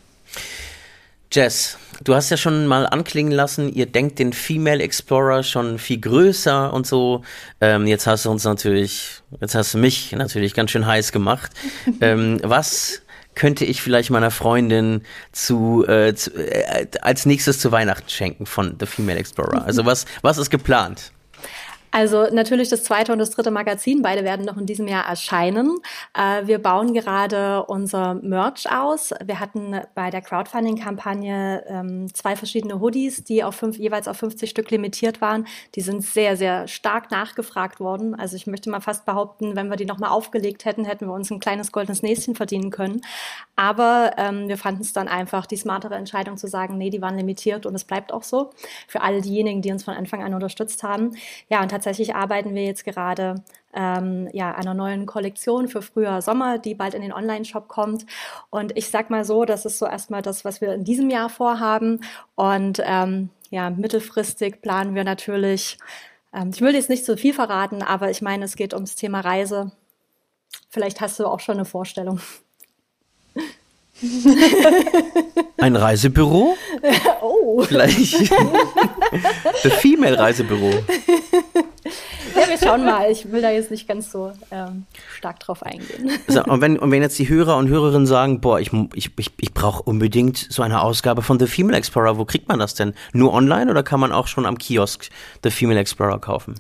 Jess, 1.32 1.78
du 2.04 2.14
hast 2.14 2.28
ja 2.28 2.36
schon 2.36 2.66
mal 2.66 2.86
anklingen 2.86 3.32
lassen, 3.32 3.72
ihr 3.72 3.86
denkt 3.86 4.18
den 4.18 4.34
Female 4.34 4.82
Explorer 4.82 5.42
schon 5.42 5.78
viel 5.78 5.98
größer 5.98 6.72
und 6.72 6.86
so. 6.86 7.22
Ähm, 7.60 7.86
jetzt 7.86 8.06
hast 8.06 8.26
du 8.26 8.30
uns 8.30 8.44
natürlich, 8.44 9.22
jetzt 9.40 9.54
hast 9.54 9.72
du 9.72 9.78
mich 9.78 10.12
natürlich 10.12 10.52
ganz 10.52 10.70
schön 10.70 10.86
heiß 10.86 11.10
gemacht. 11.10 11.50
ähm, 12.02 12.38
was 12.42 13.00
könnte 13.34 13.64
ich 13.64 13.80
vielleicht 13.80 14.10
meiner 14.10 14.30
Freundin 14.30 15.02
zu, 15.32 15.86
äh, 15.88 16.14
zu 16.14 16.32
äh, 16.32 16.86
als 17.00 17.24
nächstes 17.24 17.60
zu 17.60 17.72
Weihnachten 17.72 18.10
schenken 18.10 18.44
von 18.44 18.76
The 18.78 18.84
Female 18.84 19.18
Explorer? 19.18 19.64
Also 19.64 19.86
was, 19.86 20.04
was 20.20 20.36
ist 20.36 20.50
geplant? 20.50 21.12
Also 21.94 22.26
natürlich 22.32 22.70
das 22.70 22.84
zweite 22.84 23.12
und 23.12 23.18
das 23.18 23.30
dritte 23.30 23.50
Magazin. 23.50 24.00
Beide 24.00 24.24
werden 24.24 24.46
noch 24.46 24.56
in 24.56 24.64
diesem 24.64 24.88
Jahr 24.88 25.06
erscheinen. 25.06 25.78
Äh, 26.14 26.46
wir 26.46 26.58
bauen 26.58 26.94
gerade 26.94 27.64
unser 27.64 28.14
Merch 28.14 28.72
aus. 28.72 29.12
Wir 29.22 29.40
hatten 29.40 29.78
bei 29.94 30.08
der 30.08 30.22
Crowdfunding-Kampagne 30.22 31.64
ähm, 31.68 32.14
zwei 32.14 32.34
verschiedene 32.34 32.80
Hoodies, 32.80 33.24
die 33.24 33.44
auf 33.44 33.56
fünf, 33.56 33.76
jeweils 33.76 34.08
auf 34.08 34.16
50 34.16 34.48
Stück 34.48 34.70
limitiert 34.70 35.20
waren. 35.20 35.46
Die 35.74 35.82
sind 35.82 36.02
sehr, 36.02 36.38
sehr 36.38 36.66
stark 36.66 37.10
nachgefragt 37.10 37.78
worden. 37.78 38.14
Also 38.14 38.36
ich 38.36 38.46
möchte 38.46 38.70
mal 38.70 38.80
fast 38.80 39.04
behaupten, 39.04 39.54
wenn 39.54 39.68
wir 39.68 39.76
die 39.76 39.84
nochmal 39.84 40.10
aufgelegt 40.10 40.64
hätten, 40.64 40.86
hätten 40.86 41.06
wir 41.06 41.12
uns 41.12 41.30
ein 41.30 41.40
kleines 41.40 41.72
goldenes 41.72 42.02
Näschen 42.02 42.34
verdienen 42.34 42.70
können. 42.70 43.02
Aber 43.54 44.12
ähm, 44.16 44.48
wir 44.48 44.56
fanden 44.56 44.80
es 44.80 44.94
dann 44.94 45.08
einfach 45.08 45.44
die 45.44 45.56
smartere 45.56 45.96
Entscheidung 45.96 46.38
zu 46.38 46.46
sagen, 46.46 46.78
nee, 46.78 46.88
die 46.88 47.02
waren 47.02 47.18
limitiert 47.18 47.66
und 47.66 47.74
es 47.74 47.84
bleibt 47.84 48.14
auch 48.14 48.22
so. 48.22 48.48
Für 48.88 49.02
all 49.02 49.20
diejenigen, 49.20 49.60
die 49.60 49.70
uns 49.70 49.84
von 49.84 49.92
Anfang 49.92 50.22
an 50.22 50.32
unterstützt 50.32 50.82
haben. 50.82 51.16
Ja, 51.50 51.62
und 51.62 51.70
tatsächlich 51.82 52.14
arbeiten 52.14 52.54
wir 52.54 52.64
jetzt 52.64 52.84
gerade 52.84 53.42
ähm, 53.74 54.28
ja, 54.32 54.54
einer 54.54 54.74
neuen 54.74 55.06
Kollektion 55.06 55.68
für 55.68 55.82
Frühjahr, 55.82 56.22
Sommer, 56.22 56.58
die 56.58 56.74
bald 56.74 56.94
in 56.94 57.02
den 57.02 57.12
Online-Shop 57.12 57.68
kommt. 57.68 58.06
Und 58.50 58.76
ich 58.76 58.90
sag 58.90 59.10
mal 59.10 59.24
so, 59.24 59.44
das 59.44 59.64
ist 59.64 59.78
so 59.78 59.86
erstmal 59.86 60.22
das, 60.22 60.44
was 60.44 60.60
wir 60.60 60.74
in 60.74 60.84
diesem 60.84 61.10
Jahr 61.10 61.28
vorhaben. 61.28 62.00
Und 62.34 62.80
ähm, 62.84 63.30
ja, 63.50 63.70
mittelfristig 63.70 64.62
planen 64.62 64.94
wir 64.94 65.04
natürlich, 65.04 65.78
ähm, 66.34 66.50
ich 66.54 66.60
will 66.60 66.74
jetzt 66.74 66.90
nicht 66.90 67.04
zu 67.04 67.16
viel 67.16 67.34
verraten, 67.34 67.82
aber 67.82 68.10
ich 68.10 68.22
meine, 68.22 68.44
es 68.44 68.56
geht 68.56 68.74
ums 68.74 68.94
Thema 68.96 69.20
Reise. 69.20 69.72
Vielleicht 70.68 71.00
hast 71.00 71.18
du 71.18 71.26
auch 71.26 71.40
schon 71.40 71.56
eine 71.56 71.64
Vorstellung. 71.64 72.20
Ein 75.58 75.76
Reisebüro? 75.76 76.56
Oh. 77.24 77.62
Vielleicht. 77.62 78.32
Das 79.62 79.72
Female 79.74 80.18
Reisebüro. 80.18 80.70
Ja, 82.34 82.48
wir 82.48 82.58
schauen 82.58 82.84
mal. 82.84 83.10
Ich 83.10 83.30
will 83.30 83.42
da 83.42 83.50
jetzt 83.50 83.70
nicht 83.70 83.86
ganz 83.86 84.10
so 84.10 84.32
ähm, 84.50 84.86
stark 85.16 85.40
drauf 85.40 85.62
eingehen. 85.62 86.10
So, 86.26 86.42
und, 86.44 86.60
wenn, 86.60 86.78
und 86.78 86.90
wenn 86.90 87.02
jetzt 87.02 87.18
die 87.18 87.28
Hörer 87.28 87.56
und 87.56 87.68
Hörerinnen 87.68 88.06
sagen, 88.06 88.40
boah, 88.40 88.58
ich, 88.58 88.72
ich, 88.94 89.10
ich, 89.16 89.30
ich 89.38 89.54
brauche 89.54 89.82
unbedingt 89.82 90.38
so 90.50 90.62
eine 90.62 90.82
Ausgabe 90.82 91.22
von 91.22 91.38
The 91.38 91.46
Female 91.46 91.76
Explorer, 91.76 92.18
wo 92.18 92.24
kriegt 92.24 92.48
man 92.48 92.58
das 92.58 92.74
denn? 92.74 92.94
Nur 93.12 93.32
online 93.32 93.70
oder 93.70 93.82
kann 93.82 94.00
man 94.00 94.12
auch 94.12 94.26
schon 94.26 94.46
am 94.46 94.58
Kiosk 94.58 95.10
The 95.44 95.50
Female 95.50 95.78
Explorer 95.78 96.18
kaufen? 96.18 96.54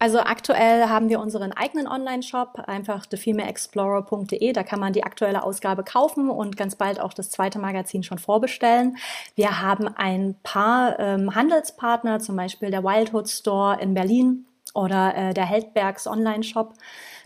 Also 0.00 0.20
aktuell 0.20 0.88
haben 0.88 1.08
wir 1.08 1.18
unseren 1.18 1.52
eigenen 1.52 1.88
Online-Shop, 1.88 2.62
einfach 2.68 3.04
thefemaleexplorer.de. 3.06 4.52
Da 4.52 4.62
kann 4.62 4.78
man 4.78 4.92
die 4.92 5.02
aktuelle 5.02 5.42
Ausgabe 5.42 5.82
kaufen 5.82 6.30
und 6.30 6.56
ganz 6.56 6.76
bald 6.76 7.00
auch 7.00 7.12
das 7.12 7.30
zweite 7.30 7.58
Magazin 7.58 8.04
schon 8.04 8.18
vorbestellen. 8.18 8.96
Wir 9.34 9.60
haben 9.60 9.88
ein 9.88 10.36
paar 10.44 11.00
ähm, 11.00 11.34
Handelspartner, 11.34 12.20
zum 12.20 12.36
Beispiel 12.36 12.70
der 12.70 12.84
Wildhood 12.84 13.28
Store 13.28 13.80
in 13.80 13.94
Berlin 13.94 14.46
oder 14.72 15.16
äh, 15.16 15.34
der 15.34 15.46
Heldbergs 15.46 16.06
Online-Shop. 16.06 16.74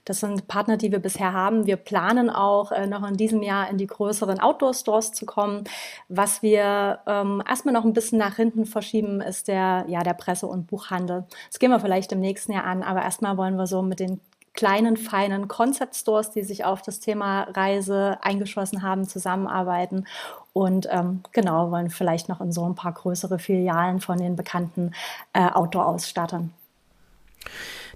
Das 0.04 0.20
sind 0.20 0.48
Partner, 0.48 0.76
die 0.76 0.90
wir 0.90 0.98
bisher 0.98 1.32
haben. 1.32 1.66
Wir 1.66 1.76
planen 1.76 2.28
auch 2.28 2.72
äh, 2.72 2.86
noch 2.86 3.06
in 3.06 3.16
diesem 3.16 3.42
Jahr 3.42 3.70
in 3.70 3.78
die 3.78 3.86
größeren 3.86 4.40
Outdoor-Stores 4.40 5.12
zu 5.12 5.26
kommen. 5.26 5.64
Was 6.08 6.42
wir 6.42 6.98
ähm, 7.06 7.42
erstmal 7.48 7.72
noch 7.72 7.84
ein 7.84 7.92
bisschen 7.92 8.18
nach 8.18 8.36
hinten 8.36 8.66
verschieben, 8.66 9.20
ist 9.20 9.46
der, 9.46 9.84
ja, 9.88 10.02
der 10.02 10.14
Presse- 10.14 10.48
und 10.48 10.66
Buchhandel. 10.66 11.24
Das 11.50 11.58
gehen 11.60 11.70
wir 11.70 11.78
vielleicht 11.78 12.10
im 12.12 12.20
nächsten 12.20 12.52
Jahr 12.52 12.64
an, 12.64 12.82
aber 12.82 13.02
erstmal 13.02 13.36
wollen 13.36 13.56
wir 13.56 13.66
so 13.66 13.82
mit 13.82 14.00
den 14.00 14.20
kleinen, 14.54 14.96
feinen 14.96 15.48
Concept 15.48 15.94
Stores, 15.96 16.30
die 16.30 16.42
sich 16.42 16.64
auf 16.64 16.82
das 16.82 17.00
Thema 17.00 17.42
Reise 17.54 18.18
eingeschlossen 18.22 18.82
haben, 18.82 19.08
zusammenarbeiten 19.08 20.06
und 20.52 20.88
ähm, 20.90 21.22
genau 21.32 21.70
wollen 21.70 21.90
vielleicht 21.90 22.28
noch 22.28 22.40
in 22.40 22.52
so 22.52 22.64
ein 22.66 22.74
paar 22.74 22.92
größere 22.92 23.38
Filialen 23.38 24.00
von 24.00 24.18
den 24.18 24.36
bekannten 24.36 24.92
äh, 25.32 25.48
Outdoor-Ausstattern. 25.48 26.52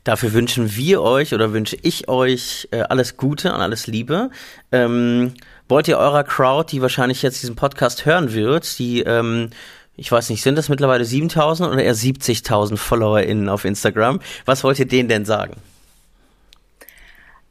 Dafür 0.07 0.33
wünschen 0.35 0.77
wir 0.77 1.03
euch 1.03 1.35
oder 1.35 1.53
wünsche 1.53 1.77
ich 1.83 2.09
euch 2.09 2.69
äh, 2.71 2.83
alles 2.83 3.17
Gute 3.17 3.53
und 3.53 3.61
alles 3.61 3.89
Liebe. 3.89 4.31
Ähm, 4.71 5.35
wollt 5.69 5.89
ihr 5.89 5.99
eurer 5.99 6.23
Crowd, 6.23 6.71
die 6.71 6.81
wahrscheinlich 6.81 7.23
jetzt 7.23 7.43
diesen 7.43 7.57
Podcast 7.57 8.07
hören 8.07 8.33
wird, 8.33 8.79
die, 8.79 9.01
ähm, 9.01 9.51
ich 9.97 10.13
weiß 10.13 10.31
nicht, 10.31 10.45
sind 10.45 10.57
das 10.57 10.69
mittlerweile 10.69 11.05
7000 11.05 11.73
oder 11.73 11.83
eher 11.83 11.97
70.000 11.97 12.77
FollowerInnen 12.77 13.49
auf 13.49 13.65
Instagram? 13.65 14.21
Was 14.45 14.63
wollt 14.63 14.79
ihr 14.79 14.87
denen 14.87 15.09
denn 15.09 15.25
sagen? 15.25 15.57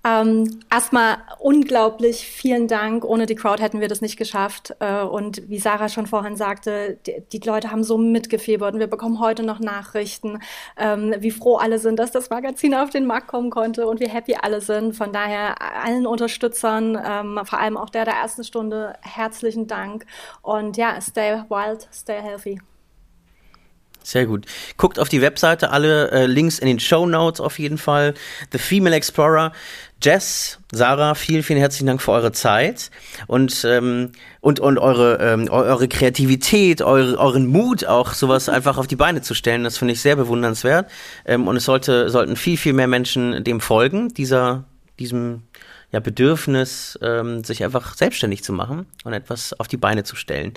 Ähm, 0.05 0.59
erstmal 0.71 1.17
unglaublich 1.39 2.27
vielen 2.27 2.67
Dank. 2.67 3.03
Ohne 3.03 3.25
die 3.25 3.33
Crowd 3.33 3.61
hätten 3.61 3.81
wir 3.81 3.87
das 3.87 4.01
nicht 4.01 4.17
geschafft. 4.17 4.75
Äh, 4.79 5.01
und 5.01 5.49
wie 5.49 5.57
Sarah 5.57 5.89
schon 5.89 6.05
vorhin 6.05 6.35
sagte, 6.35 6.99
die, 7.07 7.23
die, 7.31 7.39
Leute 7.39 7.71
haben 7.71 7.83
so 7.83 7.97
mitgefiebert 7.97 8.75
und 8.75 8.79
wir 8.79 8.87
bekommen 8.87 9.19
heute 9.19 9.41
noch 9.41 9.59
Nachrichten, 9.59 10.39
ähm, 10.77 11.15
wie 11.19 11.31
froh 11.31 11.57
alle 11.57 11.79
sind, 11.79 11.97
dass 11.97 12.11
das 12.11 12.29
Magazin 12.29 12.75
auf 12.75 12.91
den 12.91 13.07
Markt 13.07 13.27
kommen 13.27 13.49
konnte 13.49 13.87
und 13.87 13.99
wie 13.99 14.07
happy 14.07 14.35
alle 14.39 14.61
sind. 14.61 14.95
Von 14.95 15.11
daher 15.11 15.59
allen 15.83 16.05
Unterstützern, 16.05 17.01
ähm, 17.03 17.39
vor 17.43 17.59
allem 17.59 17.75
auch 17.75 17.89
der 17.89 18.05
der 18.05 18.13
ersten 18.13 18.43
Stunde, 18.43 18.93
herzlichen 19.01 19.65
Dank. 19.65 20.05
Und 20.43 20.77
ja, 20.77 21.01
stay 21.01 21.41
wild, 21.49 21.87
stay 21.91 22.21
healthy. 22.21 22.59
Sehr 24.05 24.27
gut. 24.27 24.45
Guckt 24.77 24.99
auf 24.99 25.09
die 25.09 25.21
Webseite, 25.21 25.71
alle 25.71 26.11
äh, 26.11 26.25
Links 26.27 26.59
in 26.59 26.67
den 26.67 26.79
Show 26.79 27.07
Notes 27.07 27.41
auf 27.41 27.57
jeden 27.57 27.79
Fall. 27.79 28.13
The 28.51 28.59
Female 28.59 28.95
Explorer. 28.95 29.51
Jess, 30.01 30.59
Sarah, 30.71 31.15
vielen, 31.15 31.41
vielen 31.41 31.59
herzlichen 31.59 31.87
Dank 31.87 32.01
für 32.01 32.11
eure 32.11 32.31
Zeit 32.31 32.91
und 33.27 33.65
ähm, 33.65 34.11
und 34.41 34.59
und 34.59 34.77
eure 34.77 35.17
ähm, 35.19 35.49
eure 35.49 35.87
Kreativität, 35.87 36.81
eure, 36.81 37.17
euren 37.17 37.47
Mut 37.47 37.85
auch 37.85 38.13
sowas 38.13 38.49
einfach 38.49 38.77
auf 38.77 38.87
die 38.87 38.97
Beine 38.97 39.21
zu 39.21 39.33
stellen. 39.33 39.63
Das 39.63 39.77
finde 39.77 39.93
ich 39.93 40.01
sehr 40.01 40.15
bewundernswert 40.15 40.91
ähm, 41.25 41.47
und 41.47 41.55
es 41.55 41.65
sollte 41.65 42.09
sollten 42.09 42.35
viel 42.35 42.57
viel 42.57 42.73
mehr 42.73 42.87
Menschen 42.87 43.43
dem 43.43 43.61
folgen 43.61 44.13
dieser 44.13 44.65
diesem 44.99 45.43
ja, 45.91 45.99
Bedürfnis, 46.01 46.99
ähm, 47.01 47.43
sich 47.43 47.63
einfach 47.63 47.95
selbstständig 47.95 48.43
zu 48.43 48.53
machen 48.53 48.85
und 49.05 49.13
etwas 49.13 49.57
auf 49.59 49.67
die 49.67 49.77
Beine 49.77 50.03
zu 50.03 50.15
stellen. 50.15 50.53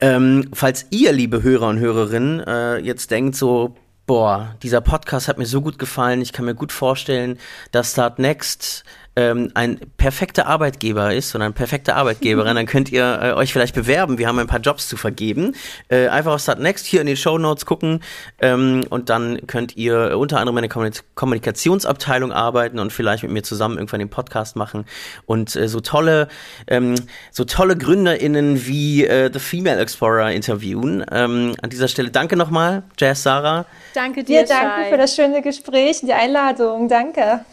Ähm, 0.00 0.48
falls 0.52 0.86
ihr, 0.90 1.12
liebe 1.12 1.42
Hörer 1.42 1.68
und 1.68 1.78
Hörerinnen, 1.78 2.40
äh, 2.40 2.78
jetzt 2.78 3.10
denkt 3.10 3.36
so, 3.36 3.76
boah, 4.12 4.54
dieser 4.62 4.82
Podcast 4.82 5.26
hat 5.26 5.38
mir 5.38 5.46
so 5.46 5.62
gut 5.62 5.78
gefallen, 5.78 6.20
ich 6.20 6.34
kann 6.34 6.44
mir 6.44 6.54
gut 6.54 6.70
vorstellen, 6.70 7.38
dass 7.70 7.92
Start 7.92 8.18
Next 8.18 8.84
ähm, 9.16 9.50
ein 9.54 9.78
perfekter 9.96 10.46
Arbeitgeber 10.46 11.14
ist 11.14 11.34
oder 11.34 11.44
eine 11.44 11.52
perfekte 11.54 11.94
Arbeitgeberin, 11.96 12.56
dann 12.56 12.66
könnt 12.66 12.90
ihr 12.90 13.20
äh, 13.22 13.32
euch 13.32 13.52
vielleicht 13.52 13.74
bewerben. 13.74 14.18
Wir 14.18 14.28
haben 14.28 14.38
ein 14.38 14.46
paar 14.46 14.60
Jobs 14.60 14.88
zu 14.88 14.96
vergeben. 14.96 15.54
Äh, 15.88 16.08
einfach 16.08 16.32
auf 16.32 16.40
Start 16.40 16.60
Next 16.60 16.86
hier 16.86 17.00
in 17.00 17.06
den 17.06 17.16
Show 17.16 17.38
Notes 17.38 17.66
gucken 17.66 18.00
ähm, 18.40 18.84
und 18.90 19.10
dann 19.10 19.46
könnt 19.46 19.76
ihr 19.76 20.16
unter 20.18 20.38
anderem 20.38 20.58
in 20.58 20.68
der 20.68 20.92
Kommunikationsabteilung 21.14 22.32
arbeiten 22.32 22.78
und 22.78 22.92
vielleicht 22.92 23.22
mit 23.22 23.32
mir 23.32 23.42
zusammen 23.42 23.76
irgendwann 23.76 24.00
den 24.00 24.10
Podcast 24.10 24.56
machen 24.56 24.84
und 25.26 25.54
äh, 25.56 25.68
so 25.68 25.80
tolle, 25.80 26.28
ähm, 26.66 26.94
so 27.30 27.44
tolle 27.44 27.76
GründerInnen 27.76 28.66
wie 28.66 29.04
äh, 29.04 29.30
The 29.32 29.38
Female 29.38 29.80
Explorer 29.80 30.32
interviewen. 30.32 31.04
Ähm, 31.10 31.54
an 31.60 31.70
dieser 31.70 31.88
Stelle 31.88 32.10
danke 32.10 32.36
nochmal, 32.36 32.82
Jazz 32.98 33.22
Sarah. 33.22 33.66
Danke 33.94 34.24
dir. 34.24 34.40
Wir 34.40 34.46
danken 34.46 34.90
für 34.90 34.96
das 34.96 35.14
schöne 35.14 35.42
Gespräch, 35.42 36.00
die 36.02 36.12
Einladung. 36.12 36.88
Danke. 36.88 37.44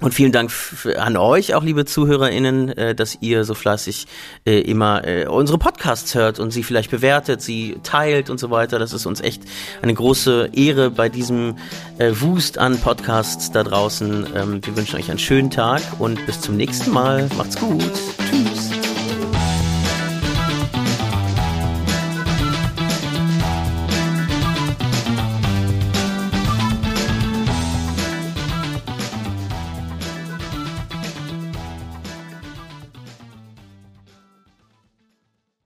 Und 0.00 0.12
vielen 0.12 0.32
Dank 0.32 0.50
an 0.98 1.16
euch, 1.16 1.54
auch 1.54 1.62
liebe 1.62 1.84
ZuhörerInnen, 1.84 2.70
äh, 2.76 2.94
dass 2.94 3.18
ihr 3.20 3.44
so 3.44 3.54
fleißig 3.54 4.06
äh, 4.44 4.60
immer 4.60 5.06
äh, 5.06 5.26
unsere 5.26 5.58
Podcasts 5.58 6.14
hört 6.14 6.38
und 6.38 6.50
sie 6.50 6.62
vielleicht 6.62 6.90
bewertet, 6.90 7.42
sie 7.42 7.76
teilt 7.82 8.30
und 8.30 8.38
so 8.38 8.50
weiter. 8.50 8.78
Das 8.78 8.92
ist 8.92 9.06
uns 9.06 9.20
echt 9.20 9.42
eine 9.82 9.94
große 9.94 10.50
Ehre 10.52 10.90
bei 10.90 11.08
diesem 11.08 11.56
Wust 11.98 12.58
an 12.58 12.78
Podcasts 12.78 13.50
da 13.50 13.64
draußen. 13.64 14.26
Ähm, 14.34 14.60
wir 14.64 14.76
wünschen 14.76 14.96
euch 14.96 15.10
einen 15.10 15.18
schönen 15.18 15.50
Tag 15.50 15.82
und 15.98 16.24
bis 16.26 16.40
zum 16.40 16.56
nächsten 16.56 16.92
Mal. 16.92 17.28
Macht's 17.36 17.58
gut. 17.58 17.92
Tschüss. 18.30 18.57